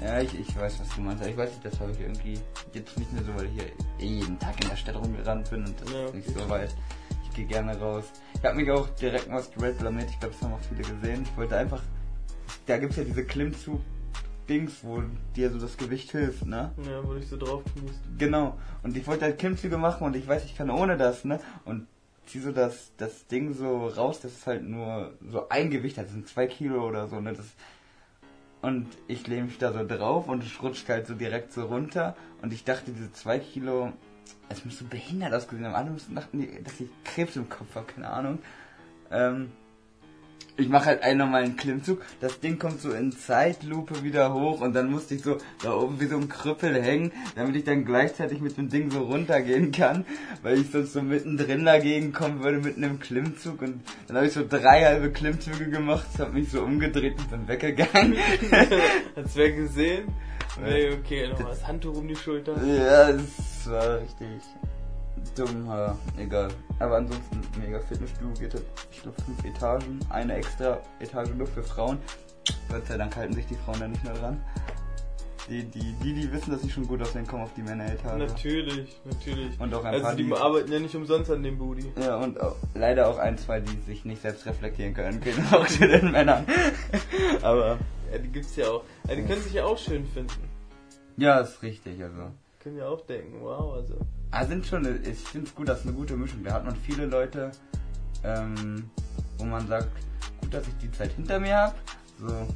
Ja, 0.00 0.20
ich, 0.20 0.38
ich 0.38 0.56
weiß, 0.56 0.78
was 0.80 0.88
du 0.94 1.00
meinst. 1.00 1.26
Ich 1.26 1.36
weiß 1.36 1.50
nicht, 1.50 1.64
das 1.64 1.80
habe 1.80 1.90
ich 1.92 2.00
irgendwie 2.00 2.38
jetzt 2.72 2.96
nicht 2.96 3.12
mehr 3.12 3.24
so, 3.24 3.34
weil 3.34 3.46
ich 3.46 3.52
hier 3.52 3.64
eh 3.98 4.20
jeden 4.20 4.38
Tag 4.38 4.62
in 4.62 4.68
der 4.68 4.76
Stadt 4.76 4.96
rumgerannt 4.96 5.50
bin 5.50 5.64
und 5.64 5.80
das 5.80 5.92
Ja, 5.92 6.06
ist 6.06 6.14
nicht 6.14 6.28
so 6.28 6.48
weit. 6.48 6.74
Ich 7.24 7.34
gehe 7.34 7.46
gerne 7.46 7.76
raus. 7.78 8.04
Ich 8.34 8.44
habe 8.44 8.56
mich 8.56 8.70
auch 8.70 8.88
direkt 8.90 9.28
mal 9.28 9.42
straight 9.42 9.78
blamiert. 9.78 10.10
Ich 10.10 10.20
glaube, 10.20 10.34
das 10.34 10.42
haben 10.42 10.54
auch 10.54 10.60
viele 10.68 10.82
gesehen. 10.82 11.24
Ich 11.24 11.36
wollte 11.36 11.56
einfach, 11.56 11.82
da 12.66 12.78
gibt's 12.78 12.96
ja 12.96 13.04
diese 13.04 13.24
Klimmzug-Dings, 13.24 14.84
wo 14.84 15.02
dir 15.34 15.50
so 15.50 15.58
das 15.58 15.76
Gewicht 15.76 16.12
hilft, 16.12 16.46
ne? 16.46 16.72
Ja, 16.88 17.04
wo 17.04 17.14
ich 17.14 17.28
so 17.28 17.36
drauf 17.36 17.62
kniest. 17.74 17.98
Genau. 18.16 18.56
Und 18.82 18.96
ich 18.96 19.06
wollte 19.06 19.24
halt 19.24 19.38
Klimmzüge 19.38 19.76
machen 19.76 20.06
und 20.06 20.14
ich 20.14 20.28
weiß, 20.28 20.44
ich 20.44 20.56
kann 20.56 20.70
ohne 20.70 20.96
das, 20.96 21.24
ne? 21.24 21.40
Und 21.64 21.88
zieh 22.26 22.40
so 22.40 22.52
das, 22.52 22.92
das 22.96 23.26
Ding 23.26 23.54
so 23.54 23.88
raus, 23.88 24.20
das 24.20 24.32
ist 24.32 24.46
halt 24.46 24.62
nur 24.62 25.14
so 25.30 25.48
ein 25.48 25.70
Gewicht, 25.70 25.96
das 25.98 26.10
sind 26.10 26.28
zwei 26.28 26.46
Kilo 26.46 26.86
oder 26.86 27.08
so, 27.08 27.20
ne? 27.20 27.32
Das, 27.32 27.46
und 28.60 28.86
ich 29.06 29.26
lehne 29.26 29.44
mich 29.44 29.58
da 29.58 29.72
so 29.72 29.86
drauf 29.86 30.28
und 30.28 30.42
es 30.42 30.62
rutscht 30.62 30.88
halt 30.88 31.06
so 31.06 31.14
direkt 31.14 31.52
so 31.52 31.66
runter. 31.66 32.16
Und 32.42 32.52
ich 32.52 32.64
dachte, 32.64 32.90
diese 32.90 33.12
zwei 33.12 33.38
Kilo, 33.38 33.92
es 34.48 34.64
muss 34.64 34.78
so 34.78 34.84
behindert 34.84 35.32
ausgesehen 35.32 35.66
haben. 35.66 35.74
Alle 35.74 35.90
müssen 35.90 36.14
dachten, 36.14 36.46
dass 36.64 36.80
ich 36.80 36.88
Krebs 37.04 37.36
im 37.36 37.48
Kopf 37.48 37.74
habe, 37.74 37.86
keine 37.86 38.10
Ahnung. 38.10 38.38
Ähm, 39.10 39.52
ich 40.58 40.68
mache 40.68 40.86
halt 40.86 41.02
einen 41.02 41.18
normalen 41.18 41.56
Klimmzug, 41.56 42.02
das 42.20 42.40
Ding 42.40 42.58
kommt 42.58 42.80
so 42.80 42.92
in 42.92 43.12
Zeitlupe 43.12 44.02
wieder 44.02 44.34
hoch 44.34 44.60
und 44.60 44.74
dann 44.74 44.90
musste 44.90 45.14
ich 45.14 45.22
so 45.22 45.38
da 45.62 45.72
oben 45.72 46.00
wie 46.00 46.06
so 46.06 46.16
ein 46.16 46.28
Krüppel 46.28 46.82
hängen, 46.82 47.12
damit 47.36 47.54
ich 47.56 47.64
dann 47.64 47.84
gleichzeitig 47.84 48.40
mit 48.40 48.56
dem 48.56 48.68
Ding 48.68 48.90
so 48.90 49.04
runtergehen 49.04 49.70
kann, 49.70 50.04
weil 50.42 50.58
ich 50.58 50.70
sonst 50.70 50.92
so 50.92 51.00
mittendrin 51.00 51.64
dagegen 51.64 52.12
kommen 52.12 52.42
würde 52.42 52.58
mit 52.58 52.76
einem 52.76 52.98
Klimmzug 52.98 53.62
und 53.62 53.82
dann 54.08 54.16
habe 54.16 54.26
ich 54.26 54.32
so 54.32 54.44
drei 54.46 54.84
halbe 54.84 55.12
Klimmzüge 55.12 55.70
gemacht, 55.70 56.06
habe 56.18 56.32
mich 56.32 56.50
so 56.50 56.62
umgedreht 56.62 57.16
und 57.18 57.30
bin 57.30 57.48
weggegangen. 57.48 58.16
Hat's 59.16 59.36
wer 59.36 59.52
gesehen? 59.52 60.08
Nee, 60.60 60.90
okay, 60.90 61.28
nochmal 61.28 61.50
das 61.50 61.66
Handtuch 61.66 61.96
um 61.96 62.08
die 62.08 62.16
Schulter. 62.16 62.56
ja, 62.64 63.10
es 63.10 63.70
war 63.70 64.00
richtig 64.00 64.26
dumm, 65.34 65.68
aber 65.68 65.96
egal. 66.16 66.48
Aber 66.78 66.96
ansonsten 66.96 67.40
mega 67.60 67.80
Fitnessstudio 67.80 68.32
geht 68.40 68.54
halt, 68.54 68.64
ich 68.90 69.02
glaube, 69.02 69.20
fünf 69.22 69.44
Etagen, 69.44 70.00
eine 70.10 70.34
extra 70.34 70.78
Etage 71.00 71.30
nur 71.34 71.46
für 71.46 71.62
Frauen. 71.62 71.98
Gott 72.70 72.86
sei 72.86 72.96
Dank 72.96 73.14
halten 73.16 73.34
sich 73.34 73.46
die 73.46 73.54
Frauen 73.56 73.80
da 73.80 73.88
nicht 73.88 74.02
mehr 74.04 74.14
dran. 74.14 74.40
Die, 75.48 75.64
die, 75.64 75.94
die, 76.02 76.12
die 76.14 76.30
wissen, 76.32 76.50
dass 76.50 76.60
sie 76.60 76.68
schon 76.68 76.86
gut 76.86 77.00
aussehen, 77.00 77.26
kommen 77.26 77.42
auf 77.44 77.54
die 77.54 77.62
Männeretage. 77.62 78.18
Natürlich, 78.18 79.00
natürlich. 79.06 79.58
Und 79.58 79.72
auch 79.74 79.82
ein 79.82 79.94
Also 79.94 80.04
paar, 80.04 80.14
die 80.14 80.24
die, 80.26 80.32
arbeiten 80.34 80.70
ja 80.72 80.78
nicht 80.78 80.94
umsonst 80.94 81.30
an 81.30 81.42
dem 81.42 81.56
Booty. 81.56 81.90
ja, 81.98 82.16
und 82.16 82.38
auch, 82.38 82.54
leider 82.74 83.08
auch 83.08 83.16
ein, 83.16 83.38
zwei, 83.38 83.60
die 83.60 83.80
sich 83.86 84.04
nicht 84.04 84.20
selbst 84.20 84.44
reflektieren 84.44 84.92
können, 84.92 85.20
gehen 85.22 85.42
auch 85.50 85.66
zu 85.66 85.88
den 85.88 86.10
Männern. 86.12 86.44
Aber, 87.40 87.78
Ja, 88.12 88.18
die 88.18 88.28
gibt's 88.28 88.56
ja 88.56 88.68
auch. 88.68 88.84
Ja, 89.08 89.14
die 89.14 89.22
können 89.22 89.40
sich 89.40 89.54
ja 89.54 89.64
auch 89.64 89.78
schön 89.78 90.04
finden. 90.06 90.48
ja, 91.16 91.40
ist 91.40 91.62
richtig, 91.62 92.02
also. 92.02 92.30
Können 92.68 92.80
ja 92.80 92.88
auch 92.88 93.00
denken, 93.06 93.40
wow, 93.40 93.76
also. 93.76 93.94
Ah, 94.30 94.44
sind 94.44 94.66
schon, 94.66 94.84
ich 95.02 95.16
finde 95.20 95.46
es 95.46 95.54
gut, 95.54 95.66
das 95.70 95.78
ist 95.80 95.86
eine 95.86 95.94
gute 95.96 96.14
Mischung. 96.18 96.44
Da 96.44 96.52
hat 96.52 96.66
man 96.66 96.76
viele 96.76 97.06
Leute, 97.06 97.50
ähm, 98.22 98.90
wo 99.38 99.44
man 99.46 99.66
sagt, 99.66 99.88
gut, 100.42 100.52
dass 100.52 100.68
ich 100.68 100.76
die 100.76 100.92
Zeit 100.92 101.12
hinter 101.12 101.40
mir 101.40 101.56
habe. 101.56 101.74
So. 102.20 102.46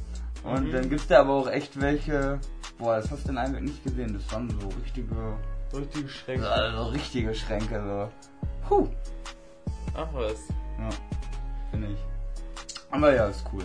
Und 0.47 0.67
Mhm. 0.67 0.71
dann 0.71 0.87
gibt's 0.89 1.07
da 1.07 1.21
aber 1.21 1.33
auch 1.33 1.47
echt 1.49 1.81
welche, 1.81 2.39
boah, 2.77 2.97
das 2.97 3.09
hast 3.09 3.25
du 3.25 3.31
in 3.31 3.39
einem 3.39 3.65
nicht 3.65 3.83
gesehen, 3.83 4.13
das 4.13 4.31
waren 4.31 4.47
so 4.51 4.67
richtige, 4.83 5.15
Richtige 5.75 6.07
Schränke. 6.07 6.47
also 6.47 6.83
richtige 6.89 7.33
Schränke, 7.33 7.81
so. 7.83 8.67
Puh. 8.69 8.87
Ach 9.95 10.07
was. 10.13 10.47
Ja, 10.77 10.89
finde 11.71 11.87
ich. 11.87 11.97
Aber 12.91 13.15
ja, 13.15 13.25
ist 13.29 13.43
cool. 13.51 13.63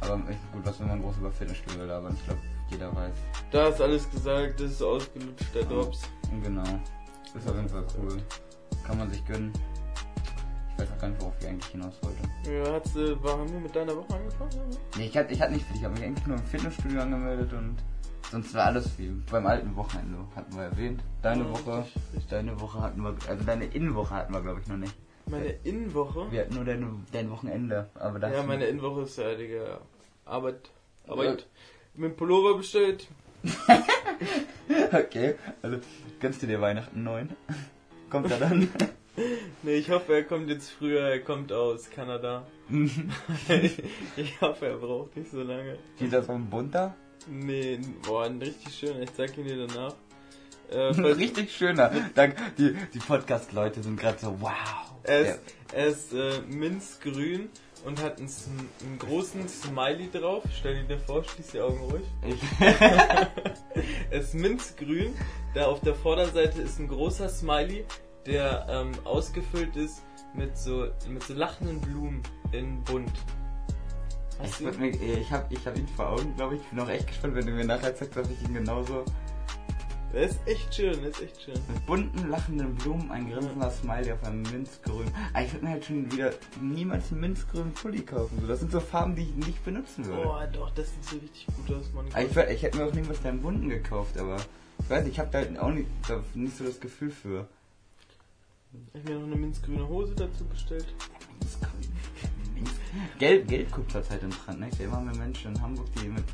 Aber 0.00 0.16
gut, 0.16 0.64
was 0.64 0.80
wenn 0.80 0.88
man 0.88 1.00
groß 1.02 1.18
über 1.18 1.30
Fitnessstudio 1.30 1.84
labern. 1.84 2.16
Ich 2.18 2.24
glaube, 2.24 2.40
jeder 2.70 2.94
weiß. 2.94 3.14
Da 3.50 3.68
ist 3.68 3.80
alles 3.80 4.10
gesagt, 4.10 4.60
das 4.60 4.72
ist 4.72 4.82
ausgelutscht, 4.82 5.54
der 5.54 5.64
Drops. 5.64 6.02
Und 6.32 6.42
genau. 6.42 6.62
Ist 7.34 7.48
auf 7.48 7.56
jeden 7.56 7.68
Fall 7.68 7.84
cool. 8.00 8.16
Kann 8.86 8.98
man 8.98 9.10
sich 9.10 9.24
gönnen. 9.26 9.52
Ich 10.76 10.82
weiß 10.82 10.88
auch 10.92 10.98
gar 11.00 11.08
nicht, 11.08 11.20
worauf 11.20 11.34
ich 11.40 11.46
eigentlich 11.46 11.70
hinaus 11.70 11.94
wollte. 12.02 12.52
Ja, 12.52 12.72
hat's, 12.74 12.96
äh, 12.96 13.22
war, 13.22 13.38
haben 13.38 13.52
wir 13.52 13.60
mit 13.60 13.74
deiner 13.76 13.96
Woche 13.96 14.14
angefangen? 14.14 14.50
oder? 14.54 14.78
Nee, 14.96 15.06
ich 15.06 15.16
hatte, 15.16 15.32
ich 15.32 15.40
hatte 15.40 15.52
nicht 15.52 15.64
viel. 15.66 15.76
Ich 15.76 15.84
habe 15.84 15.94
mich 15.94 16.04
eigentlich 16.04 16.26
nur 16.26 16.36
im 16.36 16.44
Fitnessstudio 16.44 17.00
angemeldet 17.00 17.52
und 17.52 17.76
sonst 18.30 18.54
war 18.54 18.64
alles 18.66 18.98
wie 18.98 19.08
beim 19.30 19.46
alten 19.46 19.74
Wochenende. 19.76 20.18
Hatten 20.34 20.54
wir 20.56 20.62
erwähnt. 20.64 21.00
Deine 21.22 21.44
Ja, 21.44 21.50
Woche, 21.50 21.78
richtig, 21.78 22.02
richtig. 22.12 22.26
deine 22.30 22.60
Woche 22.60 22.80
hatten 22.80 23.02
wir, 23.02 23.14
also 23.28 23.44
deine 23.44 23.66
Innenwoche 23.66 24.14
hatten 24.14 24.32
wir 24.32 24.40
glaube 24.42 24.60
ich 24.60 24.66
noch 24.66 24.76
nicht. 24.76 24.94
Meine 25.26 25.46
Innenwoche? 25.46 26.30
Wir 26.30 26.42
hatten 26.42 26.54
nur 26.56 26.64
deine, 26.64 26.90
dein 27.12 27.30
Wochenende. 27.30 27.88
Aber 27.94 28.18
das 28.18 28.32
Ja, 28.32 28.42
meine 28.42 28.66
Innenwoche 28.66 29.02
ist 29.02 29.16
ja, 29.16 29.34
Digga, 29.34 29.78
Arbeit. 30.24 30.70
Arbeit. 31.06 31.46
Mit 31.96 32.16
Pullover 32.16 32.56
bestellt. 32.56 33.06
Okay, 34.92 35.34
also 35.60 35.78
gönnst 36.20 36.42
du 36.42 36.46
dir 36.46 36.60
Weihnachten 36.60 37.02
neun? 37.02 37.30
Kommt 38.08 38.30
er 38.30 38.38
dann? 38.38 38.68
Nee, 39.62 39.76
ich 39.76 39.90
hoffe, 39.90 40.12
er 40.12 40.24
kommt 40.24 40.48
jetzt 40.48 40.70
früher, 40.70 41.02
er 41.02 41.20
kommt 41.20 41.52
aus 41.52 41.88
Kanada. 41.88 42.44
ich 44.16 44.40
hoffe, 44.40 44.66
er 44.66 44.76
braucht 44.76 45.16
nicht 45.16 45.30
so 45.30 45.42
lange. 45.42 45.78
Geht 46.00 46.12
das 46.12 46.28
um 46.28 46.50
bunter? 46.50 46.96
Nee, 47.28 47.78
boah, 48.02 48.24
ein 48.24 48.42
richtig 48.42 48.74
schöner, 48.74 49.02
ich 49.02 49.14
zeig 49.14 49.38
ihn 49.38 49.44
dir 49.44 49.68
danach. 49.68 49.94
Äh, 50.68 51.00
richtig 51.00 51.52
schöner. 51.52 51.92
Dank, 52.16 52.34
die 52.58 52.74
die 52.92 52.98
Podcast-Leute 52.98 53.84
sind 53.84 54.00
gerade 54.00 54.18
so, 54.18 54.36
wow. 54.40 54.52
Er 55.04 55.20
ist, 55.20 55.40
er 55.72 55.86
ist 55.86 56.12
äh, 56.12 56.40
minzgrün 56.48 57.50
und 57.84 58.02
hat 58.02 58.18
einen, 58.18 58.30
einen, 58.80 58.98
großen 58.98 59.48
Smiley 59.48 60.10
drauf. 60.10 60.42
Stell 60.58 60.84
dir 60.84 60.98
vor, 60.98 61.22
schließ 61.24 61.48
die 61.48 61.60
Augen 61.60 61.78
ruhig. 61.80 62.04
er 62.60 64.20
ist 64.20 64.34
minzgrün. 64.34 65.14
Da 65.54 65.66
auf 65.66 65.80
der 65.80 65.94
Vorderseite 65.94 66.62
ist 66.62 66.78
ein 66.78 66.88
großer 66.88 67.28
Smiley, 67.28 67.84
der 68.26 68.66
ähm, 68.68 68.92
ausgefüllt 69.04 69.76
ist 69.76 70.02
mit 70.34 70.56
so, 70.56 70.88
mit 71.08 71.22
so 71.22 71.34
lachenden 71.34 71.80
Blumen 71.80 72.22
in 72.52 72.82
bunt. 72.84 73.12
Hast 74.40 74.60
ich, 74.60 75.02
ich 75.02 75.30
habe 75.30 75.46
ich 75.54 75.64
hab 75.66 75.76
ihn 75.76 75.86
vor 75.88 76.10
Augen, 76.10 76.34
glaube 76.36 76.56
ich. 76.56 76.60
Ich 76.62 76.68
bin 76.68 76.80
auch 76.80 76.88
echt 76.88 77.06
gespannt, 77.06 77.36
wenn 77.36 77.46
du 77.46 77.52
mir 77.52 77.64
nachher 77.64 77.94
sagst, 77.94 78.16
dass 78.16 78.28
ich 78.30 78.42
ihn 78.42 78.54
genauso 78.54 79.04
der 80.14 80.28
ist 80.28 80.38
echt 80.46 80.74
schön, 80.74 81.00
der 81.00 81.10
ist 81.10 81.20
echt 81.20 81.42
schön. 81.42 81.54
Mit 81.54 81.86
bunten, 81.86 82.30
lachenden 82.30 82.74
Blumen, 82.76 83.10
ein 83.10 83.30
grinsender 83.30 83.70
Smiley 83.70 84.12
auf 84.12 84.22
einem 84.24 84.42
Minzgrün. 84.42 85.06
Aber 85.32 85.44
ich 85.44 85.52
würde 85.52 85.64
mir 85.64 85.72
halt 85.72 85.84
schon 85.84 86.12
wieder 86.12 86.32
niemals 86.60 87.10
einen 87.10 87.20
minzgrünen 87.20 87.72
Pulli 87.72 88.02
kaufen. 88.02 88.38
So, 88.40 88.46
das 88.46 88.60
sind 88.60 88.70
so 88.70 88.80
Farben, 88.80 89.16
die 89.16 89.22
ich 89.22 89.34
nicht 89.46 89.64
benutzen 89.64 90.06
würde. 90.06 90.22
Boah, 90.22 90.46
doch, 90.46 90.70
das 90.70 90.90
sieht 90.90 91.04
so 91.04 91.16
richtig 91.16 91.46
gut 91.46 91.76
aus, 91.76 91.92
Mann. 91.92 92.06
Ich, 92.08 92.36
ich, 92.36 92.62
hätte 92.62 92.78
mir 92.78 92.86
auch 92.86 92.94
niemals 92.94 93.20
deinen 93.22 93.42
bunten 93.42 93.68
gekauft, 93.68 94.16
aber 94.16 94.36
ich 94.78 94.90
weiß 94.90 95.06
ich 95.06 95.18
habe 95.18 95.30
da 95.32 95.38
halt 95.38 95.58
auch 95.58 95.70
nicht, 95.70 95.88
da 96.08 96.22
nicht 96.34 96.56
so 96.56 96.64
das 96.64 96.78
Gefühl 96.78 97.10
für. 97.10 97.48
Ich 98.92 99.00
habe 99.00 99.14
mir 99.14 99.18
noch 99.18 99.26
eine 99.26 99.36
minzgrüne 99.36 99.88
Hose 99.88 100.14
dazu 100.14 100.44
bestellt. 100.44 100.86
Minzgrün. 101.40 101.94
Gelb, 103.18 103.48
Gelb 103.48 103.72
guckt 103.72 103.90
zurzeit 103.90 104.22
im 104.22 104.30
Trend, 104.30 104.60
ne? 104.60 104.68
Ich 104.68 104.76
sehe 104.76 104.86
immer 104.86 105.00
mehr 105.00 105.16
Menschen 105.16 105.54
in 105.54 105.60
Hamburg, 105.60 105.86
die 106.00 106.08
mit 106.08 106.24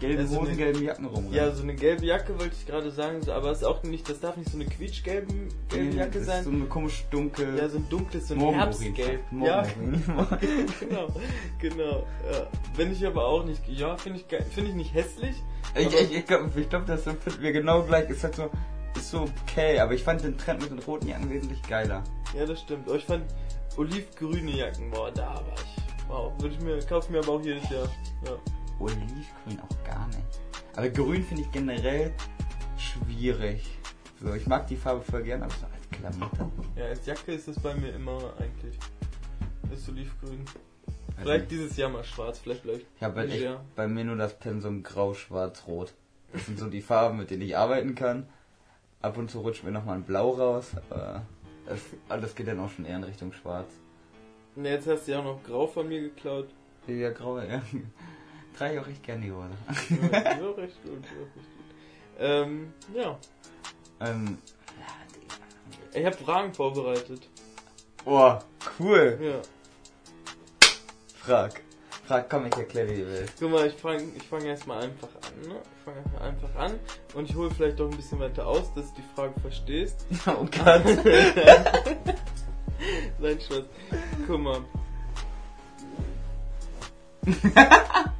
gelben 0.00 0.20
also 0.20 0.36
Hosen, 0.36 0.48
eine, 0.48 0.56
gelben 0.56 0.82
Jacken 0.82 1.06
rumrennen. 1.06 1.34
Ja, 1.34 1.50
so 1.52 1.62
eine 1.62 1.74
gelbe 1.74 2.04
Jacke 2.04 2.38
wollte 2.38 2.54
ich 2.58 2.66
gerade 2.66 2.90
sagen, 2.90 3.28
aber 3.30 3.50
es 3.50 3.58
ist 3.58 3.64
auch 3.64 3.82
nicht, 3.82 4.08
das 4.08 4.20
darf 4.20 4.36
nicht 4.36 4.50
so 4.50 4.56
eine 4.56 4.66
quietschgelbe 4.66 5.32
gelbe 5.68 5.84
nee, 5.84 5.96
Jacke 5.96 6.22
sein. 6.22 6.44
so 6.44 6.50
eine 6.50 6.66
komisch 6.66 7.04
dunkle. 7.10 7.56
Ja, 7.56 7.68
so 7.68 7.78
ein 7.78 7.88
dunkles, 7.88 8.28
so 8.28 8.34
ein 8.34 8.40
Herbstgelb. 8.40 9.20
Ja, 9.42 9.62
genau, 10.80 11.08
genau. 11.58 12.06
Ja. 12.30 12.46
Bin 12.76 12.92
ich 12.92 13.06
aber 13.06 13.26
auch 13.26 13.44
nicht. 13.44 13.66
Ja, 13.68 13.96
finde 13.96 14.20
ich, 14.20 14.26
finde 14.52 14.70
ich 14.70 14.76
nicht 14.76 14.94
hässlich. 14.94 15.36
Ich, 15.74 15.92
ich, 15.92 16.12
ich 16.16 16.26
glaube, 16.26 16.50
ich 16.58 16.68
glaub, 16.68 16.86
das 16.86 17.02
finden 17.02 17.40
wir 17.40 17.52
genau 17.52 17.82
gleich. 17.82 18.08
Ist 18.08 18.24
halt 18.24 18.36
so, 18.36 18.50
ist 18.96 19.10
so 19.10 19.26
okay, 19.42 19.78
aber 19.78 19.94
ich 19.94 20.02
fand 20.02 20.22
den 20.22 20.36
Trend 20.38 20.62
mit 20.62 20.70
den 20.70 20.78
roten 20.78 21.08
Jacken 21.08 21.30
wesentlich 21.30 21.62
geiler. 21.62 22.02
Ja, 22.36 22.46
das 22.46 22.60
stimmt. 22.60 22.86
Aber 22.88 22.96
ich 22.96 23.04
fand 23.04 23.24
olivgrüne 23.76 24.50
Jacken, 24.50 24.90
boah, 24.90 25.10
da 25.10 25.34
war 25.34 25.54
ich. 25.56 26.08
Wow, 26.08 26.32
würde 26.40 26.54
ich 26.54 26.60
mir, 26.60 26.78
kaufen 26.86 27.12
mir 27.12 27.18
aber 27.18 27.32
auch 27.32 27.42
jedes 27.42 27.68
Jahr. 27.68 27.88
Ja. 28.24 28.38
Olivgrün 28.78 29.60
auch 29.60 29.84
gar 29.84 30.06
nicht. 30.08 30.40
Aber 30.74 30.88
grün 30.88 31.22
finde 31.22 31.42
ich 31.42 31.50
generell 31.52 32.12
schwierig. 32.78 33.78
So, 34.20 34.34
ich 34.34 34.46
mag 34.46 34.66
die 34.66 34.76
Farbe 34.76 35.02
voll 35.02 35.22
gern, 35.22 35.42
aber 35.42 35.52
so 35.52 35.66
als 35.66 35.90
Klamotte. 35.90 36.50
Ja, 36.76 36.86
als 36.86 37.04
Jacke 37.06 37.32
ist 37.32 37.48
es 37.48 37.58
bei 37.58 37.74
mir 37.74 37.92
immer 37.94 38.34
eigentlich. 38.38 38.78
Ist 39.72 39.88
Olivgrün. 39.88 40.44
Also 41.16 41.30
vielleicht 41.30 41.50
dieses 41.50 41.76
Jahr 41.76 41.90
mal 41.90 42.04
schwarz, 42.04 42.38
vielleicht 42.38 42.62
vielleicht. 42.62 42.86
Ich 42.96 43.02
habe 43.02 43.20
halt 43.20 43.58
bei 43.74 43.88
mir 43.88 44.04
nur 44.04 44.16
das 44.16 44.38
Pensum 44.38 44.82
grau, 44.82 45.14
schwarz, 45.14 45.64
rot. 45.66 45.92
Das 46.32 46.46
sind 46.46 46.58
so 46.58 46.68
die 46.68 46.82
Farben, 46.82 47.18
mit 47.18 47.30
denen 47.30 47.42
ich 47.42 47.56
arbeiten 47.56 47.94
kann. 47.94 48.28
Ab 49.00 49.16
und 49.16 49.30
zu 49.30 49.40
rutscht 49.40 49.64
mir 49.64 49.70
nochmal 49.70 49.96
ein 49.96 50.02
Blau 50.02 50.30
raus, 50.30 50.72
aber 50.90 51.22
das, 51.66 51.80
alles 52.08 52.34
geht 52.34 52.48
dann 52.48 52.60
auch 52.60 52.70
schon 52.70 52.84
eher 52.84 52.96
in 52.96 53.04
Richtung 53.04 53.32
schwarz. 53.32 53.68
Ne, 54.54 54.70
jetzt 54.70 54.86
hast 54.86 55.06
du 55.06 55.12
ja 55.12 55.20
auch 55.20 55.24
noch 55.24 55.42
grau 55.42 55.66
von 55.66 55.88
mir 55.88 56.00
geklaut. 56.00 56.48
Ja, 56.86 57.10
grau, 57.10 57.38
ja. 57.40 57.62
Trage 58.56 58.74
ich 58.74 58.80
auch 58.80 58.86
recht 58.86 59.02
gerne 59.02 59.22
die 59.22 59.32
Hose. 59.32 59.48
ja, 60.12 60.38
so 60.38 60.50
recht 60.52 60.82
gut, 60.82 61.04
so 61.04 61.22
recht 61.22 61.34
gut. 61.34 61.44
Ähm, 62.18 62.72
ja. 62.94 63.18
Ähm, 64.00 64.38
ich 65.92 66.04
habe 66.04 66.16
Fragen 66.16 66.54
vorbereitet. 66.54 67.28
Boah, 68.04 68.42
cool. 68.78 69.18
Ja. 69.20 69.42
Frag. 71.14 71.62
Frag, 72.06 72.30
komm, 72.30 72.46
ich 72.46 72.54
erkläre, 72.54 72.88
wie 72.88 73.00
du 73.00 73.06
willst. 73.06 73.34
Guck 73.40 73.50
mal, 73.50 73.66
ich 73.66 73.74
fange 73.74 74.04
ich 74.16 74.22
fang 74.22 74.42
erstmal 74.42 74.84
einfach 74.84 75.08
an, 75.08 75.48
ne? 75.48 75.60
Ich 75.76 75.84
fange 75.84 76.20
einfach 76.20 76.54
an 76.54 76.78
und 77.14 77.28
ich 77.28 77.34
hole 77.34 77.50
vielleicht 77.50 77.80
auch 77.80 77.90
ein 77.90 77.96
bisschen 77.96 78.20
weiter 78.20 78.46
aus, 78.46 78.72
dass 78.74 78.94
du 78.94 79.00
die 79.00 79.14
Frage 79.14 79.38
verstehst. 79.40 80.06
Oh 80.26 80.46
Gott. 80.46 80.84
Nein, 83.18 83.40
Spaß. 83.40 83.64
Guck 84.26 84.40
mal. 84.40 84.60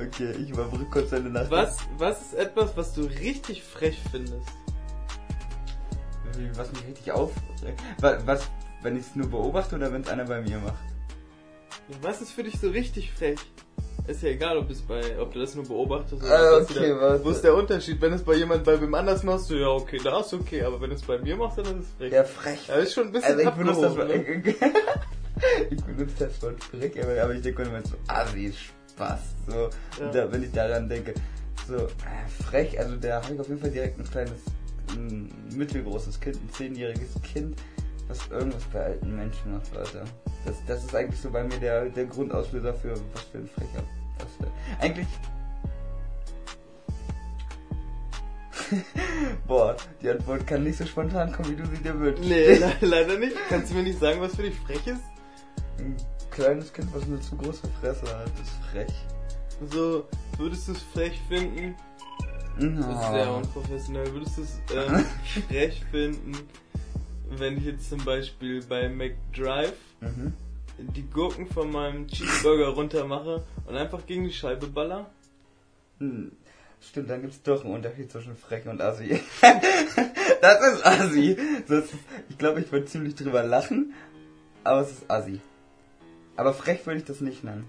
Okay, 0.00 0.32
ich 0.32 0.50
überbrücke 0.50 0.84
kurz 0.90 1.10
deine 1.10 1.30
Nacht. 1.30 1.50
Was, 1.50 1.78
was 1.96 2.20
ist 2.20 2.34
etwas, 2.34 2.76
was 2.76 2.92
du 2.92 3.02
richtig 3.02 3.62
frech 3.62 3.98
findest? 4.10 4.48
Was 6.54 6.70
mich 6.72 6.86
richtig 6.86 7.12
auf... 7.12 7.32
Was, 8.00 8.50
wenn 8.82 8.96
ich 8.96 9.06
es 9.06 9.16
nur 9.16 9.28
beobachte 9.28 9.76
oder 9.76 9.92
wenn 9.92 10.02
es 10.02 10.08
einer 10.08 10.24
bei 10.24 10.42
mir 10.42 10.58
macht? 10.58 10.74
Was 12.02 12.20
ist 12.20 12.32
für 12.32 12.42
dich 12.42 12.58
so 12.60 12.68
richtig 12.68 13.12
frech? 13.12 13.38
Ist 14.06 14.22
ja 14.22 14.28
egal, 14.28 14.56
ob, 14.58 14.68
bei, 14.86 15.18
ob 15.18 15.32
du 15.32 15.40
das 15.40 15.54
nur 15.56 15.64
beobachtest 15.64 16.22
oder 16.22 16.32
ah, 16.32 16.60
okay, 16.60 16.94
wieder, 16.94 17.24
Wo 17.24 17.30
ist 17.30 17.42
der 17.42 17.54
Unterschied? 17.54 18.00
Wenn 18.00 18.12
es 18.12 18.22
bei 18.22 18.34
jemand 18.34 18.62
bei 18.62 18.80
wem 18.80 18.94
anders 18.94 19.24
machst, 19.24 19.50
du 19.50 19.54
ja 19.54 19.66
okay, 19.68 19.98
da 20.02 20.20
ist 20.20 20.32
okay, 20.32 20.62
aber 20.62 20.80
wenn 20.80 20.92
es 20.92 21.02
bei 21.02 21.18
mir 21.18 21.36
machst, 21.36 21.58
dann 21.58 21.80
ist 21.80 21.88
es 21.88 21.94
frech. 21.98 22.12
Ja, 22.12 22.22
frech. 22.22 22.68
Ja, 22.68 22.74
ist 22.76 22.94
schon 22.94 23.08
ein 23.08 23.12
bisschen 23.12 23.36
also 23.36 23.48
ich 23.48 23.54
benutze 23.56 23.80
das 23.80 23.96
ne? 23.96 24.44
ich 25.70 25.84
benutze 25.84 26.14
das 26.20 26.42
Wort 26.42 26.62
frech, 26.62 27.02
aber 27.02 27.34
ich 27.34 27.42
denke 27.42 27.62
immer 27.62 27.82
so, 27.82 27.96
ah, 28.06 28.24
wie 28.32 28.46
Spaß. 28.96 29.20
So, 29.46 29.70
ja. 30.00 30.10
da, 30.10 30.32
wenn 30.32 30.42
ich 30.42 30.52
daran 30.52 30.88
denke, 30.88 31.14
so 31.68 31.76
äh, 31.76 32.42
frech, 32.44 32.78
also 32.78 32.96
da 32.96 33.22
habe 33.22 33.34
ich 33.34 33.40
auf 33.40 33.48
jeden 33.48 33.60
Fall 33.60 33.70
direkt 33.70 33.98
ein 33.98 34.10
kleines, 34.10 34.40
ein 34.90 35.30
mittelgroßes 35.54 36.18
Kind, 36.18 36.36
ein 36.36 36.50
zehnjähriges 36.52 37.20
Kind, 37.22 37.56
was 38.08 38.26
irgendwas 38.28 38.64
bei 38.72 38.84
alten 38.84 39.14
Menschen 39.14 39.52
macht, 39.52 39.74
Leute. 39.74 40.04
Das, 40.44 40.56
das 40.66 40.84
ist 40.84 40.94
eigentlich 40.94 41.20
so 41.20 41.30
bei 41.30 41.44
mir 41.44 41.58
der, 41.58 41.86
der 41.86 42.06
Grundauslöser 42.06 42.72
für 42.72 42.94
was 43.12 43.22
für 43.24 43.38
ein 43.38 43.48
Frecher. 43.48 43.82
Was 44.18 44.28
für, 44.38 44.50
eigentlich. 44.82 45.08
Boah, 49.46 49.76
die 50.00 50.10
Antwort 50.10 50.46
kann 50.46 50.64
nicht 50.64 50.78
so 50.78 50.86
spontan 50.86 51.32
kommen, 51.32 51.50
wie 51.50 51.56
du 51.56 51.66
sie 51.66 51.82
dir 51.82 51.98
wünschst. 51.98 52.24
Nee, 52.24 52.54
le 52.56 52.72
leider 52.80 53.18
nicht. 53.18 53.36
Kannst 53.48 53.70
du 53.70 53.76
mir 53.76 53.82
nicht 53.82 54.00
sagen, 54.00 54.20
was 54.20 54.34
für 54.34 54.42
dich 54.42 54.56
frech 54.60 54.86
ist? 54.86 55.15
Ein 56.36 56.42
kleines 56.42 56.70
Kind, 56.70 56.94
was 56.94 57.04
eine 57.04 57.18
zu 57.18 57.34
große 57.34 57.66
Fresse 57.80 58.06
hat, 58.14 58.26
ist 58.42 58.52
frech. 58.70 58.92
So, 59.72 60.06
würdest 60.36 60.68
du 60.68 60.72
es 60.72 60.82
frech 60.82 61.18
finden? 61.30 61.74
No. 62.58 62.82
Das 62.82 63.04
ist 63.04 63.10
sehr 63.10 63.34
unprofessionell. 63.34 64.12
Würdest 64.12 64.36
du 64.36 64.42
es 64.42 64.60
ähm, 64.74 65.06
frech 65.48 65.82
finden, 65.90 66.32
wenn 67.30 67.56
ich 67.56 67.64
jetzt 67.64 67.88
zum 67.88 68.04
Beispiel 68.04 68.62
bei 68.64 68.86
McDrive 68.90 69.72
mhm. 70.02 70.34
die 70.76 71.04
Gurken 71.04 71.46
von 71.46 71.70
meinem 71.70 72.06
Cheeseburger 72.06 72.68
runter 72.68 73.06
mache 73.06 73.42
und 73.64 73.74
einfach 73.74 74.04
gegen 74.04 74.24
die 74.24 74.32
Scheibe 74.32 74.66
baller? 74.66 75.06
Hm. 76.00 76.32
Stimmt, 76.82 77.08
dann 77.08 77.22
gibt 77.22 77.32
es 77.32 77.42
doch 77.42 77.64
einen 77.64 77.76
Unterschied 77.76 78.12
zwischen 78.12 78.36
frech 78.36 78.66
und 78.66 78.82
assi. 78.82 79.18
das 80.42 80.74
ist 80.74 80.84
assi. 80.84 81.38
Das 81.66 81.86
ist, 81.86 81.94
ich 82.28 82.36
glaube, 82.36 82.60
ich 82.60 82.70
würde 82.70 82.84
ziemlich 82.84 83.14
drüber 83.14 83.42
lachen, 83.42 83.94
aber 84.64 84.82
es 84.82 84.90
ist 84.90 85.10
assi. 85.10 85.40
Aber 86.36 86.52
frech 86.52 86.86
würde 86.86 87.00
ich 87.00 87.06
das 87.06 87.20
nicht 87.20 87.44
nennen. 87.44 87.68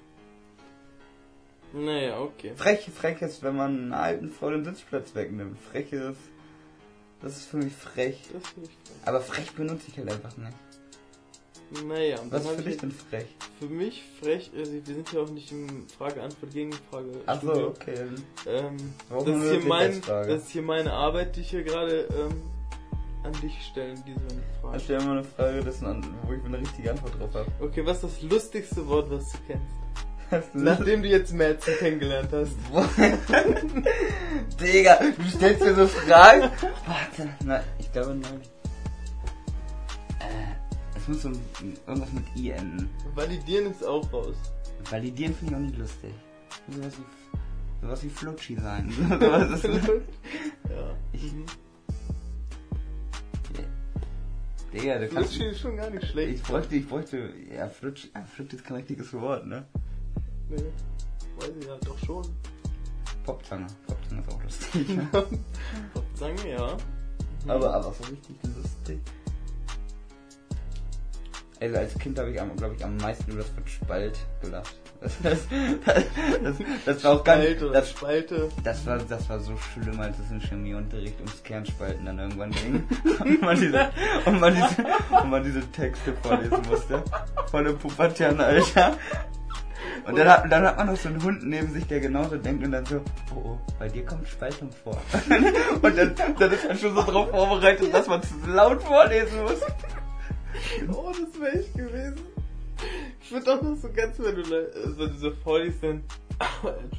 Naja, 1.74 2.20
okay. 2.20 2.54
Frech, 2.56 2.90
frech 2.94 3.22
ist, 3.22 3.44
wenn 3.44 3.56
man 3.56 3.78
einen 3.78 3.94
alten 3.94 4.32
Frau 4.32 4.50
den 4.50 4.64
Sitzplatz 4.64 5.14
wegnimmt. 5.16 5.58
Frech 5.60 5.92
ist. 5.92 6.20
Das 7.22 7.38
ist 7.38 7.46
für 7.46 7.58
mich 7.58 7.74
frech. 7.74 8.22
Das 8.32 8.44
ich 8.44 8.70
frech. 8.70 9.06
Aber 9.06 9.22
frech 9.22 9.52
benutze 9.54 9.86
ich 9.88 9.98
halt 9.98 10.12
einfach 10.12 10.36
nicht. 10.38 10.54
Naja, 11.86 12.18
was 12.30 12.46
ist 12.46 12.52
für 12.52 12.62
dich 12.62 12.78
denn 12.78 12.92
frech? 12.92 13.28
Für 13.60 13.66
mich 13.66 14.04
frech, 14.22 14.52
also 14.56 14.72
wir 14.72 14.82
sind 14.86 15.12
ja 15.12 15.20
auch 15.20 15.30
nicht 15.30 15.52
im 15.52 15.86
Frage-Antwort 15.90 16.54
Gegenfrage. 16.54 17.10
Achso, 17.26 17.68
okay. 17.68 18.06
Ähm, 18.46 18.94
das, 19.10 19.28
ist 19.28 19.52
hier 19.52 19.66
mein, 19.66 20.02
das 20.02 20.44
ist 20.44 20.50
hier 20.52 20.62
meine 20.62 20.94
Arbeit, 20.94 21.36
die 21.36 21.42
ich 21.42 21.50
hier 21.50 21.64
gerade 21.64 22.08
ähm, 22.18 22.42
an 23.28 23.42
dich 23.42 23.62
stellen, 23.62 24.02
diese 24.06 24.20
Frage. 24.62 24.78
Ich 24.78 24.84
stelle 24.84 25.04
mal 25.04 25.12
eine 25.12 25.24
Frage, 25.24 25.66
wo 26.24 26.34
ich 26.34 26.46
eine 26.46 26.60
richtige 26.60 26.92
Antwort 26.92 27.20
drauf 27.20 27.34
habe. 27.34 27.52
Okay, 27.60 27.86
was 27.86 28.04
ist 28.04 28.04
das 28.04 28.22
lustigste 28.24 28.88
Wort, 28.88 29.10
was 29.12 29.32
du 29.32 29.38
kennst? 29.48 30.54
Nachdem 30.54 31.04
du 31.04 31.08
jetzt 31.08 31.34
Madsen 31.34 31.74
kennengelernt 31.80 32.30
hast. 32.34 32.58
Digga, 34.60 35.00
du 35.18 35.24
stellst 35.30 35.62
mir 35.62 35.74
so 35.74 35.88
Fragen. 35.88 36.52
Warte, 36.86 37.30
na, 37.46 37.64
ich 37.80 37.90
glaube 37.94 38.16
nein. 38.16 38.42
Äh, 40.20 40.98
es 40.98 41.08
muss 41.08 41.22
so 41.22 41.32
irgendwas 41.88 42.12
mit 42.12 42.26
I 42.36 42.50
enden. 42.50 42.90
Validieren 43.16 43.72
ist 43.72 43.86
auch 43.86 44.12
raus. 44.12 44.36
Validieren 44.90 45.34
finde 45.34 45.54
ich 45.54 45.58
auch 45.58 45.62
nicht 45.62 45.78
lustig. 45.78 46.14
Sowas 46.70 46.94
wie, 46.98 47.86
sowas 47.86 48.04
wie 48.04 48.10
Flutschi 48.10 48.56
sein. 48.58 48.94
ja. 50.70 50.94
Ich, 51.14 51.32
mhm. 51.32 51.46
Digga, 54.74 55.00
du 55.00 55.08
kannst. 55.08 55.38
Ist 55.40 55.60
schon 55.60 55.78
gar 55.78 55.90
nicht 55.90 56.06
schlecht. 56.08 56.36
Ich 56.36 56.44
bräuchte, 56.44 56.76
ich 56.76 56.88
bräuchte. 56.88 57.34
Ja, 57.56 57.68
Flutsch, 57.70 58.08
ja, 58.14 58.24
Flutsch 58.24 58.54
ist 58.54 58.66
kein 58.66 58.78
richtiges 58.78 59.14
Wort, 59.14 59.46
ne? 59.46 59.66
Nee, 60.50 60.58
weiß 61.40 61.52
ich 61.60 61.66
ja 61.66 61.78
doch 61.86 61.98
schon. 62.00 62.26
Popzange. 63.24 63.68
Popzange 63.86 64.22
ist 64.22 64.34
auch 64.34 64.44
lustig. 64.44 64.90
ne? 64.98 65.08
Popzange, 65.94 66.50
ja. 66.50 66.78
aber, 67.48 67.74
aber 67.74 67.94
so 67.94 68.04
richtig 68.04 68.36
lustig. 68.56 69.00
Also 71.60 71.78
als 71.78 71.98
Kind 71.98 72.20
habe 72.20 72.30
ich, 72.30 72.36
glaube 72.36 72.76
ich, 72.76 72.86
am 72.86 72.98
meisten 72.98 73.32
über 73.32 73.44
das 73.44 73.72
Spalt 73.72 74.20
gelacht. 74.42 74.76
Das, 75.00 75.14
das, 75.22 75.48
das, 76.44 76.56
das, 76.86 77.04
war 77.04 77.14
auch 77.14 77.24
ganz. 77.24 77.44
Das, 77.72 77.90
Spalte. 77.92 78.50
das, 78.64 78.86
war, 78.86 78.98
das 78.98 79.30
war 79.30 79.40
so 79.40 79.54
schlimm, 79.58 80.00
als 80.00 80.18
es 80.18 80.32
im 80.32 80.40
Chemieunterricht 80.40 81.18
ums 81.18 81.44
Kernspalten 81.44 82.06
dann 82.06 82.18
irgendwann 82.18 82.52
ging. 82.52 82.84
Und 83.20 83.42
man 83.42 83.60
diese, 83.60 83.90
und 84.26 84.40
man 84.40 84.56
diese, 84.56 84.86
und 85.22 85.30
man 85.30 85.44
diese 85.44 85.62
Texte 85.72 86.14
vorlesen 86.22 86.62
musste. 86.70 87.04
Einem 87.54 87.78
pubertären 87.78 88.40
Alter. 88.42 88.98
Und 90.06 90.18
dann 90.18 90.28
hat, 90.28 90.52
dann 90.52 90.66
hat 90.66 90.78
man 90.78 90.88
noch 90.88 90.96
so 90.96 91.10
einen 91.10 91.22
Hund 91.24 91.46
neben 91.46 91.72
sich, 91.72 91.86
der 91.86 92.00
genauso 92.00 92.38
denkt 92.38 92.64
und 92.64 92.72
dann 92.72 92.86
so, 92.86 93.02
oh, 93.36 93.40
oh 93.44 93.58
bei 93.78 93.88
dir 93.88 94.06
kommt 94.06 94.28
Spaltung 94.28 94.70
vor. 94.84 95.00
und 95.82 95.98
dann, 95.98 96.16
dann 96.40 96.52
ist 96.52 96.68
man 96.68 96.78
schon 96.78 96.96
so 96.96 97.02
drauf 97.04 97.30
vorbereitet, 97.30 97.94
dass 97.94 98.08
man 98.08 98.22
es 98.22 98.30
laut 98.48 98.82
vorlesen 98.84 99.42
muss. 99.44 99.62
Oh, 100.92 101.12
das 101.12 101.42
wäre 101.42 101.60
ich 101.60 101.74
gewesen. 101.74 102.37
Ich 103.22 103.32
würde 103.32 103.54
auch 103.54 103.62
noch 103.62 103.76
so 103.76 103.90
ganz, 103.92 104.18
wenn 104.20 104.36
du, 104.36 104.42
äh, 104.42 104.68
wenn 104.98 105.10
du 105.10 105.18
so 105.18 105.32
vorliest, 105.32 105.84
dann. 105.84 106.04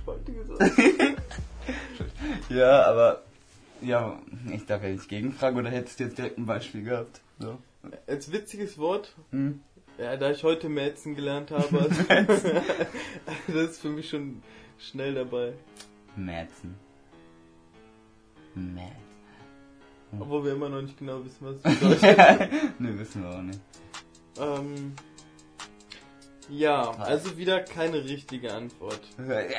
Spalte 0.03 0.33
gesagt. 0.33 0.73
Ja, 2.49 2.85
aber, 2.87 3.23
ja, 3.81 4.19
ich 4.53 4.67
darf 4.67 4.83
ja 4.83 4.89
nicht 4.91 5.09
gegenfragen 5.09 5.59
oder 5.59 5.71
hättest 5.71 6.01
du 6.01 6.05
jetzt 6.05 6.19
direkt 6.19 6.39
ein 6.39 6.47
Beispiel 6.47 6.83
gehabt? 6.83 7.21
So. 7.39 7.59
Als 8.07 8.33
witziges 8.33 8.77
Wort, 8.79 9.15
Hm? 9.31 9.61
ja, 9.99 10.17
da 10.17 10.31
ich 10.31 10.43
heute 10.43 10.69
Mätzen 10.69 11.15
gelernt 11.15 11.51
habe, 11.51 11.89
das 13.47 13.71
ist 13.71 13.81
für 13.81 13.91
mich 13.91 14.09
schon 14.09 14.43
schnell 14.79 15.15
dabei. 15.15 15.53
Mätzen. 16.17 16.75
Mätzen. 18.55 18.97
Obwohl 20.19 20.45
wir 20.45 20.53
immer 20.53 20.69
noch 20.71 20.83
nicht 20.83 20.99
genau 20.99 21.23
wissen, 21.25 21.39
was 21.41 21.57
es 21.57 21.79
bedeutet. 21.79 22.81
ne, 22.81 22.99
wissen 22.99 23.23
wir 23.23 23.31
auch 23.31 23.43
nicht. 23.43 23.61
ähm, 24.41 24.95
ja, 26.51 26.91
also 26.99 27.37
wieder 27.37 27.61
keine 27.61 28.03
richtige 28.05 28.53
Antwort. 28.53 29.01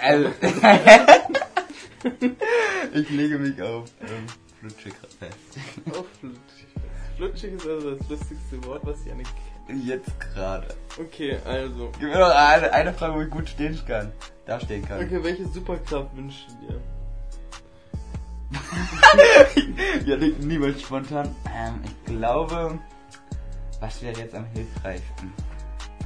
Also, 0.01 0.29
ich 2.93 3.09
lege 3.09 3.37
mich 3.37 3.61
auf 3.61 3.85
ähm, 4.01 4.25
Flutschig 4.59 4.93
fest. 5.19 5.35
Oh, 5.91 6.03
flutschig. 6.19 6.67
Flutschig 7.17 7.53
ist 7.53 7.67
also 7.67 7.95
das 7.95 8.09
lustigste 8.09 8.63
Wort, 8.65 8.81
was 8.85 9.05
ich 9.05 9.11
eine 9.11 9.23
kenne. 9.23 9.79
Jetzt 9.83 10.19
gerade. 10.19 10.67
Okay, 10.99 11.37
also. 11.45 11.91
Gib 11.99 12.09
mir 12.09 12.17
noch 12.19 12.29
eine, 12.35 12.71
eine 12.71 12.93
Frage, 12.93 13.15
wo 13.15 13.21
ich 13.21 13.29
gut 13.29 13.47
stehen 13.49 13.79
kann. 13.87 14.11
Da 14.45 14.59
stehen 14.59 14.85
kann. 14.87 15.03
Okay, 15.03 15.23
welche 15.23 15.47
Superkraft 15.47 16.15
wünschst 16.15 16.47
du 16.49 16.67
dir? 16.67 16.81
ja, 20.05 20.15
nie- 20.17 20.35
niemals 20.39 20.81
spontan. 20.81 21.35
Ähm, 21.55 21.81
ich 21.85 22.05
glaube, 22.05 22.79
was 23.79 24.01
wäre 24.01 24.19
jetzt 24.19 24.33
am 24.33 24.45
hilfreichsten? 24.53 25.31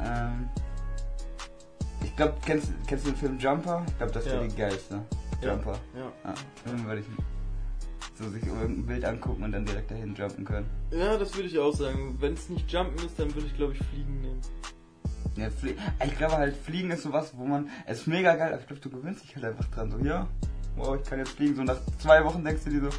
Ähm, 0.04 0.50
ich 2.14 2.18
glaube, 2.18 2.34
kennst, 2.46 2.72
kennst 2.88 3.08
du 3.08 3.10
den 3.12 3.18
Film 3.18 3.40
Jumper? 3.40 3.84
Ich 3.88 3.98
glaube, 3.98 4.12
das 4.14 4.26
wäre 4.26 4.42
Ja. 4.44 4.48
die 4.48 4.56
geilste. 4.56 5.02
Jumper. 5.42 5.80
Ja. 5.96 6.12
Ja, 6.30 6.34
dann 6.66 6.86
würde 6.86 7.02
ich 7.02 7.08
so 8.16 8.30
sich 8.30 8.46
irgendein 8.46 8.86
Bild 8.86 9.04
angucken 9.06 9.44
und 9.44 9.52
dann 9.52 9.66
direkt 9.66 9.90
dahin 9.90 10.14
jumpen 10.14 10.46
können. 10.46 10.68
Ja, 10.92 11.18
das 11.18 11.34
würde 11.36 11.48
ich 11.50 11.58
auch 11.58 11.74
sagen. 11.74 12.16
Wenn 12.20 12.34
es 12.34 12.48
nicht 12.50 12.72
Jumpen 12.72 13.04
ist, 13.04 13.18
dann 13.20 13.34
würde 13.34 13.48
ich 13.48 13.56
glaube 13.58 13.74
ich 13.74 13.80
Fliegen 13.80 14.22
nehmen. 14.22 14.40
Ja, 15.36 15.50
flie 15.50 15.76
ich 16.06 16.16
glaube 16.20 16.38
halt, 16.38 16.56
Fliegen 16.56 16.92
ist 16.92 17.02
sowas, 17.02 17.34
wo 17.36 17.44
man, 17.46 17.68
es 17.88 18.02
ist 18.02 18.08
mega 18.08 18.36
geil, 18.36 18.54
aber 18.54 18.62
ich 18.62 18.68
glaube, 18.68 18.82
du 18.84 18.90
gewöhnst 18.92 19.24
dich 19.24 19.36
halt 19.36 19.46
einfach 19.46 19.66
dran. 19.72 19.90
So, 19.90 19.98
ja, 19.98 20.28
wow, 20.78 20.96
ich 21.02 21.10
kann 21.10 21.18
jetzt 21.18 21.32
fliegen. 21.32 21.56
So 21.56 21.64
nach 21.64 21.80
zwei 21.98 22.24
Wochen 22.24 22.46
denkst 22.46 22.64
du 22.66 22.70
dir 22.70 22.82
so, 22.82 22.90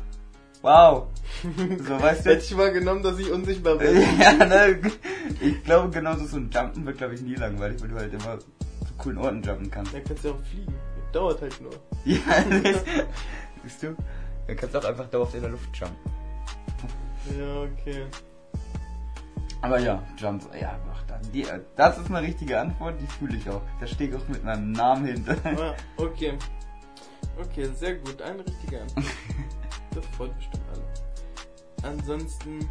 wow. 0.62 1.06
So, 1.86 2.02
weißt 2.02 2.26
du? 2.26 2.30
Hätte 2.30 2.42
ich 2.44 2.56
mal 2.56 2.72
genommen, 2.72 3.04
dass 3.04 3.16
ich 3.20 3.30
unsichtbar 3.30 3.76
bin. 3.78 4.02
ja, 4.20 4.32
ne, 4.32 4.80
ich 5.40 5.62
glaube, 5.62 5.90
genauso 5.90 6.26
so 6.26 6.38
ein 6.38 6.50
Jumpen 6.52 6.84
wird, 6.84 6.98
glaube 6.98 7.14
ich, 7.14 7.22
nie 7.22 7.36
langweilig, 7.36 7.80
weil 7.80 7.88
du 7.88 7.94
halt 7.94 8.12
immer 8.12 8.38
zu 8.94 9.02
coolen 9.02 9.18
Orten 9.18 9.42
jumpen 9.42 9.70
kannst. 9.70 9.94
Dann 9.94 10.04
kannst 10.04 10.24
du 10.24 10.28
ja 10.28 10.34
auch 10.34 10.42
fliegen. 10.44 10.74
Dauert 11.12 11.40
halt 11.40 11.60
nur. 11.60 11.72
Ja, 12.04 12.18
das, 12.62 12.84
siehst 13.62 13.82
du? 13.82 13.96
Dann 14.46 14.56
kannst 14.56 14.74
du 14.74 14.78
auch 14.78 14.84
einfach 14.84 15.08
dauerhaft 15.08 15.34
in 15.34 15.40
der 15.42 15.50
Luft 15.50 15.76
jumpen. 15.76 15.96
Ja, 17.38 17.62
okay. 17.62 18.06
Aber 19.62 19.78
ja, 19.78 20.02
Jumps, 20.18 20.46
ja, 20.60 20.78
mach 20.86 21.02
dann. 21.04 21.22
Die, 21.32 21.46
das 21.74 21.96
ist 21.96 22.10
eine 22.10 22.20
richtige 22.20 22.60
Antwort, 22.60 23.00
die 23.00 23.06
fühle 23.06 23.38
ich 23.38 23.48
auch. 23.48 23.62
Da 23.80 23.86
stehe 23.86 24.10
ich 24.10 24.16
auch 24.16 24.28
mit 24.28 24.44
meinem 24.44 24.72
Namen 24.72 25.06
hinter. 25.06 25.38
Ah, 25.42 25.74
okay. 25.96 26.34
Okay, 27.40 27.70
sehr 27.74 27.94
gut. 27.94 28.20
Eine 28.20 28.44
richtige 28.46 28.82
Antwort. 28.82 29.06
Das 29.94 30.04
freut 30.06 30.36
bestimmt 30.36 30.64
alle. 30.72 31.88
Ansonsten, 31.88 32.68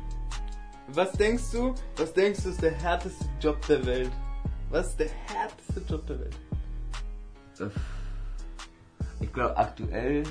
was 0.89 1.13
denkst 1.13 1.51
du, 1.53 1.73
was 1.95 2.12
denkst 2.13 2.43
du 2.43 2.49
ist 2.49 2.62
der 2.62 2.73
härteste 2.73 3.25
Job 3.39 3.65
der 3.67 3.86
Welt? 3.86 4.12
Was 4.73 4.88
ist 4.88 5.01
der 5.01 5.09
härteste 5.27 5.81
Job 5.88 6.07
der 6.07 6.19
Welt? 6.19 6.36
Ich 9.19 9.31
glaube 9.31 9.55
aktuell, 9.55 10.23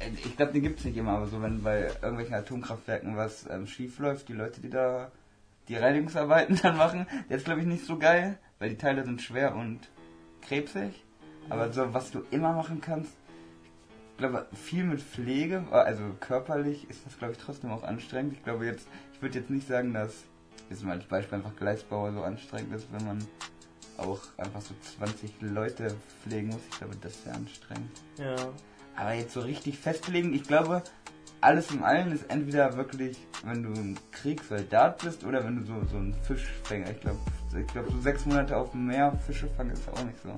äh, 0.00 0.08
ich 0.08 0.36
glaube 0.36 0.52
den 0.52 0.62
gibt's 0.62 0.84
nicht 0.84 0.96
immer, 0.96 1.12
aber 1.12 1.28
so 1.28 1.40
wenn 1.40 1.62
bei 1.62 1.82
irgendwelchen 2.02 2.34
Atomkraftwerken 2.34 3.16
was 3.16 3.48
ähm, 3.48 3.68
schief 3.68 4.00
läuft, 4.00 4.28
die 4.28 4.32
Leute, 4.32 4.60
die 4.60 4.70
da 4.70 5.12
die 5.68 5.76
Reinigungsarbeiten 5.76 6.56
dann 6.62 6.76
machen, 6.76 7.06
der 7.30 7.36
ist 7.36 7.44
glaube 7.44 7.60
ich 7.60 7.68
nicht 7.68 7.86
so 7.86 7.96
geil, 7.96 8.40
weil 8.58 8.70
die 8.70 8.76
Teile 8.76 9.04
sind 9.04 9.22
schwer 9.22 9.54
und 9.54 9.88
krebsig. 10.42 11.04
Aber 11.48 11.72
so 11.72 11.94
was 11.94 12.10
du 12.10 12.24
immer 12.32 12.54
machen 12.54 12.80
kannst, 12.80 13.12
ich 14.10 14.18
glaube 14.18 14.48
viel 14.52 14.82
mit 14.82 15.00
Pflege, 15.00 15.62
also 15.70 16.02
körperlich 16.18 16.90
ist 16.90 17.06
das 17.06 17.16
glaube 17.16 17.34
ich 17.34 17.38
trotzdem 17.38 17.70
auch 17.70 17.84
anstrengend. 17.84 18.32
Ich 18.32 18.42
glaube 18.42 18.66
jetzt, 18.66 18.88
ich 19.12 19.22
würde 19.22 19.38
jetzt 19.38 19.50
nicht 19.50 19.68
sagen, 19.68 19.94
dass 19.94 20.24
jetzt 20.70 20.84
mal 20.84 20.92
als 20.92 21.04
Beispiel 21.04 21.38
einfach 21.38 21.54
Gleisbauer 21.56 22.12
so 22.12 22.22
anstrengend 22.22 22.74
ist, 22.74 22.86
wenn 22.92 23.04
man 23.06 23.26
auch 23.98 24.20
einfach 24.36 24.60
so 24.60 24.74
20 24.98 25.40
Leute 25.40 25.94
pflegen 26.22 26.48
muss. 26.48 26.60
Ich 26.70 26.78
glaube, 26.78 26.96
das 27.00 27.12
ist 27.12 27.24
sehr 27.24 27.34
anstrengend. 27.34 27.90
Ja. 28.18 28.36
Aber 28.96 29.12
jetzt 29.12 29.32
so 29.32 29.40
richtig 29.40 29.78
festlegen, 29.78 30.32
ich 30.32 30.42
glaube, 30.42 30.82
alles 31.40 31.70
in 31.70 31.82
allem 31.82 32.12
ist 32.12 32.30
entweder 32.30 32.76
wirklich, 32.76 33.18
wenn 33.44 33.62
du 33.62 33.68
ein 33.70 33.98
Kriegssoldat 34.10 35.02
bist 35.02 35.24
oder 35.24 35.44
wenn 35.44 35.56
du 35.56 35.64
so, 35.64 35.84
so 35.90 35.96
ein 35.96 36.14
Fischfänger. 36.22 36.90
Ich 36.90 37.00
glaube, 37.00 37.18
ich 37.58 37.66
glaube, 37.66 37.90
so 37.90 38.00
sechs 38.00 38.24
Monate 38.26 38.56
auf 38.56 38.70
dem 38.70 38.86
Meer 38.86 39.12
Fische 39.26 39.48
fangen 39.48 39.70
ist 39.70 39.88
auch 39.88 40.02
nicht 40.04 40.20
so. 40.22 40.34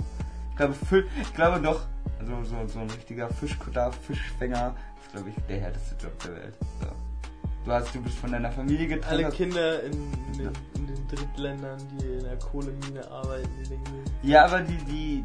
Ich 0.51 0.57
glaube, 0.57 0.75
ich 1.23 1.35
glaube 1.35 1.61
doch, 1.61 1.87
also 2.19 2.45
so, 2.45 2.67
so 2.67 2.81
ein 2.81 2.91
richtiger 2.91 3.29
Fischkutter, 3.29 3.93
Fischfänger 3.93 4.75
ist, 5.01 5.13
glaube 5.13 5.31
ich, 5.31 5.37
der 5.49 5.61
härteste 5.61 5.95
Job 6.03 6.19
der 6.25 6.35
Welt. 6.35 6.55
So. 6.81 7.08
Du 7.69 7.75
hast, 7.75 7.95
du 7.95 8.01
bist 8.01 8.17
von 8.17 8.33
deiner 8.33 8.51
Familie 8.51 8.87
getrennt. 8.89 9.13
Alle 9.13 9.29
Kinder 9.29 9.83
in, 9.83 9.93
in, 9.93 10.39
den, 10.39 10.53
in 10.75 10.87
den 10.87 11.09
Drittländern, 11.09 11.79
die 12.01 12.07
in 12.07 12.25
der 12.25 12.39
Kohlemine 12.39 13.07
arbeiten, 13.11 13.51
die 13.63 13.69
denken, 13.69 14.05
Ja, 14.23 14.47
aber 14.47 14.63
die, 14.63 14.79
die, 14.87 15.25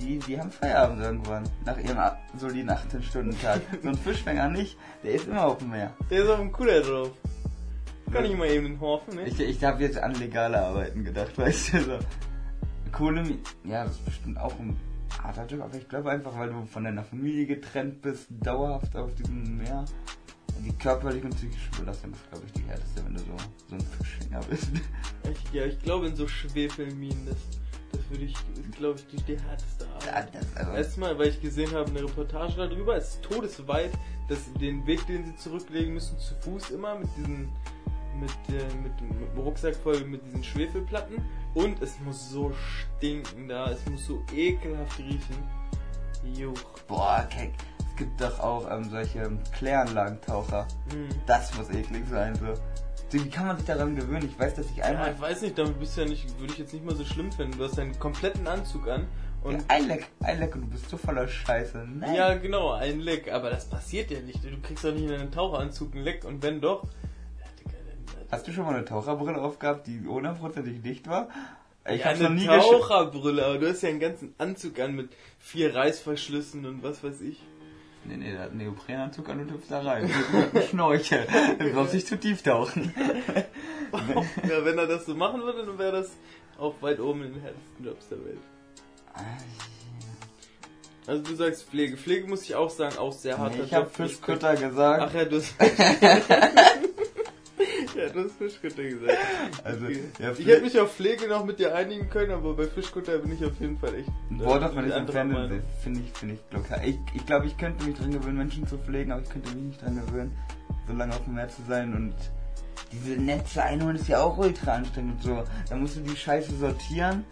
die, 0.00 0.18
die 0.20 0.40
haben 0.40 0.50
Feierabend 0.50 1.02
irgendwann. 1.02 1.44
Nach 1.66 1.76
ihrem 1.76 1.98
soliden 2.38 2.70
18-Stunden-Tag. 2.70 3.60
so 3.82 3.90
ein 3.90 3.94
Fischfänger 3.94 4.48
nicht. 4.48 4.78
Der 5.02 5.16
ist 5.16 5.26
immer 5.26 5.44
auf 5.44 5.58
dem 5.58 5.68
Meer. 5.68 5.92
der 6.10 6.24
ist 6.24 6.30
auf 6.30 6.38
dem 6.38 6.50
Kuder 6.50 6.80
drauf. 6.80 7.10
Kann 8.10 8.24
ich 8.24 8.34
mal 8.34 8.48
eben 8.48 8.64
den 8.64 8.80
Horfen, 8.80 9.16
ne? 9.16 9.26
Ich, 9.26 9.38
ich 9.38 9.62
habe 9.62 9.82
jetzt 9.82 9.98
an 9.98 10.14
legale 10.14 10.58
Arbeiten 10.58 11.04
gedacht, 11.04 11.36
weißt 11.36 11.74
du, 11.74 11.80
so. 11.82 11.98
Kohle, 12.90 13.22
ja, 13.64 13.84
das 13.84 13.96
ist 13.96 14.04
bestimmt 14.06 14.40
auch 14.40 14.58
ein 14.58 14.80
harter 15.22 15.44
Job, 15.44 15.60
aber 15.60 15.76
ich 15.76 15.86
glaube 15.86 16.10
einfach, 16.10 16.38
weil 16.38 16.48
du 16.48 16.64
von 16.64 16.84
deiner 16.84 17.04
Familie 17.04 17.44
getrennt 17.44 18.00
bist, 18.00 18.28
dauerhaft 18.30 18.96
auf 18.96 19.14
diesem 19.14 19.58
Meer. 19.58 19.84
Die 20.64 20.72
körperliche 20.72 21.26
und 21.26 21.34
psychische 21.36 21.70
Belastung 21.78 22.12
ist, 22.12 22.28
glaube 22.30 22.44
ich, 22.46 22.52
die 22.52 22.62
härteste, 22.62 23.04
wenn 23.04 23.14
du 23.14 23.20
so, 23.20 23.26
so 23.68 23.74
ein 23.76 23.80
Fischfänger 23.80 24.40
bist. 24.48 24.68
Ich, 25.30 25.52
ja, 25.52 25.64
ich 25.64 25.78
glaube 25.80 26.06
in 26.08 26.16
so 26.16 26.26
Schwefelminen, 26.26 27.26
das, 27.26 27.36
das 27.92 28.10
würde 28.10 28.24
ich, 28.24 28.34
glaube 28.76 28.98
ich, 28.98 29.06
die, 29.08 29.16
die 29.24 29.38
härteste 29.40 29.84
Ja, 30.04 30.12
Arbeit. 30.12 30.34
das, 30.34 30.56
also, 30.56 30.72
Erstmal, 30.72 31.18
weil 31.18 31.28
ich 31.28 31.40
gesehen 31.40 31.72
habe, 31.72 31.90
eine 31.90 32.02
Reportage 32.02 32.56
darüber, 32.56 32.96
es 32.96 33.14
ist 33.14 33.22
todesweit, 33.22 33.92
dass 34.28 34.52
den 34.54 34.86
Weg, 34.86 35.06
den 35.06 35.24
sie 35.24 35.36
zurücklegen 35.36 35.94
müssen, 35.94 36.18
zu 36.18 36.34
Fuß 36.40 36.70
immer 36.70 36.98
mit 36.98 37.08
diesen, 37.16 37.48
mit, 38.18 38.30
äh, 38.48 38.64
mit, 38.82 39.00
mit 39.02 39.32
dem 39.32 39.38
Rucksack 39.38 39.76
voll 39.76 40.00
mit 40.04 40.24
diesen 40.26 40.42
Schwefelplatten 40.42 41.16
und 41.54 41.80
es 41.82 41.98
muss 42.00 42.30
so 42.30 42.52
stinken 42.52 43.46
da, 43.48 43.70
es 43.70 43.84
muss 43.86 44.06
so 44.06 44.22
ekelhaft 44.34 44.98
riechen. 44.98 45.36
Juch. 46.34 46.58
boah, 46.88 47.26
Keck. 47.30 47.52
Es 47.75 47.75
gibt 47.96 48.20
doch 48.20 48.38
auch 48.40 48.70
ähm, 48.70 48.84
solche 48.84 49.30
Kläranlagentaucher. 49.56 50.66
Hm. 50.90 51.08
Das 51.26 51.54
muss 51.56 51.70
eklig 51.70 52.04
sein, 52.10 52.34
so. 52.36 52.54
Wie 53.12 53.30
kann 53.30 53.46
man 53.46 53.56
sich 53.56 53.66
daran 53.66 53.94
gewöhnen? 53.94 54.28
Ich 54.28 54.38
weiß, 54.38 54.54
dass 54.54 54.66
ich 54.70 54.76
Ja, 54.78 54.84
einmal. 54.86 55.12
ich 55.12 55.20
weiß 55.20 55.42
nicht, 55.42 55.56
damit 55.56 55.78
bist 55.78 55.96
du 55.96 56.02
ja 56.02 56.08
nicht, 56.08 56.38
würde 56.40 56.52
ich 56.52 56.58
jetzt 56.58 56.72
nicht 56.72 56.84
mal 56.84 56.94
so 56.96 57.04
schlimm 57.04 57.30
finden. 57.30 57.56
Du 57.56 57.64
hast 57.64 57.78
deinen 57.78 57.96
kompletten 57.98 58.46
Anzug 58.48 58.88
an 58.88 59.06
und 59.42 59.54
Ja, 59.60 59.64
ein 59.68 59.86
Leck, 59.86 60.08
ein 60.20 60.40
Leck 60.40 60.54
und 60.56 60.62
du 60.62 60.66
bist 60.68 60.88
so 60.88 60.96
voller 60.96 61.28
Scheiße. 61.28 61.86
Nein. 61.88 62.14
Ja, 62.14 62.34
genau, 62.34 62.72
ein 62.72 63.00
Leck, 63.00 63.32
aber 63.32 63.50
das 63.50 63.66
passiert 63.66 64.10
ja 64.10 64.20
nicht. 64.20 64.44
Du 64.44 64.60
kriegst 64.60 64.84
doch 64.84 64.92
nicht 64.92 65.04
in 65.04 65.12
einen 65.12 65.30
Taucheranzug 65.30 65.94
ein 65.94 66.02
Leck 66.02 66.24
und 66.24 66.42
wenn 66.42 66.60
doch, 66.60 66.82
ja, 66.84 67.46
Digga, 67.60 67.76
dann, 67.86 68.24
Hast 68.30 68.48
du 68.48 68.52
schon 68.52 68.64
mal 68.64 68.74
eine 68.74 68.84
Taucherbrille 68.84 69.40
aufgehabt, 69.40 69.86
die 69.86 70.04
hundertprozentig 70.04 70.82
dicht 70.82 71.08
war? 71.08 71.28
Ich 71.88 72.00
ja, 72.04 72.28
nie 72.28 72.46
Taucherbrille, 72.46 73.46
aber 73.46 73.58
du 73.58 73.68
hast 73.68 73.82
ja 73.82 73.90
einen 73.90 74.00
ganzen 74.00 74.34
Anzug 74.38 74.80
an 74.80 74.96
mit 74.96 75.10
vier 75.38 75.72
Reißverschlüssen 75.76 76.66
und 76.66 76.82
was 76.82 77.04
weiß 77.04 77.20
ich. 77.20 77.40
Nee, 78.08 78.16
nee, 78.16 78.32
der 78.32 78.42
hat 78.42 78.50
einen 78.50 78.58
Neoprenanzug 78.58 79.28
an 79.28 79.40
und 79.40 79.52
hüpft 79.52 79.70
da 79.70 79.80
rein. 79.80 80.10
Mit 80.52 80.64
Schnorchel. 80.64 81.26
Du 81.58 81.72
brauchst 81.72 81.94
nicht 81.94 82.06
zu 82.06 82.18
tief 82.18 82.42
tauchen. 82.42 82.94
ja, 84.48 84.64
wenn 84.64 84.78
er 84.78 84.86
das 84.86 85.06
so 85.06 85.14
machen 85.14 85.42
würde, 85.42 85.66
dann 85.66 85.78
wäre 85.78 85.92
das 85.92 86.10
auch 86.58 86.74
weit 86.80 87.00
oben 87.00 87.24
in 87.24 87.34
den 87.34 87.42
härtesten 87.42 87.84
Jobs 87.84 88.08
der 88.08 88.24
Welt. 88.24 88.38
Ah, 89.14 89.20
also 91.06 91.22
du 91.22 91.34
sagst 91.36 91.68
Pflege. 91.68 91.96
Pflege 91.96 92.26
muss 92.28 92.42
ich 92.42 92.54
auch 92.54 92.70
sagen, 92.70 92.98
auch 92.98 93.12
sehr 93.12 93.38
hart. 93.38 93.54
Nee, 93.56 93.62
ich 93.62 93.74
habe 93.74 93.88
Fischkutter 93.88 94.56
gesagt. 94.56 95.02
Ach 95.08 95.14
ja, 95.14 95.24
du. 95.24 95.40
ja, 97.96 98.08
du 98.08 98.24
hast 98.24 98.36
Fischkutter 98.36 98.82
gesagt. 98.82 99.18
Also, 99.64 99.86
ja, 100.18 100.32
ich 100.32 100.46
hätte 100.46 100.62
mich 100.62 100.78
auf 100.78 100.94
Pflege 100.94 101.28
noch 101.28 101.44
mit 101.44 101.58
dir 101.58 101.74
einigen 101.74 102.10
können, 102.10 102.32
aber 102.32 102.54
bei 102.54 102.66
Fischkutter 102.66 103.18
bin 103.18 103.32
ich 103.32 103.44
auf 103.44 103.58
jeden 103.60 103.78
Fall 103.78 103.94
echt... 103.94 104.08
Ein 104.30 104.40
Wort, 104.40 104.62
das 104.62 104.74
man 104.74 104.84
nicht 104.84 104.96
entfernen 104.96 105.62
finde 105.82 106.00
ich, 106.00 106.12
finde 106.12 106.34
ich 106.34 106.40
locker. 106.52 106.82
Ich, 106.84 106.98
ich 107.14 107.26
glaube, 107.26 107.46
ich 107.46 107.56
könnte 107.56 107.84
mich 107.84 107.96
dran 107.96 108.10
gewöhnen, 108.10 108.38
Menschen 108.38 108.66
zu 108.66 108.78
pflegen, 108.78 109.12
aber 109.12 109.22
ich 109.22 109.30
könnte 109.30 109.54
mich 109.54 109.64
nicht 109.64 109.82
dran 109.82 109.96
gewöhnen, 109.96 110.36
so 110.86 110.94
lange 110.94 111.14
auf 111.14 111.24
dem 111.24 111.34
Meer 111.34 111.48
zu 111.48 111.62
sein 111.68 111.94
und 111.94 112.14
diese 112.92 113.20
Netze 113.20 113.62
einholen 113.62 113.96
ist 113.96 114.08
ja 114.08 114.20
auch 114.20 114.38
ultra 114.38 114.74
anstrengend 114.74 115.22
so. 115.22 115.42
Da 115.68 115.76
musst 115.76 115.96
du 115.96 116.00
die 116.00 116.16
Scheiße 116.16 116.56
sortieren 116.56 117.24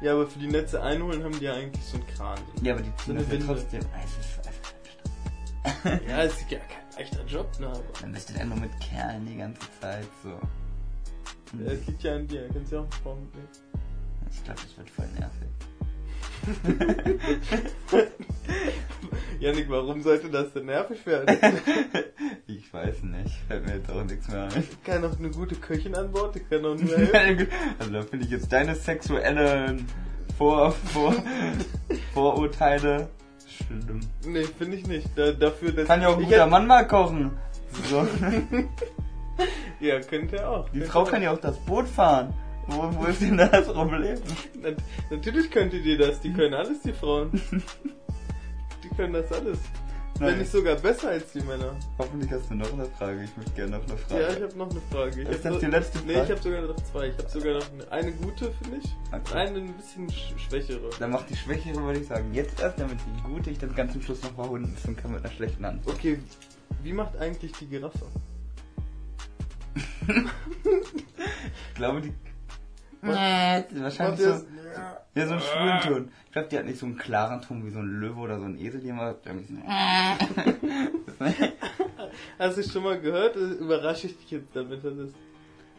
ja, 0.00 0.12
aber 0.12 0.26
für 0.26 0.38
die 0.38 0.46
Netze 0.46 0.82
einholen 0.82 1.22
haben 1.22 1.38
die 1.38 1.44
ja 1.44 1.52
eigentlich 1.54 1.84
so 1.84 1.98
einen 1.98 2.06
Kran. 2.06 2.38
So 2.56 2.64
ja, 2.64 2.72
aber 2.72 2.82
die 2.82 2.96
ziehen 2.96 3.18
so 3.18 3.24
das 3.24 3.32
ja 3.32 3.38
trotzdem. 3.46 3.82
Also, 3.92 4.14
ja, 6.08 6.22
es 6.22 6.32
ist 6.32 6.50
ja 6.50 6.58
kein 6.58 6.89
leichter 7.00 7.24
Job, 7.26 7.48
ne? 7.58 7.66
Aber. 7.68 7.82
Dann 8.00 8.12
bist 8.12 8.30
du 8.30 8.34
dann 8.34 8.48
nur 8.50 8.58
mit 8.58 8.70
Kerlen 8.80 9.26
die 9.26 9.36
ganze 9.36 9.66
Zeit 9.80 10.06
so. 10.22 10.28
Ja, 11.58 11.72
es 11.72 11.86
liegt 11.86 12.02
ja 12.02 12.16
an 12.16 12.26
dir, 12.26 12.48
kannst 12.52 12.70
du 12.70 12.76
ja 12.76 12.82
auch 12.82 12.84
eine 12.84 13.02
Frau 13.02 13.14
mitnehmen. 13.16 13.48
Ich 14.30 14.44
glaube, 14.44 14.60
das 14.62 14.76
wird 14.76 14.90
voll 14.90 15.08
nervig. 15.18 15.48
Janik, 19.40 19.68
warum 19.68 20.02
sollte 20.02 20.30
das 20.30 20.52
denn 20.52 20.66
nervig 20.66 21.04
werden? 21.06 21.36
ich 22.46 22.72
weiß 22.72 23.02
nicht, 23.02 23.34
fällt 23.48 23.66
mir 23.66 23.76
jetzt 23.76 23.90
auch 23.90 24.04
nichts 24.04 24.28
mehr 24.28 24.44
ein. 24.44 24.58
Ich 24.58 24.82
kann 24.84 25.02
noch 25.02 25.18
eine 25.18 25.30
gute 25.30 25.56
Köchin 25.56 25.94
an 25.94 26.12
Bord, 26.12 26.36
ich 26.36 26.48
kann 26.48 26.62
noch 26.62 26.76
nur 26.76 26.96
helfen. 27.12 27.48
also 27.78 27.92
da 27.92 28.02
finde 28.02 28.26
ich 28.26 28.30
jetzt 28.30 28.52
deine 28.52 28.74
sexuellen 28.74 29.86
Vor, 30.38 30.72
Vor, 30.72 31.14
Vorurteile 32.14 33.08
schlimm. 33.66 34.00
Nee, 34.26 34.44
finde 34.44 34.76
ich 34.76 34.86
nicht. 34.86 35.08
Da, 35.16 35.32
dafür, 35.32 35.72
dass 35.72 35.86
kann 35.86 36.02
ja 36.02 36.08
auch 36.08 36.18
ein 36.18 36.24
guter 36.24 36.46
Mann 36.46 36.66
mal 36.66 36.86
kochen. 36.86 37.32
So. 37.88 38.06
ja, 39.80 40.00
könnte 40.00 40.36
er 40.38 40.50
auch. 40.50 40.68
Die 40.70 40.80
Frau 40.82 41.02
auch. 41.02 41.10
kann 41.10 41.22
ja 41.22 41.32
auch 41.32 41.38
das 41.38 41.58
Boot 41.58 41.88
fahren. 41.88 42.34
Wo, 42.66 42.88
wo 42.92 43.04
ist 43.06 43.20
denn 43.20 43.36
das 43.36 43.66
Problem? 43.66 44.18
Natürlich 45.10 45.50
könnt 45.50 45.72
ihr 45.72 45.98
das, 45.98 46.20
die 46.20 46.32
können 46.32 46.54
alles, 46.54 46.82
die 46.82 46.92
Frauen. 46.92 47.30
Die 48.82 48.96
können 48.96 49.12
das 49.12 49.30
alles. 49.32 49.58
Nein. 50.20 50.32
Wenn 50.32 50.38
nicht 50.40 50.52
sogar 50.52 50.76
besser 50.76 51.08
als 51.08 51.32
die 51.32 51.40
Männer. 51.40 51.74
Hoffentlich 51.98 52.30
hast 52.30 52.50
du 52.50 52.54
noch 52.54 52.70
eine 52.74 52.84
Frage. 52.84 53.24
Ich 53.24 53.34
möchte 53.38 53.52
gerne 53.52 53.78
noch 53.78 53.88
eine 53.88 53.96
Frage. 53.96 54.22
Ja, 54.22 54.28
ich 54.28 54.42
habe 54.42 54.58
noch 54.58 54.70
eine 54.70 54.80
Frage. 54.92 55.22
Ich 55.22 55.28
ist 55.30 55.44
das 55.46 55.54
so, 55.54 55.60
die 55.60 55.66
letzte 55.66 55.98
Frage? 55.98 56.12
Nee, 56.12 56.22
ich 56.22 56.30
habe 56.30 56.42
sogar 56.42 56.60
noch 56.60 56.76
zwei. 56.76 57.06
Ich 57.06 57.16
habe 57.16 57.28
sogar 57.30 57.54
noch 57.54 57.72
eine, 57.72 57.90
eine 57.90 58.12
gute, 58.12 58.52
finde 58.52 58.76
ich. 58.76 58.96
Okay. 59.10 59.34
Eine 59.34 59.58
ein 59.60 59.72
bisschen 59.72 60.10
schwächere. 60.10 60.90
Dann 60.98 61.12
mach 61.12 61.24
die 61.24 61.34
schwächere, 61.34 61.82
würde 61.82 62.00
ich 62.00 62.06
sagen. 62.06 62.34
Jetzt 62.34 62.60
erst, 62.60 62.78
damit 62.78 62.98
die 63.00 63.22
gute 63.22 63.48
ich 63.48 63.58
dann 63.58 63.74
ganz 63.74 63.94
zum 63.94 64.02
Schluss 64.02 64.22
noch 64.22 64.34
verhunden 64.34 64.74
ist 64.76 64.86
und 64.86 64.98
kann 64.98 65.12
mit 65.12 65.24
einer 65.24 65.32
schlechten 65.32 65.64
Antwort. 65.64 65.96
Okay, 65.96 66.18
wie 66.82 66.92
macht 66.92 67.16
eigentlich 67.16 67.52
die 67.52 67.66
Giraffe? 67.66 68.04
ich 70.06 71.74
glaube, 71.76 72.02
die 72.02 72.12
Nee, 73.02 73.64
wahrscheinlich 73.82 74.20
so, 74.20 74.44
ja, 75.14 75.26
so 75.26 75.34
ein 75.34 75.40
schwulen 75.40 75.80
Ton. 75.80 76.12
Ich 76.26 76.32
glaube, 76.32 76.48
die 76.48 76.58
hat 76.58 76.66
nicht 76.66 76.78
so 76.78 76.86
einen 76.86 76.96
klaren 76.96 77.40
Ton 77.40 77.64
wie 77.64 77.70
so 77.70 77.78
ein 77.80 77.86
Löwe 77.86 78.20
oder 78.20 78.38
so 78.38 78.44
ein 78.44 78.58
Esel, 78.58 78.80
die 78.80 78.88
immer 78.88 79.14
Hast 82.38 82.58
du 82.58 82.62
schon 82.62 82.82
mal 82.82 83.00
gehört? 83.00 83.36
Überrasche 83.36 84.06
ich 84.08 84.18
dich 84.18 84.30
jetzt 84.30 84.54
damit, 84.54 84.84
was 84.84 84.96
ist? 84.96 85.14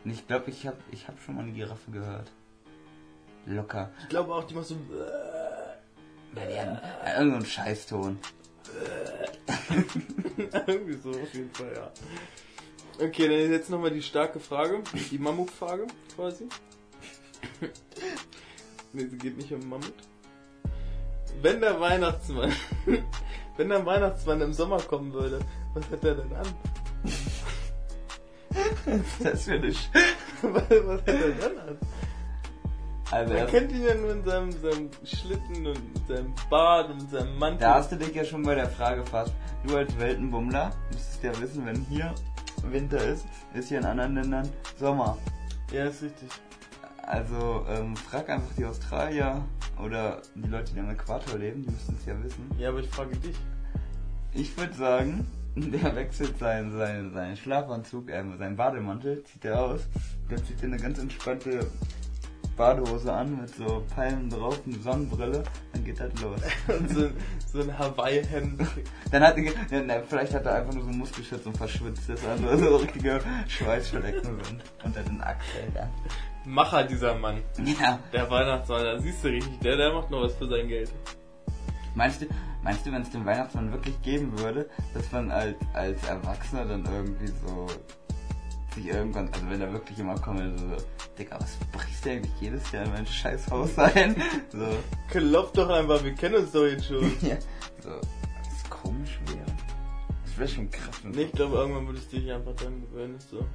Ich 0.04 0.28
glaube, 0.28 0.50
ich 0.50 0.66
habe 0.66 0.78
ich 0.92 1.08
hab 1.08 1.20
schon 1.22 1.36
mal 1.36 1.44
eine 1.44 1.52
Giraffe 1.52 1.92
gehört. 1.92 2.32
Locker. 3.46 3.92
Ich 4.02 4.10
glaube 4.10 4.34
auch, 4.34 4.44
die 4.44 4.56
macht 4.56 4.66
so. 4.66 4.76
Ja, 6.36 6.46
die 6.46 6.54
ja, 6.56 6.82
irgendeinen 7.18 7.46
Scheißton. 7.46 8.18
Irgendwie 10.68 10.94
so, 10.94 11.10
auf 11.10 11.34
jeden 11.34 11.52
Fall, 11.52 11.74
ja. 11.76 11.92
Okay, 13.04 13.28
dann 13.28 13.52
jetzt 13.52 13.70
nochmal 13.70 13.92
die 13.92 14.02
starke 14.02 14.40
Frage, 14.40 14.82
die 15.12 15.18
Mammutfrage 15.18 15.88
quasi 16.16 16.48
nee, 18.94 19.06
sie 19.06 19.18
geht 19.18 19.38
nicht 19.38 19.52
um 19.54 19.68
Mammut. 19.68 19.94
Wenn 21.42 21.62
der 21.62 21.80
Weihnachtsmann, 21.80 22.52
wenn 23.58 23.70
der 23.70 23.86
Weihnachtsmann 23.86 24.42
im 24.42 24.54
Sommer 24.54 24.80
kommen 24.80 25.14
würde, 25.14 25.40
was 25.74 25.90
hat 25.90 26.04
er 26.04 26.16
denn 26.16 26.34
an? 26.34 26.48
das 29.24 29.44
für 29.44 29.54
eine 29.54 29.70
was, 29.70 30.70
was 30.70 31.02
hat 31.02 31.08
er 31.08 31.32
dann 31.32 31.58
an? 31.60 31.78
Also 33.12 33.34
Man 33.34 33.48
kennt 33.48 33.72
ihn 33.74 33.84
ja 33.84 33.94
nur 33.94 34.12
in 34.14 34.24
seinem, 34.24 34.52
seinem 34.54 34.90
Schlitten 35.04 35.68
und 35.68 36.08
seinem 36.08 36.34
Bart 36.50 36.90
und 36.90 37.12
seinem 37.12 37.38
Mantel. 37.38 37.60
Da 37.60 37.76
hast 37.76 37.92
du 37.92 37.98
dich 37.98 38.16
ja 38.16 38.24
schon 38.24 38.42
bei 38.44 38.56
der 38.56 38.70
Frage 38.70 39.06
fast. 39.06 39.34
Du 39.68 39.76
als 39.76 39.98
Weltenbummler 40.00 40.72
müsstest 40.92 41.24
ja 41.24 41.42
wissen, 41.42 41.66
wenn 41.66 41.86
hier 41.90 42.16
Winter 42.64 43.04
ist, 43.04 43.26
ist 43.54 43.68
hier 43.68 43.80
in 43.80 43.86
anderen 43.86 44.16
Ländern 44.16 44.50
Sommer. 44.80 45.18
Ja, 45.74 45.86
ist 45.86 46.02
richtig. 46.04 46.30
Also 47.06 47.66
ähm, 47.70 47.96
frag 47.96 48.30
einfach 48.30 48.54
die 48.58 48.66
Australier 48.66 49.44
oder 49.84 50.22
die 50.36 50.48
Leute, 50.48 50.74
die 50.74 50.80
am 50.80 50.90
Äquator 50.90 51.38
leben, 51.38 51.64
die 51.64 51.72
müssen 51.72 51.96
es 52.00 52.06
ja 52.06 52.24
wissen. 52.24 52.50
Ja, 52.58 52.70
aber 52.70 52.80
ich 52.80 52.90
frage 52.90 53.16
dich. 53.18 53.36
Ich 54.34 54.58
würde 54.58 54.74
sagen, 54.74 55.28
der 55.56 55.96
wechselt 55.96 56.38
seinen, 56.38 56.72
seinen, 56.78 57.14
seinen 57.14 57.36
Schlafanzug, 57.36 58.10
äh, 58.10 58.24
seinen 58.38 58.56
Bademantel, 58.56 59.24
zieht 59.24 59.46
er 59.46 59.62
aus, 59.62 59.82
dann 60.30 60.44
zieht 60.46 60.62
er 60.62 60.68
eine 60.68 60.78
ganz 60.78 61.00
entspannte 61.00 61.68
Badehose 62.56 63.12
an 63.12 63.42
mit 63.42 63.50
so 63.56 63.84
Palmen 63.96 64.30
drauf, 64.30 64.62
eine 64.66 64.78
Sonnenbrille, 64.78 65.44
dann 65.74 65.84
geht 65.84 66.00
das 66.00 66.14
los. 66.22 66.40
und 66.80 66.90
so, 66.90 67.10
so 67.52 67.62
ein 67.62 67.78
Hawaii-Hemd. 67.78 68.62
dann 69.12 69.24
hat 69.24 69.38
er, 69.38 69.44
ja, 69.44 70.04
vielleicht 70.08 70.34
hat 70.34 70.46
er 70.46 70.56
einfach 70.56 70.74
nur 70.74 70.84
so 70.84 70.90
ein 70.90 70.98
Muskelschutz 70.98 71.46
und 71.46 71.58
verschwitzt 71.58 72.08
das 72.08 72.26
andere, 72.26 72.58
so 72.58 72.76
richtige 72.78 73.20
Schweißflecken 73.48 74.44
sind 74.44 74.64
unter 74.84 75.02
den 75.02 75.22
Achseln. 75.22 75.74
Macher, 76.46 76.84
dieser 76.84 77.16
Mann. 77.16 77.42
Ja. 77.80 78.00
Der 78.12 78.30
Weihnachtsmann, 78.30 78.84
da 78.84 79.00
siehst 79.00 79.24
du 79.24 79.30
richtig, 79.30 79.60
der, 79.60 79.78
der 79.78 79.94
macht 79.94 80.10
noch 80.10 80.24
was 80.24 80.34
für 80.36 80.48
sein 80.48 80.68
Geld. 80.68 80.92
Meinst 81.94 82.22
du, 82.22 82.26
meinst 82.64 82.86
du, 82.86 82.92
wenn 82.92 83.02
es 83.02 83.12
den 83.12 83.26
Weihnachtsmann 83.26 83.72
wirklich 83.72 84.02
geben 84.02 84.38
würde, 84.40 84.70
dass 84.94 85.12
man 85.12 85.30
als, 85.30 85.56
als 85.74 86.04
Erwachsener 86.08 86.66
dann 86.66 86.86
irgendwie 86.86 87.28
so 87.28 87.68
sich 88.74 88.88
irgendwann, 88.88 89.28
also 89.34 89.50
wenn 89.50 89.62
er 89.62 89.72
wirklich 89.74 90.00
immer 90.00 90.16
kommt, 90.16 90.60
so, 90.60 90.78
Digga, 91.18 91.40
was 91.40 91.58
brichst 91.72 92.06
du 92.06 92.12
eigentlich 92.12 92.34
jedes 92.40 92.72
Jahr 92.72 92.86
in 92.86 92.94
mein 92.94 93.06
scheiß 93.06 93.52
Haus 93.52 93.78
ein? 93.78 94.16
So. 94.52 94.68
Klopf 95.10 95.52
doch 95.54 95.70
einfach, 95.70 96.04
wir 96.04 96.14
kennen 96.14 96.36
uns 96.36 96.52
doch 96.52 96.66
jetzt 96.66 96.86
schon. 96.88 97.02
ja. 97.22 97.38
So, 97.82 97.90
das 97.90 98.54
ist 98.54 98.70
komisch 98.70 99.20
wäre. 99.28 99.46
Das 100.26 100.38
wäre 100.38 100.48
schon 100.48 100.70
krass. 100.72 101.02
Nee, 101.04 101.24
ich 101.24 101.32
glaube, 101.34 101.58
irgendwann 101.58 101.88
würdest 101.88 102.12
du 102.12 102.18
dich 102.18 102.32
einfach 102.32 102.56
dran 102.56 102.82
gewöhnen, 102.82 103.18
so. 103.20 103.46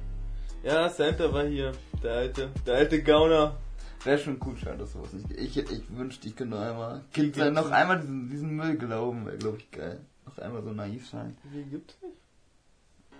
Ja, 0.63 0.89
Santa 0.89 1.31
war 1.31 1.45
hier, 1.45 1.71
der 2.03 2.13
alte, 2.13 2.49
der 2.65 2.75
alte 2.75 3.01
Gauner. 3.03 3.57
Wäre 4.03 4.17
schon 4.17 4.39
cool, 4.45 4.55
schade, 4.57 4.77
dass 4.77 4.93
sowas 4.93 5.13
nicht 5.13 5.31
Ich, 5.31 5.57
ich 5.57 5.97
wünschte, 5.97 6.27
ich 6.27 6.35
könnte 6.35 6.55
noch 6.55 6.63
einmal, 6.63 7.03
kind 7.13 7.35
sein, 7.35 7.53
noch 7.53 7.71
einmal 7.71 7.99
diesen, 7.99 8.29
diesen 8.29 8.55
Müll 8.55 8.77
glauben, 8.77 9.25
wäre 9.25 9.37
glaube 9.37 9.57
ich 9.57 9.71
geil. 9.71 9.99
Noch 10.25 10.37
einmal 10.37 10.63
so 10.63 10.71
naiv 10.71 11.07
sein. 11.07 11.37
Wie 11.51 11.63
gibt's 11.63 11.97
nicht? 12.01 12.15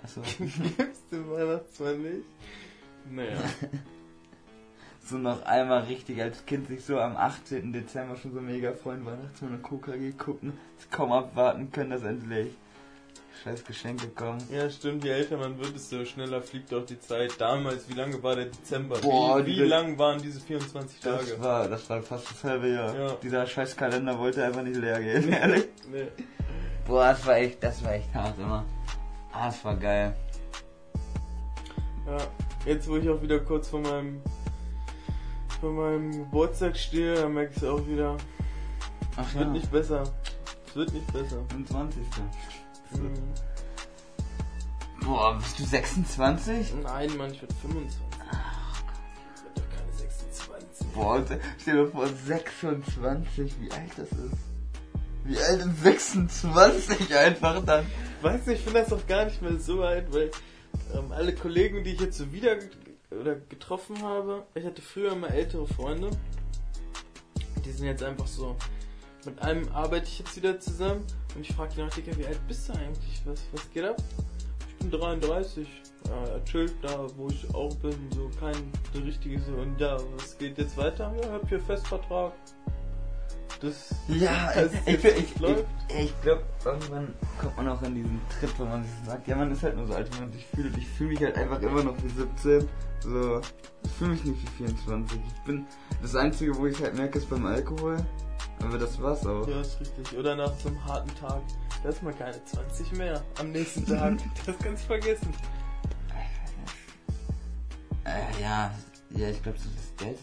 Achso. 0.04 0.22
gibt's 0.78 1.08
den 1.10 1.30
Weihnachtsmann 1.30 2.02
nicht? 2.02 2.26
Naja. 3.10 3.38
so 5.04 5.18
noch 5.18 5.44
einmal 5.44 5.84
richtig 5.84 6.22
als 6.22 6.46
Kind 6.46 6.68
sich 6.68 6.84
so 6.84 7.00
am 7.00 7.16
18. 7.16 7.74
Dezember 7.74 8.16
schon 8.18 8.34
so 8.34 8.42
mega 8.42 8.74
freuen, 8.74 9.06
Weihnachtsmann 9.06 9.56
und 9.56 9.64
KKG 9.64 10.12
gucken, 10.12 10.54
kaum 10.92 11.12
abwarten 11.12 11.72
können, 11.72 11.92
dass 11.92 12.04
endlich 12.04 12.54
scheiß 13.44 13.64
Geschenke 13.64 14.08
kommen. 14.10 14.42
Ja, 14.52 14.70
stimmt, 14.70 15.04
je 15.04 15.12
älter 15.12 15.38
man 15.38 15.58
wird, 15.58 15.76
desto 15.76 16.04
schneller 16.06 16.42
fliegt 16.42 16.74
auch 16.74 16.86
die 16.86 17.00
Zeit. 17.00 17.40
Damals, 17.40 17.90
wie 17.90 17.94
lange 17.94 18.22
war 18.22 18.36
der 18.36 18.46
Dezember? 18.46 18.98
Boah, 19.00 19.46
wie, 19.46 19.58
wie 19.58 19.64
lang 19.64 19.98
waren 19.98 20.22
diese 20.22 20.40
24 20.40 21.00
Tage? 21.00 21.18
Das 21.18 21.42
war, 21.42 21.68
das 21.68 21.90
war 21.90 22.02
fast 22.02 22.32
das 22.32 22.44
halbe 22.44 22.70
Jahr. 22.70 22.96
Ja. 22.96 23.16
Dieser 23.22 23.46
scheiß 23.46 23.76
Kalender 23.76 24.18
wollte 24.18 24.44
einfach 24.44 24.64
nicht 24.64 24.78
leer 24.78 25.00
gehen, 25.00 25.30
ehrlich. 25.32 25.66
nee. 25.92 26.08
Boah, 26.86 27.10
das 27.10 27.26
war 27.26 27.38
echt, 27.38 27.62
das 27.62 27.84
war 27.84 27.94
echt 27.94 28.14
hart 28.14 28.38
immer. 28.38 28.66
Ah, 29.34 29.48
das 29.48 29.64
war 29.64 29.76
geil. 29.76 30.16
Ja, 32.06 32.18
jetzt 32.66 32.90
wo 32.90 32.96
ich 32.96 33.10
auch 33.10 33.22
wieder 33.22 33.40
kurz 33.40 33.68
vor 33.70 33.82
meinem 33.82 34.22
vor 35.60 35.72
meinem 35.72 36.12
Geburtstag 36.12 36.78
stehe, 36.78 37.16
dann 37.16 37.34
merke 37.34 37.52
ich 37.52 37.58
es 37.58 37.64
auch 37.64 37.86
wieder. 37.88 38.16
Ach 39.16 39.28
es 39.28 39.34
ja. 39.34 39.40
wird 39.40 39.52
nicht 39.52 39.72
besser. 39.72 40.04
Es 40.68 40.76
wird 40.76 40.94
nicht 40.94 41.12
besser. 41.12 41.44
Am 41.54 41.66
20. 41.66 42.04
Mhm. 42.94 43.14
Boah, 45.06 45.38
bist 45.38 45.60
du 45.60 45.64
26? 45.64 46.74
Nein, 46.84 47.16
Mann, 47.18 47.32
ich 47.32 47.42
werde 47.42 47.54
25. 47.62 48.00
Ich 48.12 49.44
werde 49.44 49.56
doch 49.56 49.70
keine 49.78 49.94
26. 49.94 50.88
Boah, 50.94 51.26
stell 51.60 51.76
dir 51.76 51.88
vor, 51.92 52.08
26, 52.08 53.54
wie 53.62 53.72
alt 53.72 53.92
das 53.96 54.12
ist. 54.12 54.38
Wie 55.24 55.38
alt 55.40 55.60
ist 55.60 55.84
26 55.84 57.16
einfach 57.16 57.64
dann? 57.66 57.86
Weiß 58.22 58.46
nicht, 58.48 58.60
ich 58.60 58.64
finde 58.64 58.80
das 58.82 58.90
doch 58.90 59.06
gar 59.08 59.26
nicht 59.26 59.42
mehr 59.42 59.58
so 59.60 59.84
alt, 59.84 60.12
weil 60.12 60.32
ähm, 60.94 61.12
alle 61.12 61.34
Kollegen, 61.36 61.84
die 61.84 61.92
ich 61.92 62.02
jetzt 62.02 62.18
so 62.18 62.32
wieder 62.32 62.58
oder 63.12 63.36
getroffen 63.36 64.02
habe, 64.04 64.46
ich 64.56 64.66
hatte 64.66 64.82
früher 64.82 65.14
immer 65.14 65.30
ältere 65.30 65.68
Freunde, 65.68 66.10
die 67.66 67.72
sind 67.72 67.86
jetzt 67.86 68.04
einfach 68.04 68.28
so. 68.28 68.56
Mit 69.26 69.42
einem 69.42 69.70
arbeite 69.74 70.08
ich 70.08 70.20
jetzt 70.20 70.36
wieder 70.36 70.60
zusammen 70.60 71.06
und 71.38 71.48
ich 71.48 71.56
frage 71.56 71.80
ihn 71.80 71.88
auch, 71.88 71.94
Digga, 71.94 72.18
wie 72.18 72.26
alt 72.26 72.48
bist 72.48 72.68
du 72.68 72.74
eigentlich? 72.74 73.22
Was, 73.26 73.40
was 73.52 73.70
geht 73.70 73.86
ab? 73.86 73.98
Ich 74.70 74.78
bin 74.78 74.92
33. 74.92 75.68
Ja, 76.08 76.24
er 76.34 76.44
chillt 76.46 76.74
da, 76.82 77.06
wo 77.16 77.28
ich 77.28 77.48
auch 77.54 77.74
bin, 77.76 77.96
so 78.12 78.30
kein 78.40 78.56
so 78.94 79.00
richtiges 79.02 79.46
so. 79.46 79.54
Und 79.54 79.80
ja, 79.80 79.98
was 80.18 80.38
geht 80.38 80.58
jetzt 80.58 80.76
weiter? 80.78 81.14
Ja, 81.22 81.34
hab 81.34 81.48
hier 81.48 81.60
Festvertrag. 81.60 82.34
Das 83.62 83.94
Ja, 84.08 84.52
das 84.56 84.72
ich, 84.86 84.96
ich, 84.96 85.06
ich, 85.06 85.18
ich, 85.18 85.40
läuft. 85.40 85.66
ich 85.90 86.22
glaube, 86.22 86.44
irgendwann 86.66 87.14
kommt 87.40 87.58
man 87.58 87.70
auch 87.70 87.82
in 87.84 87.96
diesen 87.96 88.22
Trip, 88.40 88.50
wo 88.58 88.66
man 88.66 88.84
sich 88.84 88.92
sagt, 89.06 89.28
ja, 89.28 89.36
man 89.36 89.52
ist 89.52 89.62
halt 89.62 89.76
nur 89.76 89.86
so 89.86 89.94
alt, 89.94 90.16
wie 90.16 90.22
man 90.22 90.32
sich 90.32 90.46
fühlt. 90.48 90.74
Und 90.74 90.78
ich 90.80 90.88
fühle 90.88 91.10
mich 91.12 91.22
halt 91.22 91.36
einfach 91.36 91.62
immer 91.62 91.84
noch 91.84 91.96
wie 92.04 92.10
17. 92.10 92.68
So, 93.02 93.42
ich 93.84 93.92
fühle 93.92 94.12
mich 94.12 94.26
nicht 94.26 94.42
wie 94.42 94.64
24. 94.64 95.20
Ich 95.28 95.44
bin, 95.44 95.66
das 96.02 96.16
Einzige, 96.16 96.58
wo 96.58 96.66
ich 96.66 96.82
halt 96.82 96.96
merke, 96.96 97.20
ist 97.20 97.30
beim 97.30 97.46
Alkohol. 97.46 97.98
Aber 98.60 98.78
das 98.78 99.02
war's 99.02 99.26
auch. 99.26 99.48
Ja, 99.48 99.62
ist 99.62 99.80
richtig. 99.80 100.18
Oder 100.18 100.36
nach 100.36 100.54
so 100.60 100.70
einem 100.70 100.84
harten 100.84 101.14
Tag. 101.16 101.42
Da 101.84 101.90
ist 101.90 102.04
mal 102.04 102.14
keine 102.14 102.44
20 102.44 102.92
mehr 102.94 103.24
am 103.40 103.52
nächsten 103.52 103.86
Tag. 103.86 104.18
das 104.46 104.58
kannst 104.60 104.84
du 104.84 104.88
vergessen. 104.88 105.34
Äh, 108.04 108.42
ja, 108.42 108.74
ja, 109.12 109.30
ich 109.30 109.42
glaube, 109.44 109.58
so 109.58 109.70
das 109.76 110.06
Geld. 110.06 110.20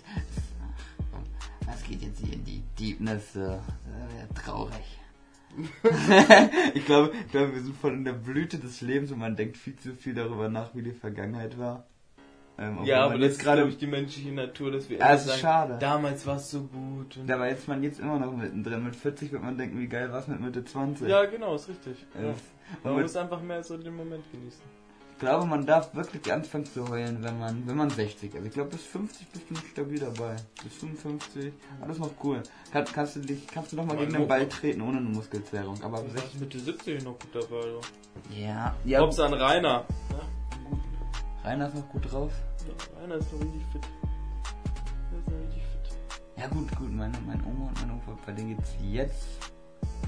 Das 1.66 1.83
geht 1.85 2.03
jetzt 2.03 2.20
hier 2.20 2.35
in 2.35 2.44
die 2.44 2.62
Deepness. 2.79 3.33
So. 3.35 3.40
Das 3.40 3.61
wäre 4.14 4.35
traurig. 4.35 5.00
ich 6.74 6.85
glaube, 6.85 7.12
ich 7.14 7.31
glaube, 7.31 7.55
wir 7.55 7.62
sind 7.62 7.77
voll 7.77 7.94
in 7.94 8.05
der 8.05 8.12
Blüte 8.12 8.59
des 8.59 8.81
Lebens 8.81 9.12
und 9.12 9.18
man 9.20 9.37
denkt 9.37 9.57
viel 9.57 9.77
zu 9.77 9.94
viel 9.94 10.14
darüber 10.14 10.48
nach, 10.48 10.74
wie 10.74 10.83
die 10.83 10.92
Vergangenheit 10.92 11.59
war. 11.59 11.87
Ähm, 12.57 12.85
Ja, 12.85 13.05
aber 13.05 13.17
jetzt 13.17 13.33
ist, 13.33 13.40
glaube 13.43 13.69
ich, 13.69 13.79
die 13.79 13.87
menschliche 13.87 14.31
Natur, 14.33 14.71
dass 14.71 14.88
wir 14.88 14.99
ist 14.99 15.27
sagen, 15.27 15.40
schade. 15.40 15.77
damals 15.81 16.25
war 16.27 16.37
es 16.37 16.51
so 16.51 16.61
gut. 16.62 17.17
Und 17.17 17.27
Da 17.27 17.38
war 17.38 17.49
jetzt 17.49 17.67
man 17.67 17.83
jetzt 17.83 17.99
immer 18.01 18.19
noch 18.19 18.33
mittendrin. 18.33 18.85
Mit 18.85 18.95
40 18.97 19.33
wird 19.33 19.43
man 19.43 19.59
denken, 19.59 19.79
wie 19.81 19.88
geil 19.88 20.12
war 20.12 20.21
es 20.21 20.29
mit 20.29 20.40
Mitte 20.40 20.64
20. 20.64 21.09
ja, 21.09 21.25
genau, 21.25 21.57
ist 21.57 21.69
richtig. 21.69 21.97
Ja. 22.14 22.33
Man 22.85 23.03
muss 23.03 23.17
einfach 23.17 23.40
mehr 23.43 23.62
so 23.62 23.77
den 23.77 23.95
Moment 23.97 24.25
genießen. 24.33 24.61
ich 25.12 25.19
glaube, 25.19 25.47
man 25.47 25.67
darf 25.67 25.95
wirklich 25.95 26.33
anfangen 26.33 26.64
zu 26.64 26.88
heulen, 26.88 27.19
wenn 27.23 27.38
man, 27.38 27.67
wenn 27.67 27.77
man 27.77 27.90
60 27.90 28.35
ist. 28.35 28.47
Ich 28.47 28.53
glaube, 28.53 28.71
bis 28.71 28.85
50 28.87 29.27
bist 29.29 29.45
du 29.51 29.57
stabil 29.57 29.99
dabei. 29.99 30.37
Bis 30.62 30.75
55, 30.75 31.53
alles 31.83 31.99
noch 31.99 32.11
cool. 32.23 32.40
Kann, 32.73 32.85
kannst 32.87 33.17
du 33.17 33.21
dich, 33.21 33.47
kannst 33.49 33.73
du 33.73 33.77
noch 33.77 33.85
mal 33.85 33.97
gegen 33.97 34.12
den. 34.12 34.29
Ball 34.29 34.49
treten 34.49 34.81
ohne 34.81 34.99
eine 34.99 35.09
Muskelzerrung. 35.09 35.83
Aber 35.83 35.99
ab 35.99 36.05
Das 36.07 36.23
60. 36.23 36.35
ist 36.35 36.40
Mitte 36.40 36.59
70 36.61 37.05
noch 37.05 37.19
gut 37.19 37.35
dabei. 37.35 37.62
So. 37.62 37.81
Ja, 38.35 38.75
ja. 38.85 39.01
Hops 39.01 39.19
an 39.21 39.35
Rainer. 39.35 39.85
Ja, 40.11 40.21
Rainer 41.44 41.68
ist 41.68 41.74
noch 41.74 41.88
gut 41.90 42.11
drauf. 42.11 42.33
ja, 42.66 43.00
Rainer 43.00 43.16
ist 43.16 43.33
noch 43.33 43.40
richtig 43.40 43.62
fit. 43.72 43.83
Der 45.12 45.18
ist 45.18 45.28
noch 45.28 45.38
richtig 45.40 45.62
fit. 45.62 45.98
Ja 46.37 46.48
gut, 46.48 46.76
gut, 46.76 46.90
meine, 46.90 47.18
meine 47.26 47.42
Oma 47.44 47.68
und 47.68 47.87
mein 47.87 47.90
Opa, 47.98 48.16
bei 48.24 48.33
denen 48.33 48.57
geht's 48.57 48.74
jetzt 48.80 49.52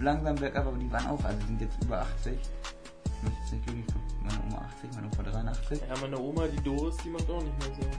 langsam 0.00 0.34
bergab, 0.36 0.66
aber 0.66 0.78
die 0.78 0.90
waren 0.90 1.06
auch, 1.06 1.22
also 1.24 1.46
sind 1.46 1.60
jetzt 1.60 1.82
über 1.82 2.00
80. 2.00 2.32
Ich 2.32 3.22
möchte 3.22 3.38
jetzt 3.40 3.52
nicht 3.52 3.66
lügen, 3.66 3.80
ich 3.80 3.86
glaub, 3.86 4.02
meine 4.22 4.44
Oma 4.46 4.64
80, 4.76 4.90
mein 4.94 5.06
Opa 5.06 5.22
83. 5.22 5.80
Ja, 5.88 5.94
meine 6.00 6.18
Oma, 6.18 6.46
die 6.48 6.62
Doris, 6.62 6.96
die 7.04 7.10
macht 7.10 7.30
auch 7.30 7.42
nicht 7.42 7.58
mehr 7.58 7.76
so. 7.76 7.90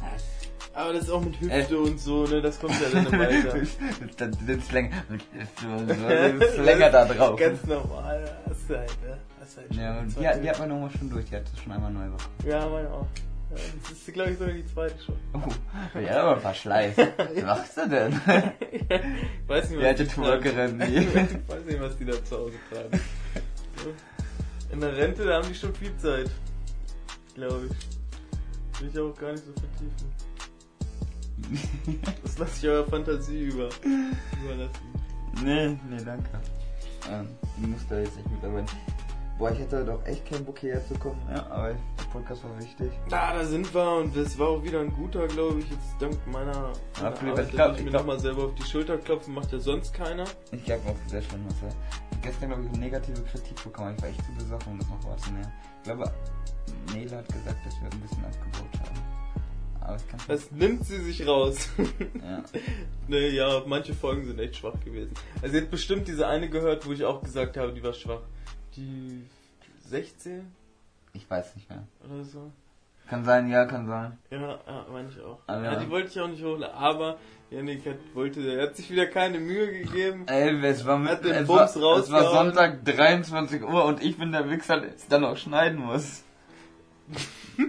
Das 0.00 0.49
Aber 0.72 0.92
das 0.92 1.02
ist 1.04 1.10
auch 1.10 1.20
mit 1.20 1.40
Hüfte 1.40 1.74
Äh. 1.74 1.76
und 1.76 1.98
so, 2.00 2.24
ne? 2.26 2.40
Das 2.40 2.60
kommt 2.60 2.74
ja 2.80 2.88
dann 2.92 3.06
im 3.12 3.20
Alter. 3.20 3.58
das 4.16 4.56
ist 4.56 4.72
länger, 4.72 5.02
das 6.38 6.48
ist 6.50 6.58
länger 6.58 6.90
da 6.90 7.04
drauf. 7.06 7.38
Ganz 7.38 7.64
normal, 7.64 8.36
hast 8.48 8.70
du 8.70 8.76
halt, 8.78 9.02
ne? 9.02 9.18
Hast 9.40 9.56
halt 9.56 9.66
schon 9.74 9.82
Ja, 9.82 9.98
und 9.98 10.10
20. 10.12 10.32
die, 10.36 10.40
die 10.42 10.50
hat 10.50 10.58
meine 10.60 10.74
Oma 10.74 10.90
schon 10.96 11.10
durch, 11.10 11.24
die 11.26 11.36
hat 11.36 11.42
das 11.52 11.60
schon 11.62 11.72
einmal 11.72 11.90
neu 11.92 12.04
bekommen. 12.04 12.34
Ja, 12.46 12.68
meine 12.68 12.88
auch. 12.90 13.06
Ja, 13.50 13.56
das 13.82 13.90
ist, 13.92 14.12
glaube 14.14 14.30
ich, 14.30 14.38
sogar 14.38 14.54
die 14.54 14.64
zweite 14.66 14.94
schon. 15.04 15.16
Oh, 15.34 15.98
ja, 15.98 16.22
aber 16.22 16.40
Verschleiß. 16.40 16.96
Was 17.16 17.42
machst 17.42 17.76
du 17.76 17.88
denn? 17.88 18.20
Ich 18.72 19.48
weiß 19.48 19.70
nicht, 19.70 19.82
Die 19.82 19.86
alte 19.86 20.04
die 20.04 20.10
Twerkerin, 20.10 20.78
die. 20.78 20.96
Ich 20.98 21.14
weiß 21.48 21.64
nicht, 21.66 21.80
was 21.80 21.96
die 21.98 22.04
da 22.04 22.24
zu 22.24 22.36
Hause 22.38 22.54
treiben. 22.72 23.00
In 24.70 24.80
der 24.80 24.96
Rente, 24.96 25.24
da 25.24 25.38
haben 25.42 25.48
die 25.48 25.54
schon 25.56 25.74
viel 25.74 25.96
Zeit. 25.96 26.30
Glaube 27.34 27.66
ich. 27.70 28.80
Will 28.80 28.88
ich 28.92 28.98
auch 29.00 29.18
gar 29.18 29.32
nicht 29.32 29.44
so 29.44 29.52
vertiefen. 29.52 30.29
Das 32.22 32.38
lasse 32.38 32.66
ich 32.66 32.68
eurer 32.72 32.86
Fantasie 32.86 33.44
über, 33.44 33.68
überlassen. 34.42 34.72
Nee, 35.44 35.68
nee, 35.88 36.04
danke. 36.04 36.28
Ähm, 37.10 37.28
ich 37.60 37.66
muss 37.66 37.86
da 37.88 37.98
jetzt 37.98 38.16
nicht 38.16 38.30
mitarbeiten. 38.30 38.68
Boah, 39.38 39.50
ich 39.52 39.58
hätte 39.58 39.82
doch 39.84 40.04
echt 40.04 40.26
keinen 40.28 40.44
Bock 40.44 40.58
hierher 40.58 40.86
zu 40.86 40.92
kommen. 40.94 41.18
Ja, 41.30 41.46
aber 41.46 41.68
der 41.70 42.04
Podcast 42.12 42.44
war 42.44 42.58
wichtig. 42.58 42.90
Na, 43.10 43.32
da 43.32 43.42
sind 43.44 43.72
wir 43.74 43.92
und 43.96 44.14
das 44.14 44.38
war 44.38 44.48
auch 44.48 44.62
wieder 44.62 44.80
ein 44.80 44.92
guter, 44.92 45.26
glaube 45.28 45.60
ich. 45.60 45.70
Jetzt 45.70 45.96
dank 45.98 46.14
meiner, 46.26 46.72
meiner 47.00 47.16
Philipp, 47.16 47.32
Arbeit, 47.32 47.46
ich 47.46 47.52
glaub- 47.52 47.78
ich 47.78 47.84
mir 47.84 47.90
nochmal 47.90 48.20
selber 48.20 48.44
auf 48.44 48.54
die 48.54 48.64
Schulter 48.64 48.98
klopfen, 48.98 49.32
macht 49.32 49.50
ja 49.50 49.58
sonst 49.58 49.94
keiner. 49.94 50.24
Ich 50.52 50.62
glaube 50.64 50.82
auch 50.90 50.96
sehr 51.10 51.22
schön, 51.22 51.40
was 51.48 51.54
er. 51.62 51.74
Gestern, 52.20 52.50
glaube 52.50 52.64
ich, 52.64 52.68
eine 52.68 52.78
negative 52.80 53.22
Kritik 53.22 53.64
bekommen. 53.64 53.94
Ich 53.96 54.02
war 54.02 54.08
echt 54.10 54.22
zu 54.26 54.32
besoffen, 54.34 54.72
um 54.72 54.78
das 54.78 54.88
noch 54.90 55.04
wahrzunehmen. 55.04 55.50
Ich 55.78 55.82
glaube, 55.84 56.12
Nele 56.92 57.16
hat 57.16 57.28
gesagt, 57.32 57.64
dass 57.64 57.80
wir 57.80 57.90
ein 57.90 58.00
bisschen 58.00 58.22
abgebaut 58.26 58.80
haben. 58.84 58.99
Aber 59.80 59.96
ich 59.96 60.08
kann 60.08 60.20
Das 60.28 60.50
nimmt 60.50 60.84
sie 60.84 60.98
sich 60.98 61.26
raus. 61.26 61.68
Ja. 62.22 62.42
nee, 63.08 63.28
ja, 63.28 63.62
manche 63.66 63.94
Folgen 63.94 64.24
sind 64.24 64.38
echt 64.38 64.56
schwach 64.56 64.78
gewesen. 64.84 65.14
Also 65.42 65.54
ihr 65.54 65.62
habt 65.62 65.70
bestimmt 65.70 66.06
diese 66.06 66.26
eine 66.26 66.48
gehört, 66.48 66.86
wo 66.86 66.92
ich 66.92 67.04
auch 67.04 67.22
gesagt 67.22 67.56
habe, 67.56 67.72
die 67.72 67.82
war 67.82 67.92
schwach. 67.92 68.20
Die 68.76 69.24
16 69.86 70.46
Ich 71.14 71.28
weiß 71.28 71.56
nicht 71.56 71.68
mehr. 71.68 71.84
oder 72.08 72.24
so. 72.24 72.52
Kann 73.08 73.24
sein, 73.24 73.50
ja, 73.50 73.64
kann 73.64 73.88
sein. 73.88 74.16
Ja, 74.30 74.38
ja 74.40 74.86
meine 74.92 75.08
ich 75.08 75.20
auch. 75.20 75.40
Ah, 75.48 75.56
ja. 75.56 75.72
ja. 75.72 75.80
die 75.80 75.90
wollte 75.90 76.08
ich 76.10 76.20
auch 76.20 76.28
nicht 76.28 76.44
hochladen, 76.44 76.76
aber 76.76 77.18
Janik 77.50 77.84
hat, 77.84 77.96
wollte, 78.14 78.40
er 78.40 78.68
hat 78.68 78.76
sich 78.76 78.88
wieder 78.88 79.06
keine 79.06 79.40
Mühe 79.40 79.72
gegeben. 79.72 80.26
Ey, 80.28 80.64
es 80.64 80.86
war, 80.86 80.96
mit, 80.96 81.24
es 81.24 81.48
war, 81.48 81.64
es 81.64 82.10
war. 82.12 82.30
Sonntag 82.30 82.84
23 82.84 83.64
Uhr 83.64 83.84
und 83.84 84.00
ich 84.00 84.16
bin 84.16 84.30
der 84.30 84.48
Wichser, 84.48 84.80
der 84.80 84.94
es 84.94 85.08
dann 85.08 85.24
auch 85.24 85.36
schneiden 85.36 85.80
muss. 85.80 86.22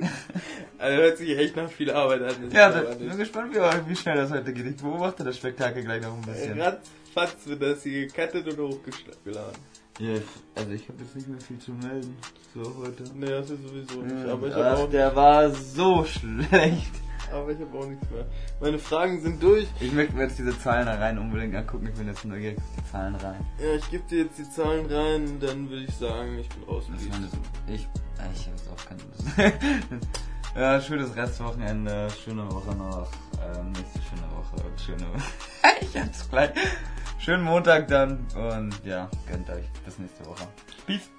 Also 0.77 0.97
hört 0.97 1.17
sich 1.19 1.37
echt 1.37 1.55
nach 1.55 1.69
viel 1.69 1.91
Arbeit 1.91 2.23
an. 2.23 2.49
Ja, 2.51 2.71
da, 2.71 2.81
bin 2.95 3.15
gespannt, 3.15 3.53
wie, 3.53 3.89
wie 3.89 3.95
schnell 3.95 4.15
das 4.15 4.31
heute 4.31 4.51
geht. 4.51 4.65
Ich 4.65 4.77
beobachte 4.77 5.23
das 5.23 5.37
Spektakel 5.37 5.83
gleich 5.83 6.01
noch 6.01 6.15
ein 6.15 6.21
bisschen. 6.21 6.59
Ratzfatz 6.59 7.45
wird 7.45 7.61
das 7.61 7.83
hier 7.83 8.07
gecuttet 8.07 8.47
und 8.47 8.57
hochgeladen. 8.57 9.61
Ja, 9.99 10.13
also 10.55 10.71
ich 10.71 10.89
habe 10.89 11.03
jetzt 11.03 11.15
nicht 11.15 11.27
mehr 11.27 11.39
viel 11.39 11.59
zu 11.59 11.71
melden. 11.73 12.17
So 12.55 12.61
heute. 12.77 13.03
Nee, 13.13 13.27
das 13.27 13.51
ist 13.51 13.61
sowieso 13.61 14.01
nicht. 14.01 14.25
Ja, 14.25 14.33
Aber 14.33 14.47
ich 14.47 14.55
ach, 14.55 14.79
auch, 14.79 14.89
der 14.89 15.15
war 15.15 15.51
so 15.51 16.03
schlecht. 16.05 16.91
aber 17.31 17.51
ich 17.51 17.59
hab 17.59 17.73
auch 17.73 17.87
nichts 17.87 18.09
mehr. 18.09 18.25
Meine 18.59 18.79
Fragen 18.79 19.21
sind 19.21 19.41
durch. 19.41 19.67
Ich 19.79 19.91
möchte 19.91 20.15
mir 20.15 20.23
jetzt 20.23 20.37
diese 20.39 20.57
Zahlen 20.59 20.85
da 20.85 20.95
rein 20.95 21.17
unbedingt 21.17 21.55
angucken. 21.55 21.87
Ich 21.87 21.95
bin 21.95 22.07
jetzt 22.07 22.25
neugierig 22.25 22.57
auf 22.57 22.63
die 22.77 22.91
Zahlen 22.91 23.15
rein. 23.15 23.45
Ja, 23.59 23.75
ich 23.75 23.89
gebe 23.89 24.03
dir 24.07 24.23
jetzt 24.23 24.37
die 24.37 24.49
Zahlen 24.49 24.85
rein, 24.85 25.39
dann 25.39 25.69
würde 25.69 25.83
ich 25.83 25.95
sagen, 25.95 26.39
ich 26.39 26.49
bin 26.49 26.63
raus. 26.63 26.85
Das 26.91 27.01
das, 27.03 27.39
ich, 27.67 27.81
äh, 27.81 28.31
ich 28.33 28.47
habe 28.47 28.57
jetzt 28.57 28.69
auch 28.69 28.85
keine 28.85 29.01
Lust. 29.03 30.07
ja, 30.55 30.81
schönes 30.81 31.15
Restwochenende, 31.15 32.07
schöne 32.23 32.51
Woche 32.51 32.75
noch, 32.75 33.11
ähm, 33.55 33.71
nächste 33.71 33.99
schöne 34.01 34.29
Woche 34.31 34.67
und 34.67 34.79
schöne, 34.79 35.05
ich 35.81 35.99
hab's 35.99 36.29
gleich. 36.29 36.51
Schönen 37.19 37.43
Montag 37.43 37.87
dann 37.87 38.25
und 38.35 38.73
ja, 38.83 39.07
gönnt 39.27 39.47
euch. 39.51 39.65
Bis 39.85 39.99
nächste 39.99 40.25
Woche. 40.25 40.47
Peace. 40.87 41.11